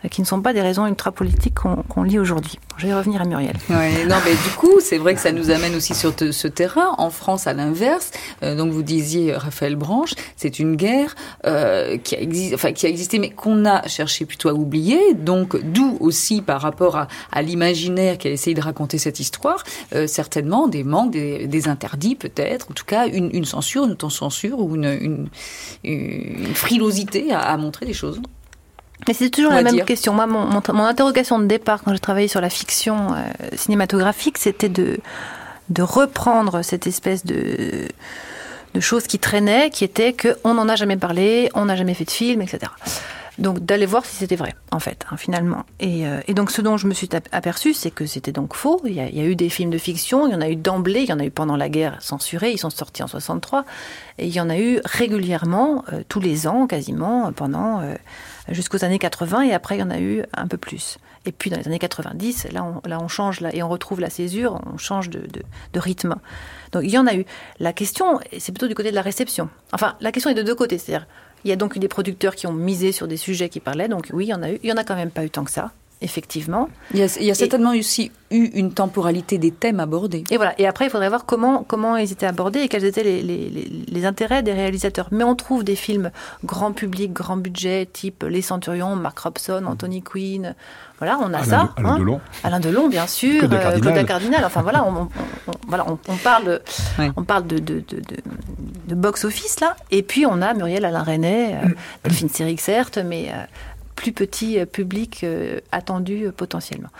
euh, 0.05 0.09
qui 0.09 0.20
ne 0.20 0.26
sont 0.26 0.41
pas 0.41 0.53
des 0.53 0.62
raisons 0.62 0.87
ultra-politiques 0.87 1.55
qu'on 1.55 2.03
lit 2.03 2.18
aujourd'hui. 2.18 2.59
Je 2.78 2.87
vais 2.87 2.95
revenir 2.95 3.22
à 3.22 3.24
Muriel. 3.24 3.57
Ouais, 3.70 4.05
non, 4.05 4.16
mais 4.24 4.32
du 4.32 4.57
coup, 4.57 4.80
c'est 4.80 4.99
vrai 4.99 5.14
que 5.14 5.20
ça 5.20 5.32
nous 5.32 5.51
amène 5.51 5.74
aussi 5.74 5.95
sur 5.95 6.12
ce 6.18 6.49
terrain. 6.49 6.95
En 6.99 7.11
France, 7.11 7.47
à 7.47 7.55
l'inverse, 7.55 8.11
euh, 8.43 8.55
donc 8.55 8.72
vous 8.72 8.82
disiez 8.82 9.34
Raphaël 9.34 9.76
Branche, 9.76 10.14
c'est 10.37 10.59
une 10.59 10.76
guerre 10.76 11.14
euh, 11.47 11.97
qui, 11.97 12.16
a 12.16 12.55
enfin, 12.55 12.72
qui 12.72 12.87
a 12.87 12.89
existé, 12.89 13.18
mais 13.18 13.30
qu'on 13.30 13.64
a 13.64 13.87
cherché 13.89 14.26
plutôt 14.26 14.49
à 14.49 14.53
oublier 14.53 15.14
donc 15.27 15.61
d'où 15.62 15.99
aussi 16.01 16.41
par 16.41 16.62
rapport 16.62 16.97
à, 16.97 17.43
l'imaginaire 17.43 18.16
qu'elle 18.16 18.33
essaye 18.33 18.55
de 18.55 18.62
raconter 18.62 18.97
cette 18.97 19.20
histoire, 19.20 19.62
euh, 19.95 20.07
certainement 20.07 20.68
des 20.68 20.85
manques, 20.85 21.11
des, 21.12 21.68
interdits 21.68 22.14
peut-être, 22.14 22.70
en 22.70 22.74
tout 22.74 22.85
cas 22.85 23.07
une, 23.09 23.45
censure, 23.45 23.85
une 23.85 23.93
auto-censure 23.93 24.59
ou 24.61 24.77
une, 24.77 25.29
frilosité 26.55 27.33
à, 27.33 27.57
montrer 27.59 27.85
des 27.85 27.93
choses. 27.93 28.20
Mais 29.07 29.14
c'est 29.14 29.31
toujours 29.31 29.53
la 29.53 29.62
même 29.62 29.85
question. 29.85 30.14
Moi, 30.14 30.27
mon, 30.27 30.47
mon, 30.47 30.85
interrogation 30.85 31.39
de 31.39 31.45
départ 31.45 31.83
quand 31.83 31.93
j'ai 31.93 31.99
travaillé 31.99 32.29
sur 32.29 32.41
la 32.41 32.49
fiction 32.49 33.12
euh, 33.12 33.24
cinématographique, 33.55 34.39
c'était 34.39 34.70
de, 34.70 34.99
de 35.68 35.83
reprendre 35.83 36.62
cette 36.62 36.87
espèce 36.87 37.27
de, 37.27 37.89
de 38.74 38.81
choses 38.81 39.07
qui 39.07 39.18
traînaient, 39.18 39.70
qui 39.70 39.85
était 39.85 40.14
qu'on 40.14 40.55
n'en 40.55 40.68
a 40.68 40.77
jamais 40.77 40.97
parlé, 40.97 41.51
on 41.55 41.64
n'a 41.64 41.77
jamais 41.77 41.95
fait 41.95 42.05
de 42.05 42.11
film, 42.11 42.43
etc. 42.43 42.70
Donc 43.39 43.61
d'aller 43.61 43.84
voir 43.84 44.05
si 44.07 44.16
c'était 44.16 44.37
vrai, 44.37 44.55
en 44.70 44.78
fait, 44.78 45.05
hein, 45.11 45.16
finalement. 45.16 45.66
Euh, 45.82 46.20
et, 46.26 46.32
donc 46.32 46.51
ce 46.51 46.62
dont 46.62 46.78
je 46.78 46.87
me 46.87 46.95
suis 46.95 47.09
aperçu, 47.32 47.74
c'est 47.74 47.91
que 47.91 48.07
c'était 48.07 48.32
donc 48.32 48.55
faux. 48.55 48.80
Il 48.87 48.93
y, 48.93 49.01
a, 49.01 49.24
eu 49.24 49.37
des 49.37 49.51
films 49.51 49.70
de 49.70 49.78
fiction, 49.78 50.26
il 50.26 50.32
y 50.32 50.34
en 50.34 50.41
a 50.41 50.49
eu 50.49 50.57
d'emblée, 50.57 51.03
il 51.03 51.09
y 51.09 51.12
en 51.12 51.18
a 51.18 51.24
eu 51.24 51.30
pendant 51.30 51.57
la 51.57 51.68
guerre 51.68 52.01
censurés, 52.01 52.53
ils 52.53 52.59
sont 52.59 52.70
sortis 52.70 53.03
en 53.03 53.09
63, 53.09 53.66
et 54.18 54.26
il 54.26 54.32
y 54.32 54.41
en 54.41 54.49
a 54.49 54.59
eu 54.59 54.80
régulièrement, 54.84 55.84
euh, 55.93 56.03
tous 56.09 56.20
les 56.20 56.47
ans, 56.47 56.66
quasiment, 56.66 57.30
pendant 57.32 57.80
euh, 57.80 57.95
jusqu'aux 58.49 58.84
années 58.84 58.99
80, 58.99 59.43
et 59.43 59.53
après 59.53 59.76
il 59.76 59.80
y 59.80 59.84
en 59.84 59.91
a 59.91 60.01
eu 60.01 60.22
un 60.32 60.47
peu 60.47 60.57
plus. 60.57 60.99
Et 61.26 61.32
puis 61.32 61.51
dans 61.51 61.59
les 61.59 61.66
années 61.66 61.78
90, 61.78 62.49
là 62.53 62.64
on, 62.64 63.09
change 63.09 63.41
là, 63.41 63.55
et 63.55 63.62
on 63.62 63.68
retrouve 63.68 64.01
la 64.01 64.11
césure, 64.11 64.61
on 64.72 64.78
change 64.78 65.11
de, 65.11 65.26
de 65.72 65.80
rythme. 65.80 66.14
Donc 66.72 66.84
il 66.84 66.91
y 66.91 66.99
en 66.99 67.07
a 67.07 67.14
eu. 67.14 67.26
La 67.59 67.72
question, 67.72 68.20
c'est 68.39 68.53
plutôt 68.53 68.68
du 68.68 68.74
côté 68.74 68.91
de 68.91 68.95
la 68.95 69.03
réception. 69.03 69.51
Enfin, 69.72 69.97
la 70.01 70.12
question 70.12 70.30
est 70.30 70.34
de 70.34 70.43
deux 70.43 70.55
côtés, 70.55 70.78
c'est-à-dire 70.78 71.07
il 71.47 71.51
y 71.51 71.53
a 71.53 71.57
donc 71.57 71.76
eu 71.76 71.78
des 71.78 71.86
producteurs 71.86 72.34
qui 72.34 72.49
ont 72.49 72.53
misé 72.53 72.90
sur 72.90 73.07
des 73.07 73.16
sujets 73.16 73.49
qui 73.49 73.61
parlaient. 73.61 73.88
Donc 73.88 74.11
oui, 74.12 74.26
il 74.26 74.28
y 74.28 74.32
a 74.32 74.53
eu. 74.53 74.59
Il 74.64 74.68
y 74.68 74.72
en 74.72 74.76
a 74.76 74.82
quand 74.82 74.97
même 74.97 75.12
pas 75.12 75.24
eu 75.24 75.30
tant 75.30 75.44
que 75.44 75.51
ça 75.53 75.70
effectivement. 76.03 76.68
Il 76.92 77.01
y 77.01 77.30
a, 77.30 77.34
certainement 77.34 77.70
aussi 77.70 78.12
eu 78.30 78.44
une 78.55 78.72
temporalité 78.72 79.38
des 79.38 79.51
thèmes 79.51 79.80
abordés. 79.80 80.24
Et 80.30 80.36
voilà. 80.36 80.55
Et 80.59 80.66
après, 80.66 80.86
il 80.86 80.90
faudrait 80.90 81.09
voir 81.09 81.24
comment, 81.24 81.64
comment 81.66 81.97
ils 81.97 82.12
étaient 82.12 82.26
abordés 82.26 82.61
et 82.61 82.68
quels 82.68 82.84
étaient 82.84 83.03
les, 83.03 83.22
les, 83.22 84.05
intérêts 84.05 84.42
des 84.42 84.53
réalisateurs. 84.53 85.09
Mais 85.11 85.24
on 85.24 85.34
trouve 85.34 85.64
des 85.64 85.76
films 85.76 86.11
grand 86.44 86.72
public, 86.72 87.12
grand 87.12 87.36
budget, 87.36 87.88
type 87.90 88.24
Les 88.28 88.42
Centurions, 88.42 88.94
Mark 88.94 89.18
Robson, 89.18 89.64
Anthony 89.66 90.03
Quinn. 90.03 90.55
Voilà, 90.99 91.18
on 91.22 91.32
a 91.32 91.42
ça. 91.44 91.72
Alain 91.76 91.90
hein. 91.90 91.99
Delon. 91.99 92.20
Alain 92.44 92.61
Delon, 92.61 92.88
bien 92.88 93.07
sûr. 93.07 93.40
Claude 93.40 93.61
Cardinal. 93.61 94.07
Cardinal. 94.07 94.44
Enfin 94.44 94.62
voilà, 94.62 94.86
on, 94.86 95.09
voilà, 95.68 95.86
on, 95.88 96.16
parle, 96.16 96.61
on 97.16 97.22
parle 97.22 97.47
de, 97.47 97.59
de, 97.59 97.80
de, 97.80 98.01
de 98.86 98.94
box-office 98.94 99.61
là. 99.61 99.76
Et 99.90 100.03
puis 100.03 100.26
on 100.26 100.40
a 100.42 100.55
Muriel 100.55 100.84
Alain 100.84 101.03
René, 101.03 101.55
euh, 101.55 101.68
Delphine 102.05 102.28
Seyrig 102.28 102.61
certes, 102.61 102.99
mais 102.99 103.28
euh, 103.30 103.44
plus 103.97 104.12
petit 104.12 104.61
euh, 104.61 104.66
public 104.66 105.24
euh, 105.24 105.59
attendu 105.72 106.26
euh, 106.26 106.32
potentiellement. 106.32 106.90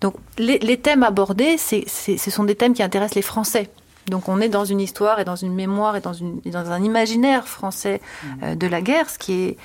Donc 0.00 0.14
les, 0.38 0.58
thèmes 0.78 1.04
abordés, 1.04 1.56
ce 1.58 2.30
sont 2.30 2.44
des 2.44 2.56
thèmes 2.56 2.74
qui 2.74 2.82
intéressent 2.82 3.14
les 3.14 3.22
Français. 3.22 3.70
Donc 4.08 4.28
on 4.28 4.40
est 4.40 4.48
dans 4.48 4.64
une 4.64 4.80
histoire 4.80 5.20
et 5.20 5.24
dans 5.24 5.36
une 5.36 5.54
mémoire 5.54 5.96
et 5.96 6.00
dans, 6.00 6.12
une, 6.12 6.40
dans 6.40 6.70
un 6.70 6.82
imaginaire 6.82 7.46
français 7.46 8.00
mmh. 8.24 8.54
de 8.54 8.66
la 8.66 8.80
guerre, 8.80 9.10
ce 9.10 9.18
qui 9.18 9.44
est 9.44 9.56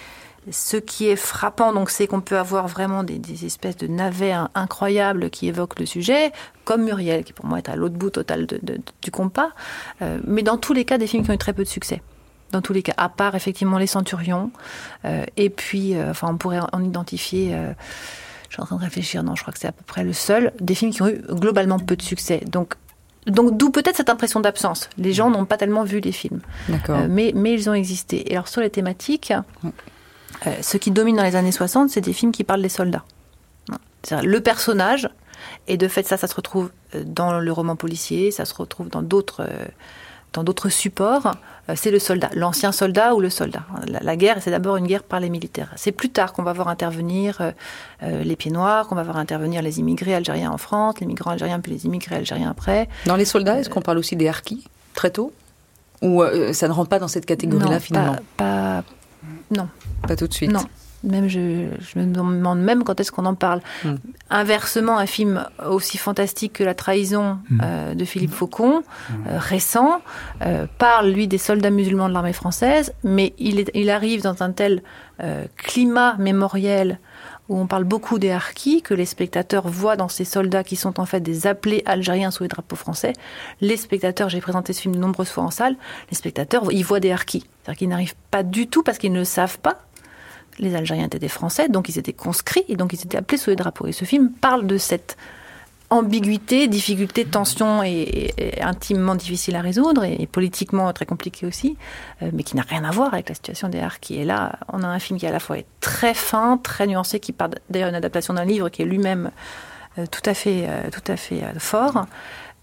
ce 0.50 0.76
qui 0.78 1.08
est 1.08 1.16
frappant, 1.16 1.72
donc, 1.72 1.92
c'est 1.92 2.08
qu'on 2.08 2.20
peut 2.20 2.39
avoir 2.39 2.68
vraiment 2.68 3.04
des, 3.04 3.46
espèces 3.46 3.78
de 3.78 3.86
navets 3.86 4.34
incroyables 4.56 5.30
qui 5.30 5.48
évoquent 5.48 5.78
le 5.78 5.86
sujet, 5.86 6.32
comme 6.66 6.84
Muriel, 6.84 7.24
qui 7.24 7.32
pour 7.32 7.46
moi 7.46 7.60
est 7.60 7.70
à 7.70 7.76
l'autre 7.76 7.94
bout 7.94 8.10
total 8.10 8.48
du 8.48 9.12
compas. 9.12 9.52
mais 10.26 10.42
dans 10.42 10.58
tous 10.58 10.74
les 10.74 10.84
cas, 10.84 10.98
des 10.98 11.06
films 11.06 11.24
qui 11.24 11.30
ont 11.30 11.36
eu 11.36 11.38
très 11.38 11.54
peu 11.54 11.64
de 11.64 11.70
succès 11.70 12.02
dans 12.52 12.62
tous 12.62 12.74
les 12.74 12.84
cas, 12.84 12.93
à 12.97 13.10
part 13.10 13.36
effectivement 13.36 13.78
les 13.78 13.88
centurions. 13.88 14.52
Euh, 15.06 15.26
et 15.38 15.49
puis, 15.49 15.95
euh, 15.95 16.12
enfin, 16.12 16.30
on 16.32 16.38
pourrait 16.38 16.60
en 16.72 16.84
identifier. 16.84 17.54
Euh, 17.54 17.72
je 18.49 18.56
suis 18.56 18.62
en 18.62 18.66
train 18.66 18.76
de 18.76 18.82
réfléchir. 18.82 19.24
Non, 19.24 19.36
je 19.36 19.41
crois 19.41 19.54
que 19.54 19.60
c'est 19.60 19.68
à 19.68 19.72
peu 19.72 19.84
près 19.86 20.04
le 20.04 20.14
seul 20.14 20.52
des 20.60 20.76
films 20.76 20.91
qui 20.91 21.02
ont 21.02 21.08
eu 21.08 21.22
globalement 21.30 21.80
peu 21.80 21.95
de 21.95 22.02
succès. 22.02 22.41
Donc, 22.45 22.76
donc 23.26 23.56
d'où 23.56 23.70
peut-être 23.70 23.95
cette 23.95 24.10
impression 24.10 24.39
d'absence. 24.39 24.89
Les 24.97 25.14
gens 25.14 25.30
n'ont 25.30 25.45
pas 25.45 25.58
tellement 25.58 25.84
vu 25.84 25.99
les 25.99 26.12
films, 26.12 26.41
D'accord. 26.68 26.99
Mais, 27.08 27.32
mais 27.34 27.54
ils 27.54 27.70
ont 27.70 27.74
existé. 27.74 28.30
Et 28.30 28.36
alors 28.36 28.47
sur 28.47 28.62
les 28.62 28.70
thématiques, 28.70 29.32
euh, 30.47 30.52
ce 30.62 30.78
qui 30.78 30.91
domine 30.91 31.16
dans 31.16 31.24
les 31.24 31.36
années 31.36 31.52
60, 31.52 31.89
c'est 31.89 32.02
des 32.02 32.14
films 32.14 32.32
qui 32.32 32.43
parlent 32.43 32.62
des 32.62 32.70
soldats. 32.70 33.06
C'est-à-dire 34.04 34.28
le 34.28 34.41
personnage, 34.41 35.08
et 35.68 35.78
de 35.78 35.88
fait 35.88 36.06
ça, 36.06 36.18
ça 36.18 36.28
se 36.28 36.36
retrouve 36.36 36.72
dans 37.06 37.39
le 37.39 37.52
roman 37.52 37.76
policier, 37.76 38.32
ça 38.32 38.45
se 38.45 38.54
retrouve 38.54 38.89
dans 38.89 39.04
d'autres... 39.04 39.47
dans 40.34 40.44
d'autres 40.44 40.70
supports, 40.70 41.36
euh, 41.70 41.74
c'est 41.76 41.92
le 41.92 42.00
soldat, 42.00 42.30
l'ancien 42.34 42.72
soldat 42.72 43.16
ou 43.16 43.20
le 43.20 43.30
soldat. 43.30 43.64
La, 43.88 44.16
guerre, 44.16 44.38
c'est 44.42 44.52
d'abord 44.52 44.78
une 44.78 44.88
guerre 44.88 45.04
par 45.04 45.20
les 45.20 45.30
militaires. 45.30 45.72
C'est 45.76 45.92
plus 45.92 46.10
tard 46.10 46.34
qu'on 46.34 46.44
va 46.44 46.54
voir 46.54 46.70
intervenir 46.70 47.42
euh, 47.42 47.52
euh, 48.04 48.24
les 48.24 48.36
pieds 48.36 48.52
noirs, 48.52 48.88
qu'on 48.88 48.96
va 48.96 49.04
voir 49.04 49.18
intervenir 49.18 49.62
les 49.62 49.80
immigrés 49.80 50.16
algériens 50.16 50.52
en 50.52 50.58
France, 50.58 51.00
les 51.00 51.06
migrants 51.06 51.32
algériens 51.32 51.60
puis 51.60 51.72
les 51.74 51.86
immigrés 51.86 52.16
algériens 52.16 52.52
après. 52.52 52.88
Dans 53.06 53.16
les 53.18 53.26
soldats, 53.26 53.60
est-ce 53.60 53.70
qu'on 53.70 53.82
parle 53.82 53.98
aussi 53.98 54.16
des 54.16 54.28
harkis 54.28 54.68
très 54.94 55.12
tôt? 55.12 55.34
Ou 56.02 56.24
ça 56.54 56.68
ne 56.68 56.74
rentre 56.74 56.90
pas 56.90 56.98
dans 56.98 57.08
cette 57.08 57.28
catégorie-là 57.28 57.80
finalement 57.80 58.16
pas, 58.36 58.82
pas, 58.82 58.84
non, 59.56 59.68
Pas 60.08 60.16
tout 60.16 60.28
de 60.28 60.34
suite. 60.34 60.52
non. 60.52 60.64
Même 61.04 61.28
je, 61.28 61.68
je 61.80 61.99
me 61.99 62.06
demande 62.14 62.60
même 62.62 62.84
quand 62.84 62.99
est-ce 62.99 63.12
qu'on 63.12 63.26
en 63.26 63.34
parle. 63.36 63.62
Hmm. 63.84 63.95
Inversement, 64.30 64.97
un 64.97 65.06
film 65.08 65.45
aussi 65.68 65.97
fantastique 65.97 66.54
que 66.54 66.64
La 66.64 66.74
trahison 66.76 67.39
Hmm. 67.49 67.58
euh, 67.64 67.93
de 67.95 68.06
Philippe 68.06 68.32
Faucon, 68.34 68.84
euh, 69.28 69.38
récent, 69.39 70.02
euh, 70.43 70.68
parle 70.78 71.10
lui 71.10 71.28
des 71.28 71.38
soldats 71.38 71.70
musulmans 71.72 72.08
de 72.10 72.14
l'armée 72.14 72.34
française, 72.34 72.93
mais 73.04 73.34
il, 73.39 73.60
est- 73.60 73.72
il 73.74 73.89
arrive 73.89 74.22
dans 74.22 74.41
un 74.43 74.52
tel 74.52 74.82
climat 75.56 76.16
mémoriel 76.18 76.99
où 77.49 77.60
on 77.60 77.68
parle 77.68 77.84
beaucoup 77.84 78.18
des 78.18 78.32
harkis, 78.32 78.82
que 78.82 78.93
les 78.93 79.06
spectateurs 79.06 79.68
voient 79.68 79.95
dans 79.97 80.08
ces 80.08 80.26
soldats 80.26 80.64
qui 80.64 80.76
sont 80.76 80.99
en 80.99 81.06
fait 81.06 81.20
des 81.20 81.47
appelés 81.47 81.84
algériens 81.86 82.32
sous 82.32 82.43
les 82.43 82.49
drapeaux 82.49 82.76
français. 82.78 83.14
Les 83.60 83.78
spectateurs, 83.78 84.30
j'ai 84.30 84.39
présenté 84.41 84.74
ce 84.74 84.82
film 84.82 84.95
de 84.95 84.99
nombreuses 84.99 85.30
fois 85.30 85.43
en 85.43 85.52
salle, 85.52 85.76
les 86.10 86.16
spectateurs, 86.16 86.72
ils 86.72 86.84
voient 86.84 86.99
des 87.02 87.12
harkis. 87.12 87.43
C'est-à-dire 87.64 87.78
qu'ils 87.78 87.89
n'arrivent 87.89 88.16
pas 88.32 88.41
du 88.43 88.68
tout 88.68 88.82
parce 88.84 88.97
qu'ils 88.97 89.12
ne 89.12 89.20
le 89.20 89.26
savent 89.26 89.60
pas. 89.60 89.80
Les 90.60 90.76
Algériens 90.76 91.06
étaient 91.06 91.20
des 91.20 91.28
Français, 91.28 91.70
donc 91.70 91.89
ils 91.89 91.97
étaient 91.97 92.14
conscrits 92.14 92.66
et 92.68 92.76
donc 92.76 92.93
ils 92.93 93.02
étaient 93.02 93.18
appelés 93.18 93.38
sous 93.38 93.49
les 93.49 93.56
drapeaux. 93.56 93.88
Et 93.88 93.91
ce 93.91 94.06
film 94.06 94.32
parle 94.32 94.68
de 94.68 94.78
cette 94.78 95.18
ambiguïté, 95.91 96.68
difficulté, 96.68 97.26
tension 97.26 97.84
et, 97.84 98.34
intimement 98.62 99.14
difficile 99.14 99.58
à 99.58 99.62
résoudre 99.62 100.06
et, 100.06 100.26
politiquement 100.26 100.91
très 100.93 101.06
compliqué 101.06 101.45
aussi, 101.45 101.78
euh, 102.22 102.32
mais 102.34 102.43
qui 102.43 102.56
n'a 102.56 102.62
rien 102.62 102.86
à 102.86 102.91
voir 102.91 103.14
avec 103.14 103.28
la 103.28 103.36
situation 103.36 103.68
des 103.68 103.80
harkis. 103.80 104.16
Et 104.16 104.26
là, 104.26 104.58
on 104.72 104.84
a 104.84 104.88
un 104.88 104.99
film 104.99 105.20
qui 105.20 105.28
à 105.28 105.32
la 105.32 105.39
fois 105.39 105.58
est 105.58 105.66
très 105.82 106.14
fin, 106.14 106.58
très 106.58 106.88
nuancé, 106.88 107.20
qui 107.20 107.34
part 107.34 107.49
d'ailleurs 107.70 107.89
une 107.89 107.95
adaptation 107.95 108.34
d'un 108.34 108.45
livre 108.45 108.70
qui 108.70 108.82
est 108.82 108.86
lui-même 108.86 109.32
euh, 109.99 110.06
tout 110.10 110.22
à 110.26 110.34
fait, 110.34 110.66
euh, 110.68 110.89
tout 110.91 111.12
à 111.12 111.18
fait 111.18 111.43
fort, 111.60 112.06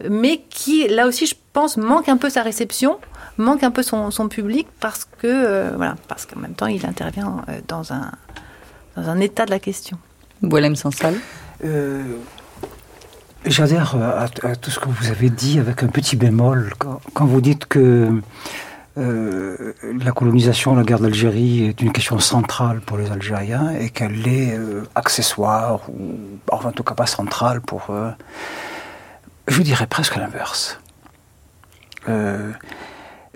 mais 0.09 0.43
qui, 0.49 0.89
là 0.89 1.07
aussi, 1.07 1.27
je 1.27 1.35
pense, 1.53 1.77
manque 1.77 2.09
un 2.09 2.17
peu 2.17 2.31
sa 2.31 2.43
réception, 2.43 2.99
manque 3.39 3.63
un 3.63 3.71
peu 3.71 3.83
son, 3.83 4.11
son 4.11 4.29
public 4.29 4.67
parce 4.81 5.05
que, 5.05 5.27
euh, 5.27 5.71
voilà, 5.77 5.97
parce 6.09 6.27
qu'en 6.27 6.41
même 6.41 6.55
temps, 6.55 6.67
il 6.67 6.85
intervient 6.85 7.45
euh, 7.49 7.61
dans 7.67 7.93
un, 7.93 8.11
dans 8.97 9.09
un 9.09 9.19
état 9.21 9.47
de 9.47 9.51
la 9.51 9.59
question. 9.59 9.99
Boilem 10.43 10.77
Sansal. 10.77 11.15
Euh, 11.65 12.03
J'adhère 13.47 13.97
à, 13.97 14.27
à 14.43 14.57
tout 14.57 14.71
ce 14.71 14.79
que 14.81 14.89
vous 14.89 15.11
avez 15.11 15.31
dit 15.31 15.59
avec 15.59 15.83
un 15.83 15.87
petit 15.87 16.17
bémol. 16.17 16.73
Quand, 16.79 17.01
quand 17.15 17.25
vous 17.25 17.41
dites 17.41 17.67
que 17.67 18.11
euh, 18.99 19.73
la 19.83 20.11
colonisation, 20.11 20.75
la 20.75 20.83
guerre 20.83 20.99
d'Algérie 20.99 21.65
est 21.69 21.81
une 21.81 21.93
question 21.93 22.19
centrale 22.19 22.81
pour 22.81 22.99
les 22.99 23.11
Algériens 23.13 23.71
et 23.71 23.91
qu'elle 23.91 24.27
est 24.27 24.57
euh, 24.59 24.83
accessoire, 24.97 25.89
ou 25.89 26.19
enfin, 26.51 26.71
en 26.71 26.73
tout 26.73 26.83
cas 26.83 26.95
pas 26.95 27.07
centrale 27.07 27.61
pour... 27.61 27.87
euh, 27.91 28.11
je 29.47 29.63
dirais 29.63 29.87
presque 29.87 30.17
l'inverse. 30.17 30.81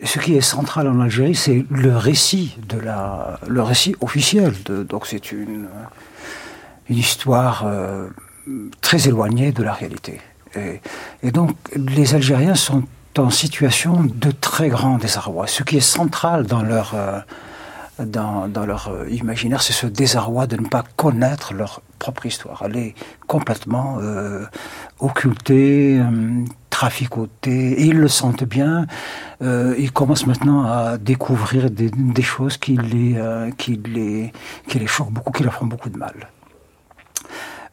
Ce 0.05 0.18
qui 0.18 0.36
est 0.36 0.40
central 0.40 0.88
en 0.88 1.00
Algérie, 1.00 1.36
c'est 1.36 1.64
le 1.70 1.96
récit 1.96 2.57
de 2.68 2.78
la, 2.78 3.38
le 3.46 3.62
récit 3.62 3.94
officiel. 4.00 4.53
Donc 4.88 5.07
c'est 5.07 5.30
une, 5.30 5.68
une 6.90 6.96
histoire 6.96 7.64
euh, 7.66 8.09
très 8.80 9.07
éloignée 9.07 9.53
de 9.53 9.62
la 9.62 9.72
réalité. 9.72 10.20
Et, 11.22 11.30
donc 11.30 11.57
les 11.74 12.14
Algériens 12.14 12.57
sont 12.57 12.82
en 13.16 13.30
situation 13.30 14.03
de 14.03 14.30
très 14.32 14.68
grand 14.68 14.98
désarroi. 14.98 15.46
Ce 15.46 15.62
qui 15.62 15.76
est 15.76 15.80
central 15.80 16.46
dans 16.46 16.62
leur, 16.62 16.92
euh, 16.94 17.20
dans, 18.05 18.48
dans 18.48 18.66
leur 18.66 18.88
euh, 18.88 19.09
imaginaire, 19.09 19.62
c'est 19.62 19.72
ce 19.72 19.86
désarroi 19.86 20.48
de 20.48 20.57
ne 20.57 20.66
pas 20.66 20.82
connaître 20.96 21.55
leur 21.55 21.80
propre 22.00 22.26
histoire. 22.26 22.62
Elle 22.66 22.76
est 22.76 22.94
complètement 23.28 23.98
occultée, 24.98 26.00
traficotée, 26.83 27.80
et 27.80 27.85
ils 27.93 28.01
le 28.07 28.09
sentent 28.09 28.43
bien. 28.43 28.87
Euh, 29.41 29.74
ils 29.78 29.93
commencent 29.93 30.26
maintenant 30.26 30.64
à 30.64 30.99
découvrir 30.99 31.70
des, 31.70 32.22
choses 32.22 32.57
qui 32.57 32.76
les, 32.76 33.14
euh, 33.16 33.51
les, 33.95 34.33
qui 34.68 34.78
les 34.80 34.87
choquent 34.89 35.12
beaucoup, 35.12 35.30
qui 35.30 35.45
leur 35.45 35.55
font 35.55 35.66
beaucoup 35.66 35.91
de 35.91 35.99
mal. 36.07 36.16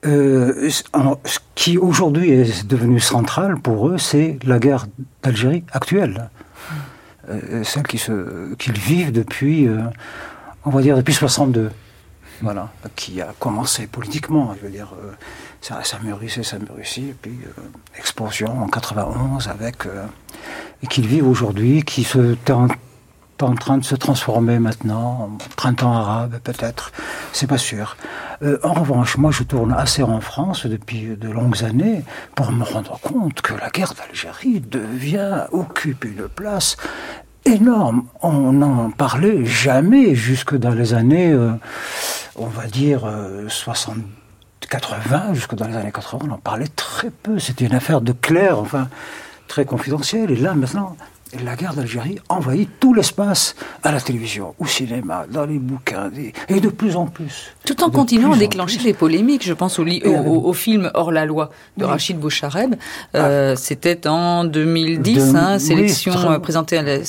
Euh, 0.05 0.69
ce 0.69 1.39
qui 1.55 1.79
aujourd'hui 1.79 2.29
est 2.29 2.67
devenu 2.67 2.99
central 2.99 3.59
pour 3.59 3.89
eux, 3.89 3.97
c'est 3.97 4.37
la 4.43 4.59
guerre 4.59 4.85
d'Algérie 5.23 5.63
actuelle. 5.71 6.29
Euh, 7.29 7.63
celle 7.63 7.87
qu'ils 7.87 8.79
vivent 8.91 9.11
depuis, 9.11 9.67
euh, 9.67 9.81
on 10.65 10.69
va 10.69 10.81
dire, 10.83 10.95
depuis 10.95 11.15
62. 11.15 11.71
Voilà, 12.41 12.69
qui 12.95 13.21
a 13.21 13.33
commencé 13.37 13.87
politiquement, 13.87 14.55
je 14.55 14.65
veux 14.65 14.71
dire, 14.71 14.93
euh, 15.03 15.11
ça, 15.61 15.83
ça 15.83 15.99
mûrissait, 15.99 16.43
ça 16.43 16.57
mûrissait, 16.57 17.01
et 17.01 17.15
puis 17.21 17.37
euh, 17.45 17.61
explosion 17.97 18.63
en 18.63 18.67
91 18.67 19.49
avec, 19.49 19.85
euh, 19.85 20.05
et 20.81 20.87
qu'ils 20.87 21.07
vivent 21.07 21.27
aujourd'hui, 21.27 21.83
qui 21.83 22.05
se 22.05 22.37
en, 22.49 22.67
en 23.41 23.55
train 23.55 23.77
de 23.77 23.83
se 23.83 23.95
transformer 23.95 24.59
maintenant 24.59 25.29
en 25.31 25.37
printemps 25.55 25.93
arabe, 25.93 26.39
peut-être, 26.43 26.91
c'est 27.33 27.47
pas 27.47 27.57
sûr. 27.57 27.97
Euh, 28.41 28.57
en 28.63 28.73
revanche, 28.73 29.17
moi, 29.17 29.31
je 29.31 29.43
tourne 29.43 29.73
assez 29.73 30.03
en 30.03 30.21
France 30.21 30.65
depuis 30.65 31.15
de 31.17 31.29
longues 31.29 31.63
années 31.63 32.03
pour 32.35 32.51
me 32.51 32.63
rendre 32.63 32.99
compte 32.99 33.41
que 33.41 33.53
la 33.53 33.69
guerre 33.69 33.93
d'Algérie 33.93 34.61
devient, 34.61 35.45
occupe 35.51 36.05
une 36.05 36.27
place 36.27 36.77
énorme. 37.45 38.05
On 38.21 38.53
n'en 38.53 38.91
parlait 38.91 39.45
jamais 39.45 40.15
jusque 40.15 40.55
dans 40.55 40.71
les 40.71 40.93
années, 40.93 41.31
euh, 41.31 41.51
on 42.35 42.47
va 42.47 42.67
dire, 42.67 43.05
euh, 43.05 43.47
60, 43.49 43.97
80, 44.69 45.33
jusque 45.33 45.55
dans 45.55 45.67
les 45.67 45.75
années 45.75 45.91
80, 45.91 46.27
on 46.29 46.33
en 46.33 46.37
parlait 46.37 46.67
très 46.67 47.09
peu. 47.09 47.39
C'était 47.39 47.65
une 47.65 47.75
affaire 47.75 48.01
de 48.01 48.11
clerc, 48.11 48.59
enfin, 48.59 48.87
très 49.47 49.65
confidentielle. 49.65 50.31
Et 50.31 50.35
là, 50.35 50.53
maintenant, 50.53 50.95
la 51.43 51.55
guerre 51.55 51.73
d'Algérie 51.75 52.17
envahit 52.27 52.69
tout 52.79 52.93
l'espace 52.93 53.55
à 53.83 53.91
la 53.91 54.01
télévision, 54.01 54.55
au 54.59 54.65
cinéma, 54.65 55.25
dans 55.31 55.45
les 55.45 55.59
bouquins, 55.59 56.09
et 56.49 56.59
de 56.59 56.69
plus 56.69 56.95
en 56.95 57.05
plus. 57.05 57.53
Tout 57.65 57.83
en 57.83 57.89
continuant 57.91 58.33
à 58.33 58.37
déclencher 58.37 58.79
les 58.81 58.93
polémiques, 58.93 59.45
je 59.45 59.53
pense 59.53 59.77
au, 59.77 59.83
li- 59.83 60.01
au, 60.05 60.09
au- 60.15 60.45
au 60.49 60.53
film 60.53 60.89
Hors 60.95 61.11
la 61.11 61.25
loi 61.25 61.51
de 61.77 61.85
Oui. 61.85 61.89
Rachid 61.91 62.17
Bouchareb. 62.19 62.75
Euh, 63.15 63.55
C'était 63.55 64.07
en 64.07 64.43
2010, 64.43 65.15
De- 65.33 65.35
hein, 65.37 65.53
oui, 65.53 65.59
sélection 65.59 66.13
très- 66.13 66.27
euh, 66.29 66.39
présentée 66.39 66.77
à 66.77 66.81
la- 66.81 66.99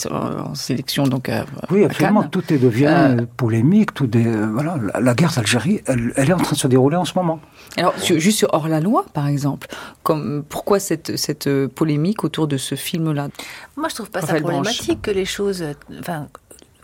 en 0.44 0.54
sélection 0.54 1.04
donc 1.04 1.28
à, 1.28 1.46
Oui, 1.70 1.82
à 1.82 1.86
absolument. 1.86 2.20
Cannes. 2.22 2.30
Tout 2.30 2.52
est, 2.52 2.58
devient 2.58 2.86
Euh, 2.90 3.26
polémique. 3.36 3.94
Tout 3.94 4.14
est, 4.16 4.26
euh, 4.26 4.48
voilà, 4.52 4.76
la, 4.92 5.00
la 5.00 5.14
guerre 5.14 5.32
d'Algérie, 5.34 5.80
elle, 5.86 6.12
elle 6.16 6.28
est 6.30 6.34
en 6.34 6.38
train 6.38 6.52
de 6.56 6.60
se 6.60 6.68
dérouler 6.68 6.96
en 6.96 7.04
ce 7.06 7.12
moment. 7.14 7.40
Alors 7.76 7.94
sur- 7.98 8.18
juste 8.18 8.38
sur 8.38 8.52
Hors 8.52 8.68
la 8.68 8.80
loi, 8.80 9.04
par 9.14 9.26
exemple, 9.28 9.68
comme 10.02 10.42
pourquoi 10.48 10.78
cette 10.80 11.16
cette 11.16 11.48
polémique 11.68 12.24
autour 12.24 12.46
de 12.48 12.56
ce 12.56 12.74
film-là? 12.74 13.28
Moi, 13.76 13.88
je 13.88 13.94
trouve 13.94 14.09
pas 14.12 14.20
ça 14.20 14.34
problématique 14.40 15.02
que 15.02 15.10
les 15.10 15.24
choses. 15.24 15.64
Enfin, 15.98 16.26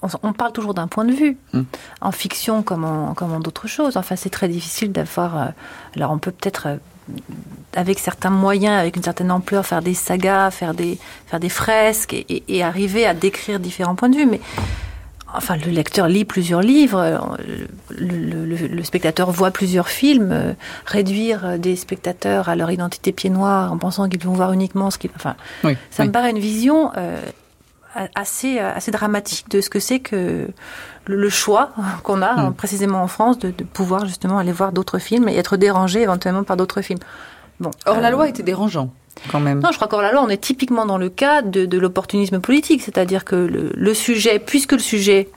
on, 0.03 0.09
on 0.22 0.33
parle 0.33 0.53
toujours 0.53 0.74
d'un 0.74 0.89
point 0.89 1.05
de 1.05 1.12
vue, 1.12 1.37
Mm. 1.53 1.62
en 2.01 2.12
fiction 2.12 2.62
comme 2.62 2.85
en, 2.85 3.14
comme 3.14 3.33
en 3.33 3.41
d'autres 3.41 3.66
choses. 3.68 3.97
Enfin, 3.97 4.16
c'est 4.16 4.31
très 4.31 4.49
difficile 4.49 4.93
d'avoir. 4.93 5.37
euh, 5.37 5.47
alors, 5.97 6.11
on 6.12 6.18
peut 6.18 6.33
peut-être, 6.33 6.66
euh, 6.68 6.77
avec 7.74 7.99
certains 7.99 8.31
moyens, 8.31 8.79
avec 8.81 8.97
une 8.97 9.03
certaine 9.03 9.31
ampleur, 9.31 9.64
faire 9.66 9.83
des 9.83 9.95
sagas, 9.95 10.51
faire 10.51 10.74
des, 10.74 10.99
faire 11.27 11.41
des 11.41 11.49
fresques 11.49 12.14
et, 12.14 12.27
et- 12.29 12.57
et 12.57 12.62
arriver 12.62 13.07
à 13.07 13.14
décrire 13.14 13.61
différents 13.61 13.95
points 13.95 14.09
de 14.09 14.16
vue. 14.16 14.27
Mais 14.27 14.41
enfin, 15.37 15.57
le 15.57 15.70
lecteur 15.70 16.09
lit 16.09 16.24
plusieurs 16.24 16.61
livres, 16.61 16.99
euh, 16.99 17.18
le, 17.91 18.16
le- 18.16 18.45
le- 18.45 18.66
le 18.68 18.82
spectateur 18.84 19.30
voit 19.30 19.51
plusieurs 19.51 19.89
films. 19.89 20.30
euh, 20.32 20.53
réduire 20.87 21.45
euh, 21.47 21.59
des 21.59 21.76
spectateurs 21.76 22.49
à 22.49 22.57
leur 22.57 22.70
identité 22.70 23.12
pied 23.12 23.30
noir 23.30 23.72
en 23.72 23.78
pensant 23.78 24.09
qu'ils 24.09 24.22
vont 24.24 24.32
voir 24.32 24.53
uniquement 24.53 24.91
ce 24.91 24.99
qu'ils. 24.99 25.11
Enfin, 25.16 25.34
Oui. 25.64 25.76
ça 25.91 26.03
oui. 26.03 26.09
me 26.09 26.12
paraît 26.12 26.30
une 26.30 26.39
vision 26.39 26.91
euh, 26.97 27.18
assez, 28.14 28.59
assez 28.59 28.91
dramatique 28.91 29.49
de 29.51 29.61
ce 29.61 29.70
que 29.70 29.80
c'est 29.80 30.01
que 30.01 30.49
le, 31.07 31.16
le 31.16 31.28
choix 31.30 31.70
qu'on 32.03 32.20
a, 32.22 32.30
hein, 32.32 32.51
Mm. 32.51 32.55
précisément 32.55 33.03
en 33.03 33.07
France, 33.09 33.39
de, 33.39 33.51
de 33.51 33.64
pouvoir 33.64 34.07
justement 34.07 34.39
aller 34.39 34.53
voir 34.53 34.72
d'autres 34.72 34.99
films 34.99 35.28
et 35.28 35.37
être 35.37 35.57
dérangé 35.57 36.03
éventuellement 36.03 36.45
par 36.45 36.57
d'autres 36.57 36.82
films. 36.82 36.99
Bon, 37.61 37.70
Hors 37.87 38.01
la 38.01 38.11
loi 38.11 38.28
était 38.28 38.43
dérangeant 38.43 38.91
quand 39.31 39.41
même. 39.41 39.61
non, 39.61 39.71
je 39.71 39.77
crois 39.77 39.89
qu'hors 39.89 40.03
la 40.03 40.12
loi, 40.12 40.23
on 40.23 40.29
est 40.29 40.41
typiquement 40.41 40.87
dans 40.87 40.99
le 40.99 41.09
cas 41.09 41.43
de, 41.43 41.67
de 41.67 41.79
l'opportunisme 41.79 42.41
politique, 42.41 42.83
c'est-à-dire 42.83 43.25
que 43.25 43.37
le 43.37 43.95
sujet, 43.95 44.39
puisque 44.39 44.73
le 44.73 44.79
sujet 44.79 45.29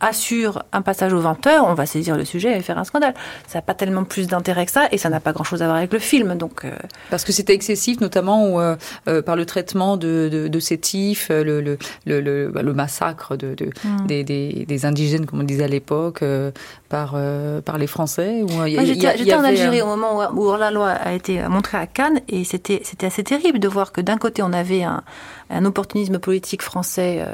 assure 0.00 0.62
un 0.72 0.82
passage 0.82 1.12
aux 1.12 1.20
20 1.20 1.46
heures, 1.46 1.64
on 1.66 1.74
va 1.74 1.86
saisir 1.86 2.16
le 2.16 2.24
sujet 2.24 2.56
et 2.56 2.62
faire 2.62 2.78
un 2.78 2.84
scandale. 2.84 3.14
Ça 3.46 3.58
n'a 3.58 3.62
pas 3.62 3.74
tellement 3.74 4.04
plus 4.04 4.26
d'intérêt 4.26 4.66
que 4.66 4.72
ça, 4.72 4.88
et 4.92 4.98
ça 4.98 5.08
n'a 5.08 5.20
pas 5.20 5.32
grand-chose 5.32 5.62
à 5.62 5.66
voir 5.66 5.76
avec 5.78 5.92
le 5.92 5.98
film. 5.98 6.36
Donc, 6.36 6.64
euh, 6.64 6.70
Parce 7.10 7.24
que 7.24 7.32
c'était 7.32 7.54
excessif, 7.54 8.00
notamment 8.00 8.60
euh, 8.60 8.76
euh, 9.08 9.22
par 9.22 9.36
le 9.36 9.46
traitement 9.46 9.96
de, 9.96 10.28
de, 10.30 10.48
de 10.48 10.58
le, 11.42 11.60
le, 11.60 11.78
le, 12.06 12.20
le, 12.20 12.48
bah, 12.48 12.62
massacre 12.62 13.36
de, 13.36 13.54
de 13.54 13.68
Hmm. 13.84 14.06
des, 14.06 14.24
des, 14.24 14.64
des 14.66 14.86
indigènes, 14.86 15.26
comme 15.26 15.40
on 15.40 15.44
disait 15.44 15.64
à 15.64 15.68
l'époque, 15.68 16.22
euh, 16.22 16.50
par, 16.88 17.16
par 17.64 17.78
les 17.78 17.86
Français. 17.86 18.42
Moi, 18.48 18.66
j'étais 18.84 19.34
en 19.34 19.44
Algérie 19.44 19.82
au 19.82 19.86
moment 19.86 20.30
où, 20.32 20.52
où 20.52 20.56
la 20.56 20.70
loi 20.70 20.88
a 20.88 21.12
été 21.12 21.40
montrée 21.48 21.78
à 21.78 21.86
Cannes 21.86 22.20
et 22.28 22.44
c'était 22.44 22.80
c'était 22.82 23.06
assez 23.06 23.22
terrible 23.22 23.58
de 23.58 23.68
voir 23.68 23.92
que 23.92 24.00
d'un 24.00 24.16
côté 24.16 24.42
on 24.42 24.52
avait 24.52 24.82
un, 24.82 25.02
un 25.50 25.64
opportunisme 25.64 26.18
politique 26.18 26.62
français 26.62 27.24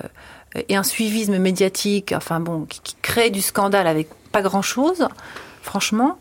et 0.68 0.76
un 0.76 0.82
suivisme 0.82 1.38
médiatique, 1.38 2.12
enfin 2.16 2.40
bon, 2.40 2.66
qui, 2.68 2.96
crée 3.02 3.30
du 3.30 3.42
scandale 3.42 3.86
avec 3.86 4.08
pas 4.32 4.42
grand 4.42 4.62
chose, 4.62 5.08
franchement. 5.62 6.18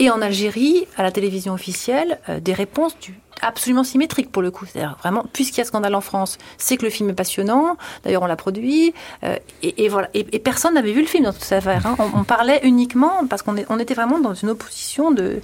Et 0.00 0.10
en 0.10 0.20
Algérie, 0.20 0.86
à 0.96 1.02
la 1.02 1.12
télévision 1.12 1.52
officielle, 1.52 2.18
euh, 2.28 2.40
des 2.40 2.52
réponses 2.52 2.96
absolument 3.42 3.84
symétriques 3.84 4.32
pour 4.32 4.42
le 4.42 4.50
coup. 4.50 4.66
C'est-à-dire 4.66 4.96
vraiment, 5.00 5.24
puisqu'il 5.32 5.58
y 5.58 5.60
a 5.60 5.64
scandale 5.64 5.94
en 5.94 6.00
France, 6.00 6.38
c'est 6.58 6.76
que 6.76 6.84
le 6.84 6.90
film 6.90 7.10
est 7.10 7.14
passionnant. 7.14 7.76
D'ailleurs, 8.02 8.22
on 8.22 8.26
l'a 8.26 8.36
produit. 8.36 8.92
euh, 9.22 9.36
et, 9.62 9.88
voilà. 9.88 10.08
Et, 10.14 10.24
personne 10.40 10.74
n'avait 10.74 10.92
vu 10.92 11.00
le 11.00 11.06
film 11.06 11.24
dans 11.24 11.32
toute 11.32 11.44
cette 11.44 11.58
affaire. 11.58 11.86
hein. 11.86 11.96
On, 12.14 12.24
parlait 12.24 12.60
uniquement 12.64 13.26
parce 13.28 13.42
qu'on 13.42 13.54
on 13.68 13.78
était 13.78 13.94
vraiment 13.94 14.18
dans 14.18 14.34
une 14.34 14.50
opposition 14.50 15.12
de 15.12 15.40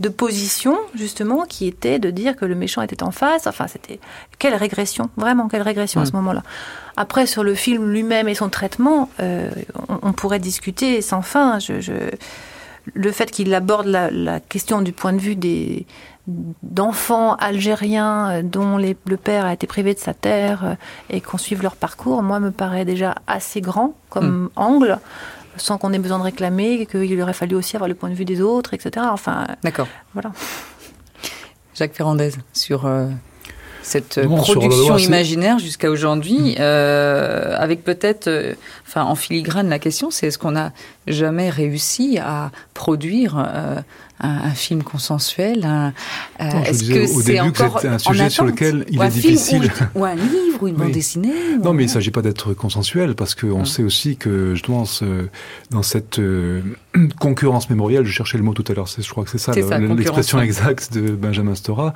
de 0.00 0.08
position 0.08 0.76
justement 0.94 1.44
qui 1.44 1.66
était 1.68 1.98
de 1.98 2.10
dire 2.10 2.34
que 2.36 2.44
le 2.44 2.54
méchant 2.54 2.82
était 2.82 3.02
en 3.02 3.10
face. 3.12 3.46
Enfin, 3.46 3.66
c'était 3.68 4.00
quelle 4.38 4.54
régression, 4.54 5.08
vraiment 5.16 5.48
quelle 5.48 5.62
régression 5.62 6.00
à 6.00 6.06
ce 6.06 6.12
moment-là. 6.12 6.42
Après, 6.96 7.26
sur 7.26 7.44
le 7.44 7.54
film 7.54 7.90
lui-même 7.90 8.28
et 8.28 8.34
son 8.34 8.48
traitement, 8.48 9.08
euh, 9.20 9.50
on, 9.88 9.98
on 10.02 10.12
pourrait 10.12 10.40
discuter 10.40 11.00
sans 11.02 11.22
fin. 11.22 11.58
Je, 11.58 11.80
je- 11.80 12.10
le 12.92 13.12
fait 13.12 13.30
qu'il 13.30 13.54
aborde 13.54 13.86
la, 13.86 14.10
la 14.10 14.40
question 14.40 14.82
du 14.82 14.92
point 14.92 15.14
de 15.14 15.18
vue 15.18 15.36
des 15.36 15.86
d'enfants 16.62 17.34
algériens 17.34 18.30
euh, 18.30 18.42
dont 18.42 18.76
les- 18.76 18.96
le 19.06 19.16
père 19.16 19.44
a 19.46 19.52
été 19.52 19.66
privé 19.66 19.94
de 19.94 19.98
sa 19.98 20.14
terre 20.14 20.64
euh, 20.64 20.74
et 21.10 21.20
qu'on 21.20 21.38
suive 21.38 21.62
leur 21.62 21.76
parcours, 21.76 22.22
moi 22.22 22.40
me 22.40 22.50
paraît 22.50 22.84
déjà 22.84 23.14
assez 23.26 23.60
grand 23.60 23.94
comme 24.10 24.50
angle, 24.56 24.98
sans 25.56 25.78
qu'on 25.78 25.92
ait 25.92 25.98
besoin 25.98 26.18
de 26.18 26.24
réclamer, 26.24 26.86
qu'il 26.86 27.20
aurait 27.20 27.32
fallu 27.32 27.54
aussi 27.54 27.76
avoir 27.76 27.88
le 27.88 27.94
point 27.94 28.10
de 28.10 28.14
vue 28.14 28.24
des 28.24 28.40
autres, 28.40 28.74
etc. 28.74 29.06
Enfin, 29.10 29.46
D'accord. 29.62 29.88
voilà. 30.12 30.32
Jacques 31.74 31.94
Ferrandez, 31.94 32.30
sur 32.52 32.86
euh, 32.86 33.08
cette 33.84 34.18
Non, 34.18 34.36
production 34.38 34.96
imaginaire 34.98 35.58
jusqu'à 35.58 35.90
aujourd'hui, 35.90 36.56
euh, 36.58 37.54
avec 37.58 37.84
peut-être, 37.84 38.28
euh, 38.28 38.54
enfin 38.88 39.04
en 39.04 39.14
filigrane, 39.14 39.68
la 39.68 39.78
question, 39.78 40.10
c'est 40.10 40.26
est-ce 40.28 40.38
qu'on 40.38 40.56
a 40.56 40.72
jamais 41.06 41.50
réussi 41.50 42.18
à 42.18 42.50
produire 42.72 43.36
euh, 43.38 43.76
un, 44.20 44.28
un 44.28 44.50
film 44.52 44.82
consensuel 44.82 45.64
un, 45.66 45.92
euh, 46.40 46.62
Est-ce 46.64 46.84
que 46.84 47.06
c'est 47.06 47.34
que 47.34 47.86
un 47.88 47.94
en 47.94 47.98
sujet 47.98 48.30
sur 48.30 48.44
lequel 48.46 48.86
il 48.90 48.98
Ou 48.98 49.02
est 49.02 49.08
difficile. 49.08 49.70
Ou, 49.94 50.00
ou 50.00 50.04
un 50.06 50.14
livre, 50.14 50.62
ou 50.62 50.68
une 50.68 50.76
bande 50.76 50.86
Oui. 50.86 50.92
dessinée 50.92 51.32
Non, 51.62 51.74
mais 51.74 51.82
il 51.82 51.86
ne 51.86 51.92
s'agit 51.92 52.10
pas 52.10 52.22
d'être 52.22 52.54
consensuel, 52.54 53.14
parce 53.14 53.34
qu'on 53.34 53.60
Hum. 53.60 53.66
sait 53.66 53.82
aussi 53.82 54.16
que, 54.16 54.54
justement, 54.54 54.86
ce- 54.86 55.28
dans 55.70 55.82
cette 55.82 56.18
euh, 56.20 56.62
concurrence 57.20 57.68
mémorielle, 57.68 58.06
je 58.06 58.12
cherchais 58.12 58.38
le 58.38 58.44
mot 58.44 58.54
tout 58.54 58.64
à 58.68 58.72
l'heure, 58.72 58.86
je 58.98 59.08
crois 59.10 59.24
que 59.24 59.30
c'est 59.30 59.38
ça, 59.38 59.52
l'expression 59.52 60.40
exacte 60.40 60.92
de 60.94 61.10
Benjamin 61.10 61.54
Stora. 61.54 61.92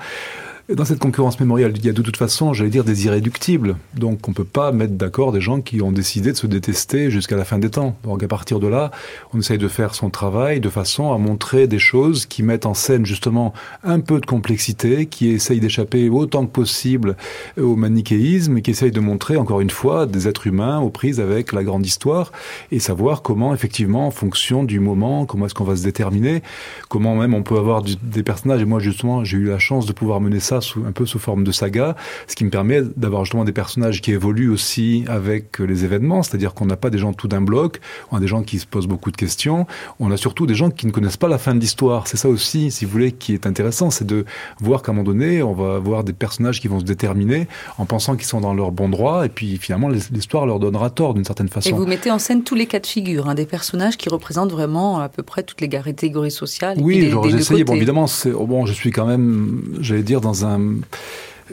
Dans 0.75 0.85
cette 0.85 0.99
concurrence 0.99 1.41
mémorielle, 1.41 1.73
il 1.77 1.87
y 1.87 1.89
a 1.89 1.95
de 1.95 2.03
toute 2.03 2.19
façon, 2.19 2.53
j'allais 2.53 2.69
dire, 2.69 2.85
des 2.85 3.07
irréductibles. 3.07 3.77
Donc, 3.95 4.29
on 4.29 4.35
peut 4.35 4.45
pas 4.45 4.71
mettre 4.71 4.93
d'accord 4.93 5.33
des 5.33 5.41
gens 5.41 5.63
qui 5.63 5.81
ont 5.81 5.93
décidé 5.93 6.31
de 6.31 6.37
se 6.37 6.47
détester 6.47 7.11
jusqu'à 7.11 7.37
la 7.37 7.47
fin 7.47 7.59
des 7.59 7.71
temps. 7.71 7.97
Donc, 8.05 8.23
à 8.23 8.29
partir 8.29 8.61
de 8.61 8.67
là, 8.67 8.91
on 9.33 9.39
essaye 9.39 9.57
de 9.57 9.67
faire 9.67 9.95
son 9.95 10.11
travail 10.11 10.61
de 10.61 10.69
façon 10.69 11.11
à 11.11 11.17
montrer 11.17 11.69
des 11.69 11.79
choses 11.79 12.27
qui 12.27 12.43
mettent 12.43 12.67
en 12.67 12.75
scène, 12.75 13.07
justement, 13.07 13.55
un 13.83 14.01
peu 14.01 14.21
de 14.21 14.27
complexité, 14.27 15.07
qui 15.07 15.31
essayent 15.31 15.59
d'échapper 15.59 16.11
autant 16.11 16.45
que 16.45 16.53
possible 16.53 17.17
au 17.59 17.75
manichéisme 17.75 18.61
qui 18.61 18.71
essayent 18.71 18.93
de 18.93 19.01
montrer, 19.01 19.39
encore 19.39 19.63
une 19.63 19.71
fois, 19.71 20.05
des 20.05 20.29
êtres 20.29 20.49
humains 20.49 20.81
aux 20.81 20.91
prises 20.91 21.19
avec 21.19 21.55
la 21.55 21.65
grande 21.65 21.87
histoire 21.87 22.31
et 22.73 22.79
savoir 22.79 23.23
comment, 23.23 23.55
effectivement, 23.55 24.07
en 24.07 24.11
fonction 24.11 24.65
du 24.65 24.81
moment, 24.81 25.25
comment 25.25 25.47
est-ce 25.47 25.55
qu'on 25.55 25.65
va 25.65 25.77
se 25.77 25.85
déterminer, 25.85 26.43
comment 26.91 27.17
même 27.17 27.33
on 27.33 27.43
peut 27.43 27.57
avoir 27.57 27.83
des 27.83 28.23
personnages. 28.23 28.61
Et 28.61 28.67
moi, 28.67 28.81
justement, 28.81 29.25
j'ai 29.25 29.39
eu 29.39 29.47
la 29.47 29.59
chance 29.59 29.87
de 29.87 29.95
pouvoir 29.95 30.21
mener 30.21 30.41
ça 30.41 30.58
sous, 30.61 30.85
un 30.85 30.93
peu 30.93 31.07
sous 31.07 31.19
forme 31.19 31.45
de 31.45 31.53
saga, 31.53 31.97
ce 32.27 32.35
qui 32.35 32.45
me 32.45 32.51
permet 32.51 32.83
d'avoir 32.97 33.25
justement 33.25 33.45
des 33.45 33.53
personnages 33.53 34.01
qui 34.01 34.13
évoluent 34.13 34.51
aussi 34.51 35.05
avec 35.09 35.59
les 35.59 35.85
événements, 35.85 36.23
c'est-à-dire 36.23 36.55
qu'on 36.55 36.67
n'a 36.67 36.77
pas 36.77 36.91
des 36.91 36.99
gens 36.99 37.13
tout 37.13 37.29
d'un 37.29 37.41
bloc, 37.41 37.81
on 38.11 38.17
a 38.17 38.21
des 38.21 38.27
gens 38.27 38.43
qui 38.43 38.59
se 38.59 38.67
posent 38.67 38.87
beaucoup 38.87 39.11
de 39.11 39.17
questions, 39.17 39.67
on 40.01 40.11
a 40.11 40.17
surtout 40.17 40.47
des 40.47 40.55
gens 40.55 40.71
qui 40.71 40.87
ne 40.87 40.93
connaissent 40.93 41.17
pas 41.17 41.29
la 41.29 41.39
fin 41.39 41.55
de 41.55 41.61
l'histoire. 41.61 42.07
C'est 42.07 42.17
ça 42.17 42.29
aussi, 42.29 42.71
si 42.71 42.85
vous 42.85 42.91
voulez, 42.91 43.13
qui 43.13 43.35
est 43.35 43.47
intéressant, 43.47 43.91
c'est 43.91 44.07
de 44.07 44.25
voir 44.61 44.83
qu'à 44.83 44.93
un 44.93 44.95
moment 44.95 45.05
donné, 45.05 45.43
on 45.43 45.53
va 45.53 45.77
avoir 45.77 46.05
des 46.05 46.13
personnages 46.13 46.61
qui 46.61 46.69
vont 46.69 46.81
se 46.81 46.85
déterminer 46.85 47.49
en 47.79 47.87
pensant 47.87 48.17
qu'ils 48.17 48.27
sont 48.27 48.41
dans 48.41 48.55
leur 48.55 48.73
bon 48.73 48.89
droit, 48.89 49.27
et 49.27 49.29
puis 49.29 49.59
finalement, 49.59 49.89
l'histoire 49.89 50.47
leur 50.47 50.59
donnera 50.59 50.91
tort 50.91 51.15
d'une 51.15 51.25
certaine 51.25 51.49
façon. 51.49 51.71
Et 51.71 51.73
vous 51.73 51.87
mettez 51.87 52.11
en 52.11 52.19
scène 52.19 52.43
tous 52.43 52.55
les 52.55 52.67
cas 52.67 52.81
de 52.81 52.87
figure, 52.87 53.29
hein, 53.29 53.35
des 53.35 53.47
personnages 53.47 53.97
qui 53.97 54.09
représentent 54.09 54.53
vraiment 54.53 55.01
à 55.01 55.09
peu 55.09 55.23
près 55.23 55.43
toutes 55.43 55.61
les 55.61 55.69
catégories 55.69 56.31
sociales. 56.31 56.79
Oui, 56.81 57.11
deux 57.11 57.37
essayé. 57.37 57.65
Bon, 57.65 57.75
évidemment, 57.75 58.07
oh, 58.35 58.47
bon. 58.47 58.67
Je 58.67 58.73
suis 58.73 58.91
quand 58.91 59.07
même, 59.07 59.63
j'allais 59.81 60.03
dire, 60.03 60.21
dans 60.21 60.45
un. 60.45 60.48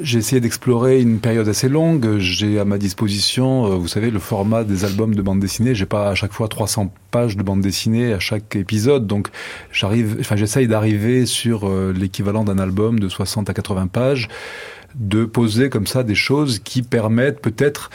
J'ai 0.02 0.20
essayé 0.20 0.42
d'explorer 0.42 1.00
une 1.00 1.20
période 1.20 1.48
assez 1.48 1.70
longue. 1.70 2.18
J'ai 2.18 2.60
à 2.60 2.66
ma 2.66 2.78
disposition, 2.78 3.66
euh, 3.66 3.76
vous 3.76 3.88
savez, 3.88 4.12
le 4.12 4.20
format 4.20 4.66
des 4.66 4.84
albums 4.84 5.16
de 5.16 5.22
bande 5.22 5.40
dessinée. 5.40 5.74
J'ai 5.74 5.86
pas 5.86 6.10
à 6.10 6.16
chaque 6.16 6.34
fois 6.34 6.50
300 6.50 6.94
pages 7.12 7.38
de 7.38 7.44
bande 7.44 7.62
dessinée 7.62 8.12
à 8.12 8.20
chaque 8.20 8.58
épisode, 8.58 9.08
donc 9.08 9.30
j'arrive, 9.72 10.18
enfin, 10.20 10.36
j'essaye 10.36 10.68
d'arriver 10.68 11.26
sur 11.26 11.70
euh, 11.70 11.94
l'équivalent 11.96 12.44
d'un 12.44 12.60
album 12.60 13.00
de 13.00 13.08
60 13.08 13.50
à 13.50 13.54
80 13.54 13.88
pages, 13.88 14.28
de 14.96 15.24
poser 15.24 15.70
comme 15.70 15.88
ça 15.88 16.04
des 16.04 16.16
choses 16.16 16.60
qui 16.60 16.82
permettent 16.82 17.40
peut-être 17.40 17.90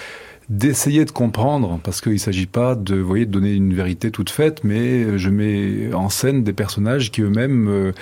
d'essayer 0.49 1.05
de 1.05 1.11
comprendre, 1.11 1.81
parce 1.85 2.01
qu'il 2.01 2.15
ne 2.15 2.19
s'agit 2.19 2.47
pas 2.47 2.77
de, 2.77 2.97
voyez, 2.97 3.27
donner 3.27 3.53
une 3.53 3.75
vérité 3.75 4.11
toute 4.11 4.31
faite, 4.31 4.65
mais 4.65 5.19
je 5.19 5.29
mets 5.29 5.93
en 5.93 6.09
scène 6.09 6.45
des 6.45 6.55
personnages 6.55 7.11
qui 7.11 7.21
eux-mêmes, 7.21 7.69
euh, 7.69 7.93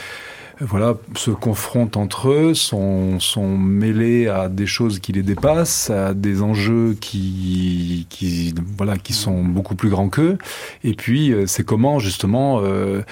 voilà, 0.60 0.96
se 1.14 1.30
confrontent 1.30 1.96
entre 1.96 2.30
eux, 2.30 2.54
sont, 2.54 3.20
sont 3.20 3.56
mêlés 3.56 4.26
à 4.26 4.48
des 4.48 4.66
choses 4.66 4.98
qui 4.98 5.12
les 5.12 5.22
dépassent, 5.22 5.90
à 5.90 6.14
des 6.14 6.42
enjeux 6.42 6.96
qui, 7.00 8.06
qui, 8.08 8.54
voilà, 8.76 8.98
qui 8.98 9.12
sont 9.12 9.44
beaucoup 9.44 9.76
plus 9.76 9.88
grands 9.88 10.08
qu'eux. 10.08 10.36
Et 10.82 10.94
puis, 10.94 11.32
euh, 11.32 11.46
c'est 11.46 11.64
comment 11.64 12.00
justement, 12.00 12.60
euh, 12.60 13.02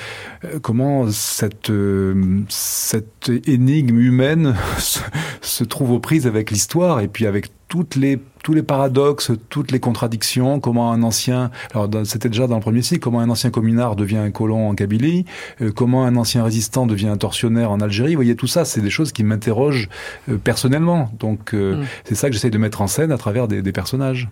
euh, 0.44 0.58
comment 0.60 1.10
cette, 1.10 1.70
euh, 1.70 2.42
cette 2.48 3.30
énigme 3.46 3.98
humaine 3.98 4.56
se, 4.78 5.00
se 5.40 5.64
trouve 5.64 5.92
aux 5.92 6.00
prises 6.00 6.26
avec 6.26 6.50
l'histoire 6.50 7.00
et 7.00 7.08
puis 7.08 7.26
avec 7.26 7.46
toutes 7.68 7.96
les 7.96 8.18
tous 8.46 8.54
les 8.54 8.62
paradoxes, 8.62 9.32
toutes 9.48 9.72
les 9.72 9.80
contradictions, 9.80 10.60
comment 10.60 10.92
un 10.92 11.02
ancien, 11.02 11.50
alors 11.74 11.90
c'était 12.04 12.28
déjà 12.28 12.46
dans 12.46 12.54
le 12.54 12.60
premier 12.60 12.80
cycle, 12.80 13.00
comment 13.00 13.18
un 13.18 13.28
ancien 13.28 13.50
communard 13.50 13.96
devient 13.96 14.18
un 14.18 14.30
colon 14.30 14.68
en 14.68 14.76
Kabylie, 14.76 15.24
euh, 15.62 15.72
comment 15.72 16.04
un 16.04 16.14
ancien 16.14 16.44
résistant 16.44 16.86
devient 16.86 17.08
un 17.08 17.16
tortionnaire 17.16 17.72
en 17.72 17.80
Algérie. 17.80 18.14
Vous 18.14 18.18
voyez, 18.18 18.36
tout 18.36 18.46
ça, 18.46 18.64
c'est 18.64 18.80
des 18.80 18.88
choses 18.88 19.10
qui 19.10 19.24
m'interrogent 19.24 19.88
euh, 20.28 20.36
personnellement. 20.36 21.10
Donc, 21.18 21.54
euh, 21.54 21.74
Mm. 21.74 21.84
c'est 22.04 22.14
ça 22.14 22.28
que 22.28 22.34
j'essaye 22.34 22.52
de 22.52 22.58
mettre 22.58 22.82
en 22.82 22.86
scène 22.86 23.10
à 23.10 23.18
travers 23.18 23.48
des, 23.48 23.62
des 23.62 23.72
personnages. 23.72 24.28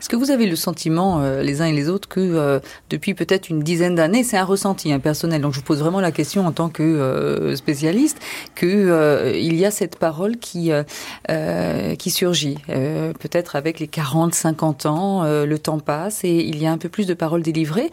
Est-ce 0.00 0.08
que 0.08 0.16
vous 0.16 0.30
avez 0.30 0.46
le 0.46 0.56
sentiment, 0.56 1.20
euh, 1.20 1.42
les 1.42 1.62
uns 1.62 1.66
et 1.66 1.72
les 1.72 1.88
autres, 1.88 2.08
que 2.08 2.20
euh, 2.20 2.60
depuis 2.88 3.14
peut-être 3.14 3.48
une 3.50 3.60
dizaine 3.60 3.94
d'années, 3.94 4.24
c'est 4.24 4.36
un 4.36 4.44
ressenti 4.44 4.92
un 4.92 4.98
personnel, 4.98 5.40
donc 5.40 5.52
je 5.52 5.58
vous 5.58 5.64
pose 5.64 5.80
vraiment 5.80 6.00
la 6.00 6.12
question 6.12 6.46
en 6.46 6.52
tant 6.52 6.68
que 6.68 6.82
euh, 6.82 7.54
spécialiste, 7.56 8.18
que 8.54 8.66
euh, 8.66 9.32
il 9.36 9.54
y 9.54 9.64
a 9.64 9.70
cette 9.70 9.96
parole 9.96 10.36
qui 10.38 10.72
euh, 10.72 10.82
euh, 11.30 11.94
qui 11.94 12.10
surgit, 12.10 12.58
peut-être 12.66 13.56
avec 13.56 13.80
les 13.80 13.86
40, 13.88 14.34
50 14.34 14.86
ans, 14.86 15.24
le 15.24 15.58
temps 15.58 15.78
passe 15.78 16.24
et 16.24 16.30
il 16.30 16.60
y 16.60 16.66
a 16.66 16.72
un 16.72 16.78
peu 16.78 16.88
plus 16.88 17.06
de 17.06 17.14
paroles 17.14 17.42
délivrées. 17.42 17.90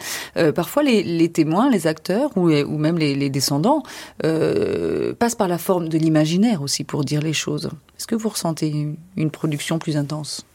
Parfois, 0.55 0.84
les, 0.84 1.03
les 1.03 1.30
témoins, 1.30 1.69
les 1.69 1.88
acteurs 1.88 2.32
ou, 2.36 2.49
ou 2.49 2.78
même 2.78 2.97
les, 2.97 3.15
les 3.15 3.30
descendants 3.30 3.84
passent 4.19 5.36
par 5.36 5.47
la 5.47 5.57
forme 5.57 5.89
de 5.89 5.97
l'imaginaire 5.97 6.61
aussi 6.61 6.84
pour 6.84 7.03
dire 7.03 7.21
les 7.21 7.34
choses. 7.34 7.69
Est-ce 7.97 8.07
que 8.07 8.15
vous 8.15 8.30
ressentez 8.30 8.95
une 9.15 9.32
production 9.32 9.80
plus 9.80 9.97
intense? 9.97 10.45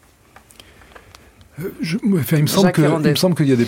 Je, 1.83 1.99
enfin, 2.15 2.39
il 2.39 2.43
me 2.43 2.47
semble 2.47 2.67
Jacques 2.69 2.77
que, 2.77 2.81
il 2.81 2.85
Ferrandez. 2.87 3.11
me 3.11 3.15
semble 3.15 3.35
qu'il 3.35 3.47
y 3.49 3.53
a 3.53 3.57
des, 3.57 3.67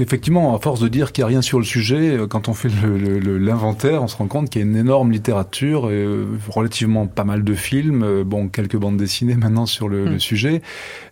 effectivement, 0.00 0.56
à 0.56 0.58
force 0.58 0.80
de 0.80 0.88
dire 0.88 1.12
qu'il 1.12 1.22
n'y 1.22 1.24
a 1.26 1.28
rien 1.28 1.42
sur 1.42 1.58
le 1.58 1.64
sujet, 1.64 2.16
euh, 2.16 2.26
quand 2.26 2.48
on 2.48 2.54
fait 2.54 2.70
l'inventaire, 2.70 4.02
on 4.02 4.08
se 4.08 4.16
rend 4.16 4.28
compte 4.28 4.48
qu'il 4.48 4.62
y 4.62 4.64
a 4.64 4.66
une 4.66 4.76
énorme 4.76 5.10
littérature, 5.12 5.88
euh, 5.88 6.24
relativement 6.48 7.06
pas 7.06 7.24
mal 7.24 7.44
de 7.44 7.54
films, 7.54 8.02
euh, 8.02 8.24
bon, 8.24 8.48
quelques 8.48 8.76
bandes 8.78 8.96
dessinées 8.96 9.34
maintenant 9.34 9.66
sur 9.66 9.88
le, 9.90 10.04
Mm. 10.06 10.08
le 10.12 10.18
sujet. 10.18 10.62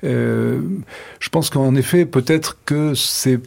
Euh, 0.05 0.63
je 1.21 1.29
pense 1.29 1.51
qu'en 1.51 1.75
effet, 1.75 2.07
peut-être 2.07 2.57
que 2.65 2.95
c'est 2.95 3.39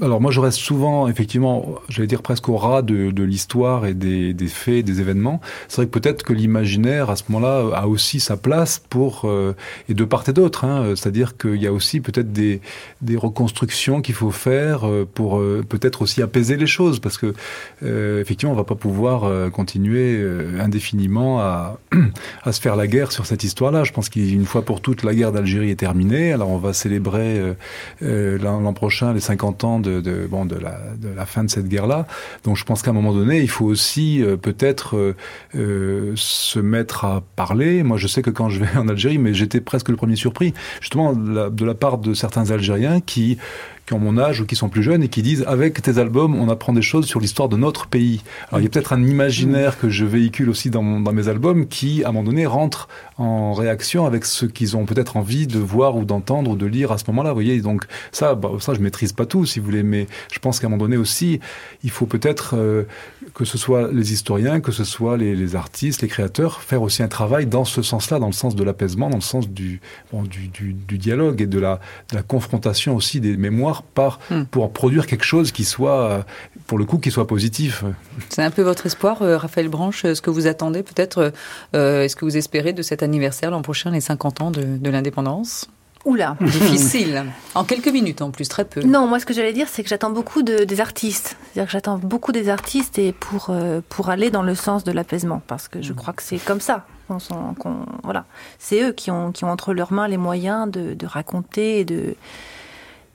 alors 0.00 0.20
moi 0.20 0.30
je 0.30 0.40
reste 0.40 0.58
souvent 0.58 1.08
effectivement, 1.08 1.74
j'allais 1.88 2.06
dire 2.06 2.22
presque 2.22 2.48
au 2.48 2.56
ras 2.56 2.82
de, 2.82 3.10
de 3.10 3.22
l'histoire 3.24 3.86
et 3.86 3.94
des, 3.94 4.32
des, 4.32 4.46
faits, 4.46 4.84
des 4.84 5.00
événements. 5.00 5.40
C'est 5.68 5.76
vrai 5.76 5.86
que 5.86 5.98
peut-être 5.98 6.22
que 6.22 6.32
l'imaginaire 6.32 7.10
à 7.10 7.16
ce 7.16 7.24
moment-là 7.28 7.76
a 7.76 7.86
aussi 7.86 8.20
sa 8.20 8.36
place 8.36 8.80
pour 8.90 9.22
euh, 9.24 9.54
et 9.88 9.94
de 9.94 10.04
part 10.04 10.24
et 10.28 10.32
d'autre. 10.32 10.64
Hein, 10.64 10.94
C'est-à-dire 10.94 11.36
qu'il 11.36 11.56
y 11.56 11.66
a 11.66 11.72
aussi 11.72 12.00
peut-être 12.00 12.32
des, 12.32 12.60
des 13.02 13.16
reconstructions 13.16 14.00
qu'il 14.00 14.14
faut 14.14 14.30
faire 14.30 14.86
euh, 14.86 15.08
pour 15.12 15.38
euh, 15.38 15.64
peut-être 15.68 16.02
aussi 16.02 16.22
apaiser 16.22 16.56
les 16.56 16.66
choses 16.66 17.00
parce 17.00 17.18
que 17.18 17.34
effectivement 17.82 18.52
on 18.52 18.56
va 18.56 18.64
pas 18.64 18.74
pouvoir 18.74 19.50
continuer 19.50 20.24
indéfiniment 20.60 21.40
à, 21.40 21.78
à 22.44 22.52
se 22.52 22.60
faire 22.60 22.76
la 22.76 22.86
guerre 22.86 23.12
sur 23.12 23.26
cette 23.26 23.44
histoire-là. 23.44 23.84
Je 23.84 23.92
pense 23.92 24.08
qu'une 24.08 24.44
fois 24.44 24.62
pour 24.62 24.80
toutes 24.80 25.02
la 25.02 25.14
guerre 25.14 25.32
d'Algérie 25.32 25.70
est 25.70 25.76
terminée. 25.76 26.32
Alors 26.32 26.50
on 26.50 26.58
va 26.58 26.72
célébrer 26.72 27.54
l'an 28.00 28.72
prochain 28.72 29.12
les 29.12 29.20
50 29.20 29.64
ans 29.64 29.80
de 29.80 29.87
de, 29.88 30.26
bon, 30.26 30.44
de, 30.44 30.56
la, 30.56 30.78
de 30.96 31.08
la 31.08 31.26
fin 31.26 31.44
de 31.44 31.50
cette 31.50 31.68
guerre-là. 31.68 32.06
Donc 32.44 32.56
je 32.56 32.64
pense 32.64 32.82
qu'à 32.82 32.90
un 32.90 32.94
moment 32.94 33.12
donné, 33.12 33.40
il 33.40 33.50
faut 33.50 33.64
aussi 33.64 34.22
euh, 34.22 34.36
peut-être 34.36 34.96
euh, 34.96 35.16
euh, 35.54 36.12
se 36.16 36.58
mettre 36.58 37.04
à 37.04 37.22
parler. 37.36 37.82
Moi, 37.82 37.96
je 37.96 38.06
sais 38.06 38.22
que 38.22 38.30
quand 38.30 38.48
je 38.48 38.60
vais 38.60 38.76
en 38.76 38.88
Algérie, 38.88 39.18
mais 39.18 39.34
j'étais 39.34 39.60
presque 39.60 39.88
le 39.88 39.96
premier 39.96 40.16
surpris, 40.16 40.54
justement 40.80 41.12
de 41.14 41.64
la 41.64 41.74
part 41.74 41.98
de 41.98 42.14
certains 42.14 42.50
Algériens 42.50 43.00
qui 43.00 43.38
qui 43.88 43.94
ont 43.94 43.98
mon 43.98 44.18
âge 44.18 44.42
ou 44.42 44.44
qui 44.44 44.54
sont 44.54 44.68
plus 44.68 44.82
jeunes 44.82 45.02
et 45.02 45.08
qui 45.08 45.22
disent 45.22 45.44
avec 45.46 45.80
tes 45.80 45.96
albums, 45.96 46.34
on 46.34 46.50
apprend 46.50 46.74
des 46.74 46.82
choses 46.82 47.06
sur 47.06 47.20
l'histoire 47.20 47.48
de 47.48 47.56
notre 47.56 47.86
pays. 47.86 48.22
Alors 48.48 48.60
il 48.60 48.64
y 48.64 48.66
a 48.66 48.68
peut-être 48.68 48.92
un 48.92 49.02
imaginaire 49.02 49.78
que 49.78 49.88
je 49.88 50.04
véhicule 50.04 50.50
aussi 50.50 50.68
dans, 50.68 51.00
dans 51.00 51.12
mes 51.14 51.28
albums 51.28 51.66
qui, 51.66 52.04
à 52.04 52.10
un 52.10 52.12
moment 52.12 52.24
donné, 52.24 52.44
rentre 52.44 52.88
en 53.16 53.54
réaction 53.54 54.04
avec 54.04 54.26
ce 54.26 54.44
qu'ils 54.44 54.76
ont 54.76 54.84
peut-être 54.84 55.16
envie 55.16 55.46
de 55.46 55.58
voir 55.58 55.96
ou 55.96 56.04
d'entendre 56.04 56.50
ou 56.50 56.56
de 56.56 56.66
lire 56.66 56.92
à 56.92 56.98
ce 56.98 57.04
moment-là. 57.08 57.30
Vous 57.30 57.36
voyez, 57.36 57.62
donc 57.62 57.84
ça, 58.12 58.34
bah, 58.34 58.50
ça 58.60 58.74
je 58.74 58.80
maîtrise 58.80 59.14
pas 59.14 59.24
tout, 59.24 59.46
si 59.46 59.58
vous 59.58 59.64
voulez, 59.64 59.82
mais 59.82 60.06
je 60.30 60.38
pense 60.38 60.60
qu'à 60.60 60.66
un 60.66 60.70
moment 60.70 60.84
donné 60.84 60.98
aussi, 60.98 61.40
il 61.82 61.90
faut 61.90 62.04
peut-être 62.04 62.56
euh, 62.58 62.84
que 63.32 63.46
ce 63.46 63.56
soit 63.56 63.90
les 63.90 64.12
historiens, 64.12 64.60
que 64.60 64.70
ce 64.70 64.84
soit 64.84 65.16
les, 65.16 65.34
les, 65.34 65.56
artistes, 65.56 66.02
les 66.02 66.08
créateurs, 66.08 66.60
faire 66.60 66.82
aussi 66.82 67.02
un 67.02 67.08
travail 67.08 67.46
dans 67.46 67.64
ce 67.64 67.80
sens-là, 67.80 68.18
dans 68.18 68.26
le 68.26 68.32
sens 68.32 68.54
de 68.54 68.64
l'apaisement, 68.64 69.08
dans 69.08 69.16
le 69.16 69.22
sens 69.22 69.48
du, 69.48 69.80
bon, 70.12 70.24
du, 70.24 70.48
du, 70.48 70.74
du, 70.74 70.98
dialogue 70.98 71.40
et 71.40 71.46
de 71.46 71.58
la, 71.58 71.80
de 72.10 72.16
la 72.16 72.22
confrontation 72.22 72.94
aussi 72.94 73.20
des 73.20 73.38
mémoires 73.38 73.77
par, 73.82 74.20
hmm. 74.30 74.44
pour 74.44 74.72
produire 74.72 75.06
quelque 75.06 75.24
chose 75.24 75.52
qui 75.52 75.64
soit, 75.64 76.24
pour 76.68 76.78
le 76.78 76.84
coup, 76.84 76.98
qui 76.98 77.10
soit 77.10 77.26
positif. 77.26 77.84
C'est 78.28 78.42
un 78.42 78.50
peu 78.50 78.62
votre 78.62 78.86
espoir, 78.86 79.22
euh, 79.22 79.36
Raphaël 79.36 79.68
Branche, 79.68 80.02
ce 80.02 80.20
que 80.20 80.30
vous 80.30 80.46
attendez 80.46 80.82
peut-être, 80.82 81.32
euh, 81.74 82.04
est-ce 82.04 82.14
que 82.14 82.24
vous 82.24 82.36
espérez 82.36 82.72
de 82.72 82.82
cet 82.82 83.02
anniversaire 83.02 83.50
l'an 83.50 83.62
prochain, 83.62 83.90
les 83.90 84.00
50 84.00 84.40
ans 84.40 84.50
de, 84.50 84.62
de 84.62 84.90
l'indépendance? 84.90 85.68
Oula. 86.04 86.36
Difficile. 86.40 87.24
En 87.54 87.64
quelques 87.64 87.88
minutes 87.88 88.22
en 88.22 88.30
plus, 88.30 88.48
très 88.48 88.64
peu. 88.64 88.82
Non, 88.82 89.06
moi 89.06 89.18
ce 89.18 89.26
que 89.26 89.34
j'allais 89.34 89.52
dire, 89.52 89.66
c'est 89.68 89.82
que 89.82 89.88
j'attends 89.88 90.10
beaucoup 90.10 90.42
de, 90.42 90.64
des 90.64 90.80
artistes. 90.80 91.36
C'est-à-dire 91.52 91.66
que 91.66 91.72
j'attends 91.72 91.98
beaucoup 91.98 92.32
des 92.32 92.48
artistes 92.48 92.98
et 92.98 93.12
pour, 93.12 93.48
euh, 93.50 93.80
pour 93.88 94.10
aller 94.10 94.30
dans 94.30 94.42
le 94.42 94.54
sens 94.54 94.84
de 94.84 94.92
l'apaisement. 94.92 95.42
Parce 95.46 95.68
que 95.68 95.82
je 95.82 95.92
crois 95.92 96.12
que 96.12 96.22
c'est 96.22 96.38
comme 96.38 96.60
ça. 96.60 96.86
voilà. 98.04 98.26
C'est 98.58 98.82
eux 98.82 98.92
qui 98.92 99.10
ont, 99.10 99.32
qui 99.32 99.44
ont 99.44 99.50
entre 99.50 99.74
leurs 99.74 99.92
mains 99.92 100.06
les 100.06 100.18
moyens 100.18 100.70
de, 100.70 100.94
de 100.94 101.06
raconter 101.06 101.80
et 101.80 101.84
de, 101.84 102.14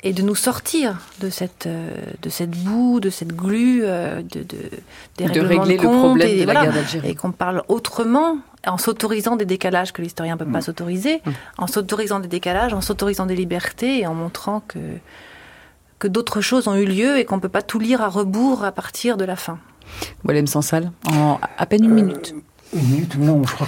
et 0.03 0.11
de 0.11 0.21
nous 0.21 0.35
sortir 0.35 0.99
de 1.21 1.29
cette, 1.29 1.65
euh, 1.65 1.95
de 2.21 2.29
cette 2.29 2.51
boue, 2.51 2.99
de 2.99 3.09
cette 3.09 3.33
glu, 3.33 3.81
euh, 3.83 4.21
de, 4.21 4.43
de, 4.43 4.57
des 5.17 5.25
de 5.25 5.39
régler 5.39 5.77
le 5.77 5.83
problème 5.83 6.27
et, 6.27 6.41
de 6.41 6.45
la 6.45 6.61
guerre 6.61 6.73
d'Algérie. 6.73 7.09
Et 7.09 7.15
qu'on 7.15 7.31
parle 7.31 7.63
autrement, 7.69 8.37
en 8.67 8.77
s'autorisant 8.77 9.37
des 9.37 9.45
décalages 9.45 9.93
que 9.93 10.01
l'historien 10.01 10.35
ne 10.35 10.39
peut 10.39 10.51
pas 10.51 10.59
mm. 10.59 10.63
s'autoriser, 10.63 11.21
mm. 11.25 11.31
en 11.57 11.67
s'autorisant 11.67 12.19
des 12.19 12.27
décalages, 12.27 12.73
en 12.73 12.81
s'autorisant 12.81 13.25
des 13.25 13.35
libertés 13.35 13.99
et 14.01 14.07
en 14.07 14.13
montrant 14.13 14.61
que, 14.67 14.79
que 15.99 16.09
d'autres 16.09 16.41
choses 16.41 16.67
ont 16.67 16.75
eu 16.75 16.85
lieu 16.85 17.17
et 17.17 17.23
qu'on 17.23 17.37
ne 17.37 17.41
peut 17.41 17.49
pas 17.49 17.61
tout 17.61 17.79
lire 17.79 18.01
à 18.01 18.09
rebours 18.09 18.65
à 18.65 18.73
partir 18.73 19.15
de 19.15 19.23
la 19.23 19.37
fin. 19.37 19.57
Walem 20.25 20.47
Sansal, 20.47 20.91
en 21.05 21.39
à 21.57 21.65
peine 21.65 21.85
une 21.85 21.93
minute. 21.93 22.29
Une 22.29 22.35
minute 22.35 22.52
Non, 23.17 23.43
je 23.43 23.53
crois 23.53 23.67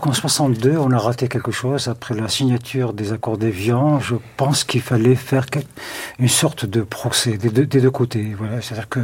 qu'en 0.00 0.12
62, 0.12 0.76
on 0.78 0.90
a 0.92 0.98
raté 0.98 1.28
quelque 1.28 1.52
chose. 1.52 1.88
Après 1.88 2.14
la 2.14 2.28
signature 2.28 2.92
des 2.92 3.12
accords 3.12 3.38
d'Évian, 3.38 4.00
je 4.00 4.14
pense 4.36 4.64
qu'il 4.64 4.80
fallait 4.80 5.14
faire 5.14 5.46
une 6.18 6.28
sorte 6.28 6.64
de 6.64 6.82
procès 6.82 7.36
des 7.36 7.50
deux, 7.50 7.90
côtés. 7.90 8.34
Voilà, 8.36 8.62
c'est-à-dire 8.62 8.88
que 8.88 9.00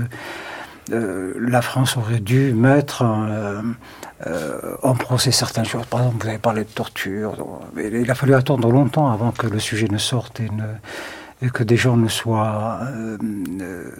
euh, 0.92 1.34
la 1.38 1.62
France 1.62 1.96
aurait 1.96 2.20
dû 2.20 2.52
mettre 2.52 3.04
euh, 3.04 4.76
en 4.82 4.94
procès 4.94 5.32
certaines 5.32 5.64
choses. 5.64 5.86
Par 5.86 6.00
exemple, 6.00 6.22
vous 6.22 6.28
avez 6.28 6.38
parlé 6.38 6.64
de 6.64 6.68
torture. 6.68 7.34
Il 7.76 8.10
a 8.10 8.14
fallu 8.14 8.34
attendre 8.34 8.70
longtemps 8.70 9.10
avant 9.10 9.32
que 9.32 9.46
le 9.46 9.58
sujet 9.58 9.88
ne 9.90 9.98
sorte 9.98 10.40
et 10.40 10.48
ne 10.50 10.64
que 11.52 11.62
des 11.62 11.76
gens 11.76 11.96
ne 11.96 12.08
soient 12.08 12.80
euh, 12.82 13.18
euh, 13.60 13.90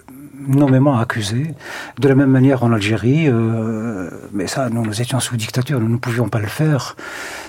nommément 0.47 0.99
accusés. 0.99 1.55
De 1.99 2.09
la 2.09 2.14
même 2.14 2.30
manière 2.30 2.62
en 2.62 2.72
Algérie, 2.72 3.28
euh, 3.28 4.11
mais 4.32 4.47
ça, 4.47 4.68
nous, 4.70 5.01
étions 5.01 5.20
sous 5.20 5.37
dictature, 5.37 5.80
nous 5.80 5.89
ne 5.89 5.97
pouvions 5.97 6.28
pas 6.28 6.39
le 6.39 6.47
faire, 6.47 6.97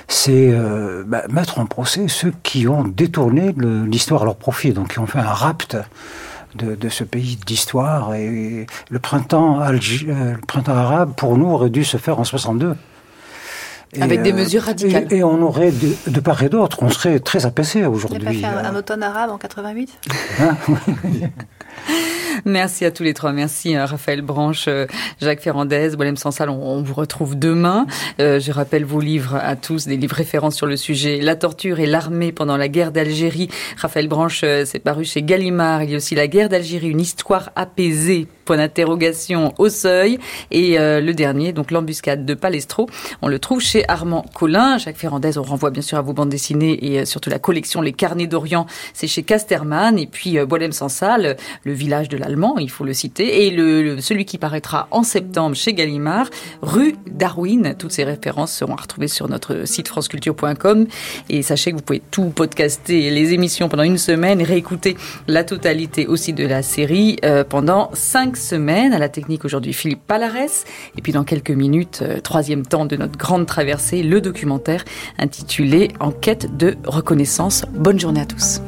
c'est 0.07 0.51
euh, 0.51 1.03
bah, 1.05 1.23
mettre 1.29 1.59
en 1.59 1.65
procès 1.65 2.07
ceux 2.07 2.33
qui 2.43 2.67
ont 2.67 2.83
détourné 2.83 3.53
l'histoire 3.57 4.23
à 4.23 4.25
leur 4.25 4.35
profit, 4.35 4.71
donc 4.71 4.93
qui 4.93 4.99
ont 4.99 5.07
fait 5.07 5.19
un 5.19 5.23
rapt 5.23 5.77
de, 6.55 6.89
ce 6.89 7.03
pays 7.03 7.37
d'histoire. 7.45 8.13
Et 8.15 8.65
le 8.89 8.99
printemps, 8.99 9.59
le 9.69 10.37
printemps 10.47 10.75
arabe, 10.75 11.13
pour 11.15 11.37
nous, 11.37 11.47
aurait 11.47 11.69
dû 11.69 11.83
se 11.83 11.97
faire 11.97 12.19
en 12.19 12.23
62. 12.23 12.75
Avec 13.99 14.21
des 14.21 14.31
euh, 14.31 14.35
mesures 14.35 14.63
radicales. 14.63 15.07
Et, 15.11 15.23
on 15.23 15.41
aurait, 15.41 15.71
de, 15.71 16.19
part 16.19 16.43
et 16.43 16.49
d'autre, 16.49 16.79
on 16.81 16.89
serait 16.89 17.19
très 17.19 17.45
apaisé 17.45 17.85
aujourd'hui. 17.85 18.19
Il 18.21 18.37
n'y 18.37 18.45
a 18.45 18.49
pas 18.49 18.59
fait 18.59 18.67
un, 18.67 18.73
un 18.73 18.75
automne 18.75 19.03
arabe 19.03 19.31
en 19.31 19.37
88 19.37 19.99
Merci 22.45 22.85
à 22.85 22.91
tous 22.91 23.03
les 23.03 23.13
trois. 23.13 23.31
Merci 23.31 23.75
euh, 23.75 23.85
Raphaël 23.85 24.21
Branche, 24.21 24.65
euh, 24.67 24.85
Jacques 25.21 25.41
Ferrandez, 25.41 25.95
Boilem 25.95 26.17
Sansal. 26.17 26.49
On, 26.49 26.81
vous 26.81 26.93
retrouve 26.93 27.37
demain. 27.37 27.87
Euh, 28.19 28.39
je 28.39 28.51
rappelle 28.51 28.85
vos 28.85 28.99
livres 28.99 29.35
à 29.41 29.55
tous, 29.55 29.87
des 29.87 29.97
livres 29.97 30.15
références 30.15 30.55
sur 30.55 30.67
le 30.67 30.77
sujet 30.77 31.21
La 31.21 31.35
torture 31.35 31.79
et 31.79 31.85
l'armée 31.85 32.31
pendant 32.31 32.57
la 32.57 32.67
guerre 32.67 32.91
d'Algérie. 32.91 33.49
Raphaël 33.77 34.07
Branche, 34.07 34.41
c'est 34.41 34.79
paru 34.79 35.05
chez 35.05 35.23
Gallimard. 35.23 35.83
Il 35.83 35.91
y 35.91 35.93
a 35.93 35.97
aussi 35.97 36.15
La 36.15 36.27
guerre 36.27 36.49
d'Algérie, 36.49 36.89
une 36.89 37.01
histoire 37.01 37.51
apaisée 37.55 38.27
point 38.43 38.57
d'interrogation 38.57 39.53
au 39.57 39.69
seuil. 39.69 40.19
Et 40.51 40.77
le 40.77 41.11
dernier, 41.13 41.51
donc 41.51 41.71
l'embuscade 41.71 42.25
de 42.25 42.33
Palestro, 42.35 42.87
on 43.23 43.27
le 43.27 43.39
trouve 43.39 43.59
chez 43.59 43.89
Armand 43.89 44.23
Collin. 44.35 44.77
Jacques 44.77 44.97
Ferrandez, 44.97 45.39
on 45.39 45.43
renvoie 45.43 45.71
bien 45.71 45.81
sûr 45.81 45.97
à 45.97 46.01
vos 46.01 46.13
bandes 46.13 46.29
dessinées 46.29 46.93
et 46.93 47.05
surtout 47.05 47.31
la 47.31 47.39
collection 47.39 47.81
Les 47.81 47.93
Carnets 47.93 48.27
d'Orient, 48.27 48.67
c'est 48.93 49.07
chez 49.07 49.23
Casterman. 49.23 49.97
Et 49.97 50.07
puis 50.07 50.37
euh, 50.37 50.45
Boilem 50.45 50.71
Sansal, 50.71 51.37
le 51.65 51.73
village 51.73 52.09
de 52.09 52.17
l'Allemand, 52.17 52.57
il 52.59 52.69
faut 52.69 52.85
le 52.85 52.93
citer. 52.93 53.47
Et 53.47 53.99
celui 53.99 54.25
qui 54.25 54.37
paraîtra 54.37 54.87
en 54.91 55.03
septembre 55.03 55.55
chez 55.55 55.73
Gallimard, 55.73 56.29
rue 56.61 56.95
Darwin. 57.09 57.75
Toutes 57.77 57.91
ces 57.91 58.03
références 58.03 58.53
seront 58.53 58.75
retrouvées 58.75 59.07
sur 59.07 59.27
notre 59.27 59.67
site 59.67 59.87
franceculture.com. 59.87 60.85
Et 61.29 61.41
sachez 61.41 61.71
que 61.71 61.77
vous 61.77 61.81
pouvez 61.81 62.03
tout 62.11 62.29
podcaster, 62.29 63.09
les 63.09 63.33
émissions 63.33 63.67
pendant 63.67 63.83
une 63.83 63.97
semaine, 63.97 64.41
réécouter 64.43 64.95
la 65.27 65.43
totalité 65.43 66.05
aussi 66.05 66.33
de 66.33 66.45
la 66.45 66.61
série 66.61 67.17
euh, 67.25 67.43
pendant 67.43 67.89
cinq 67.93 68.37
semaine. 68.37 68.93
À 68.93 68.99
la 68.99 69.09
technique 69.09 69.43
aujourd'hui, 69.43 69.73
Philippe 69.73 70.05
Palares. 70.05 70.35
Et 70.97 71.01
puis 71.01 71.13
dans 71.13 71.23
quelques 71.23 71.51
minutes, 71.51 72.01
euh, 72.03 72.19
troisième 72.21 72.65
temps 72.65 72.85
de 72.85 72.95
notre 72.95 73.17
grande 73.17 73.47
traversée, 73.47 74.03
le 74.03 74.21
documentaire 74.21 74.85
intitulé 75.17 75.89
Enquête 75.99 76.57
de 76.57 76.75
reconnaissance. 76.85 77.65
Bonne 77.73 77.99
journée 77.99 78.21
à 78.21 78.25
tous. 78.25 78.61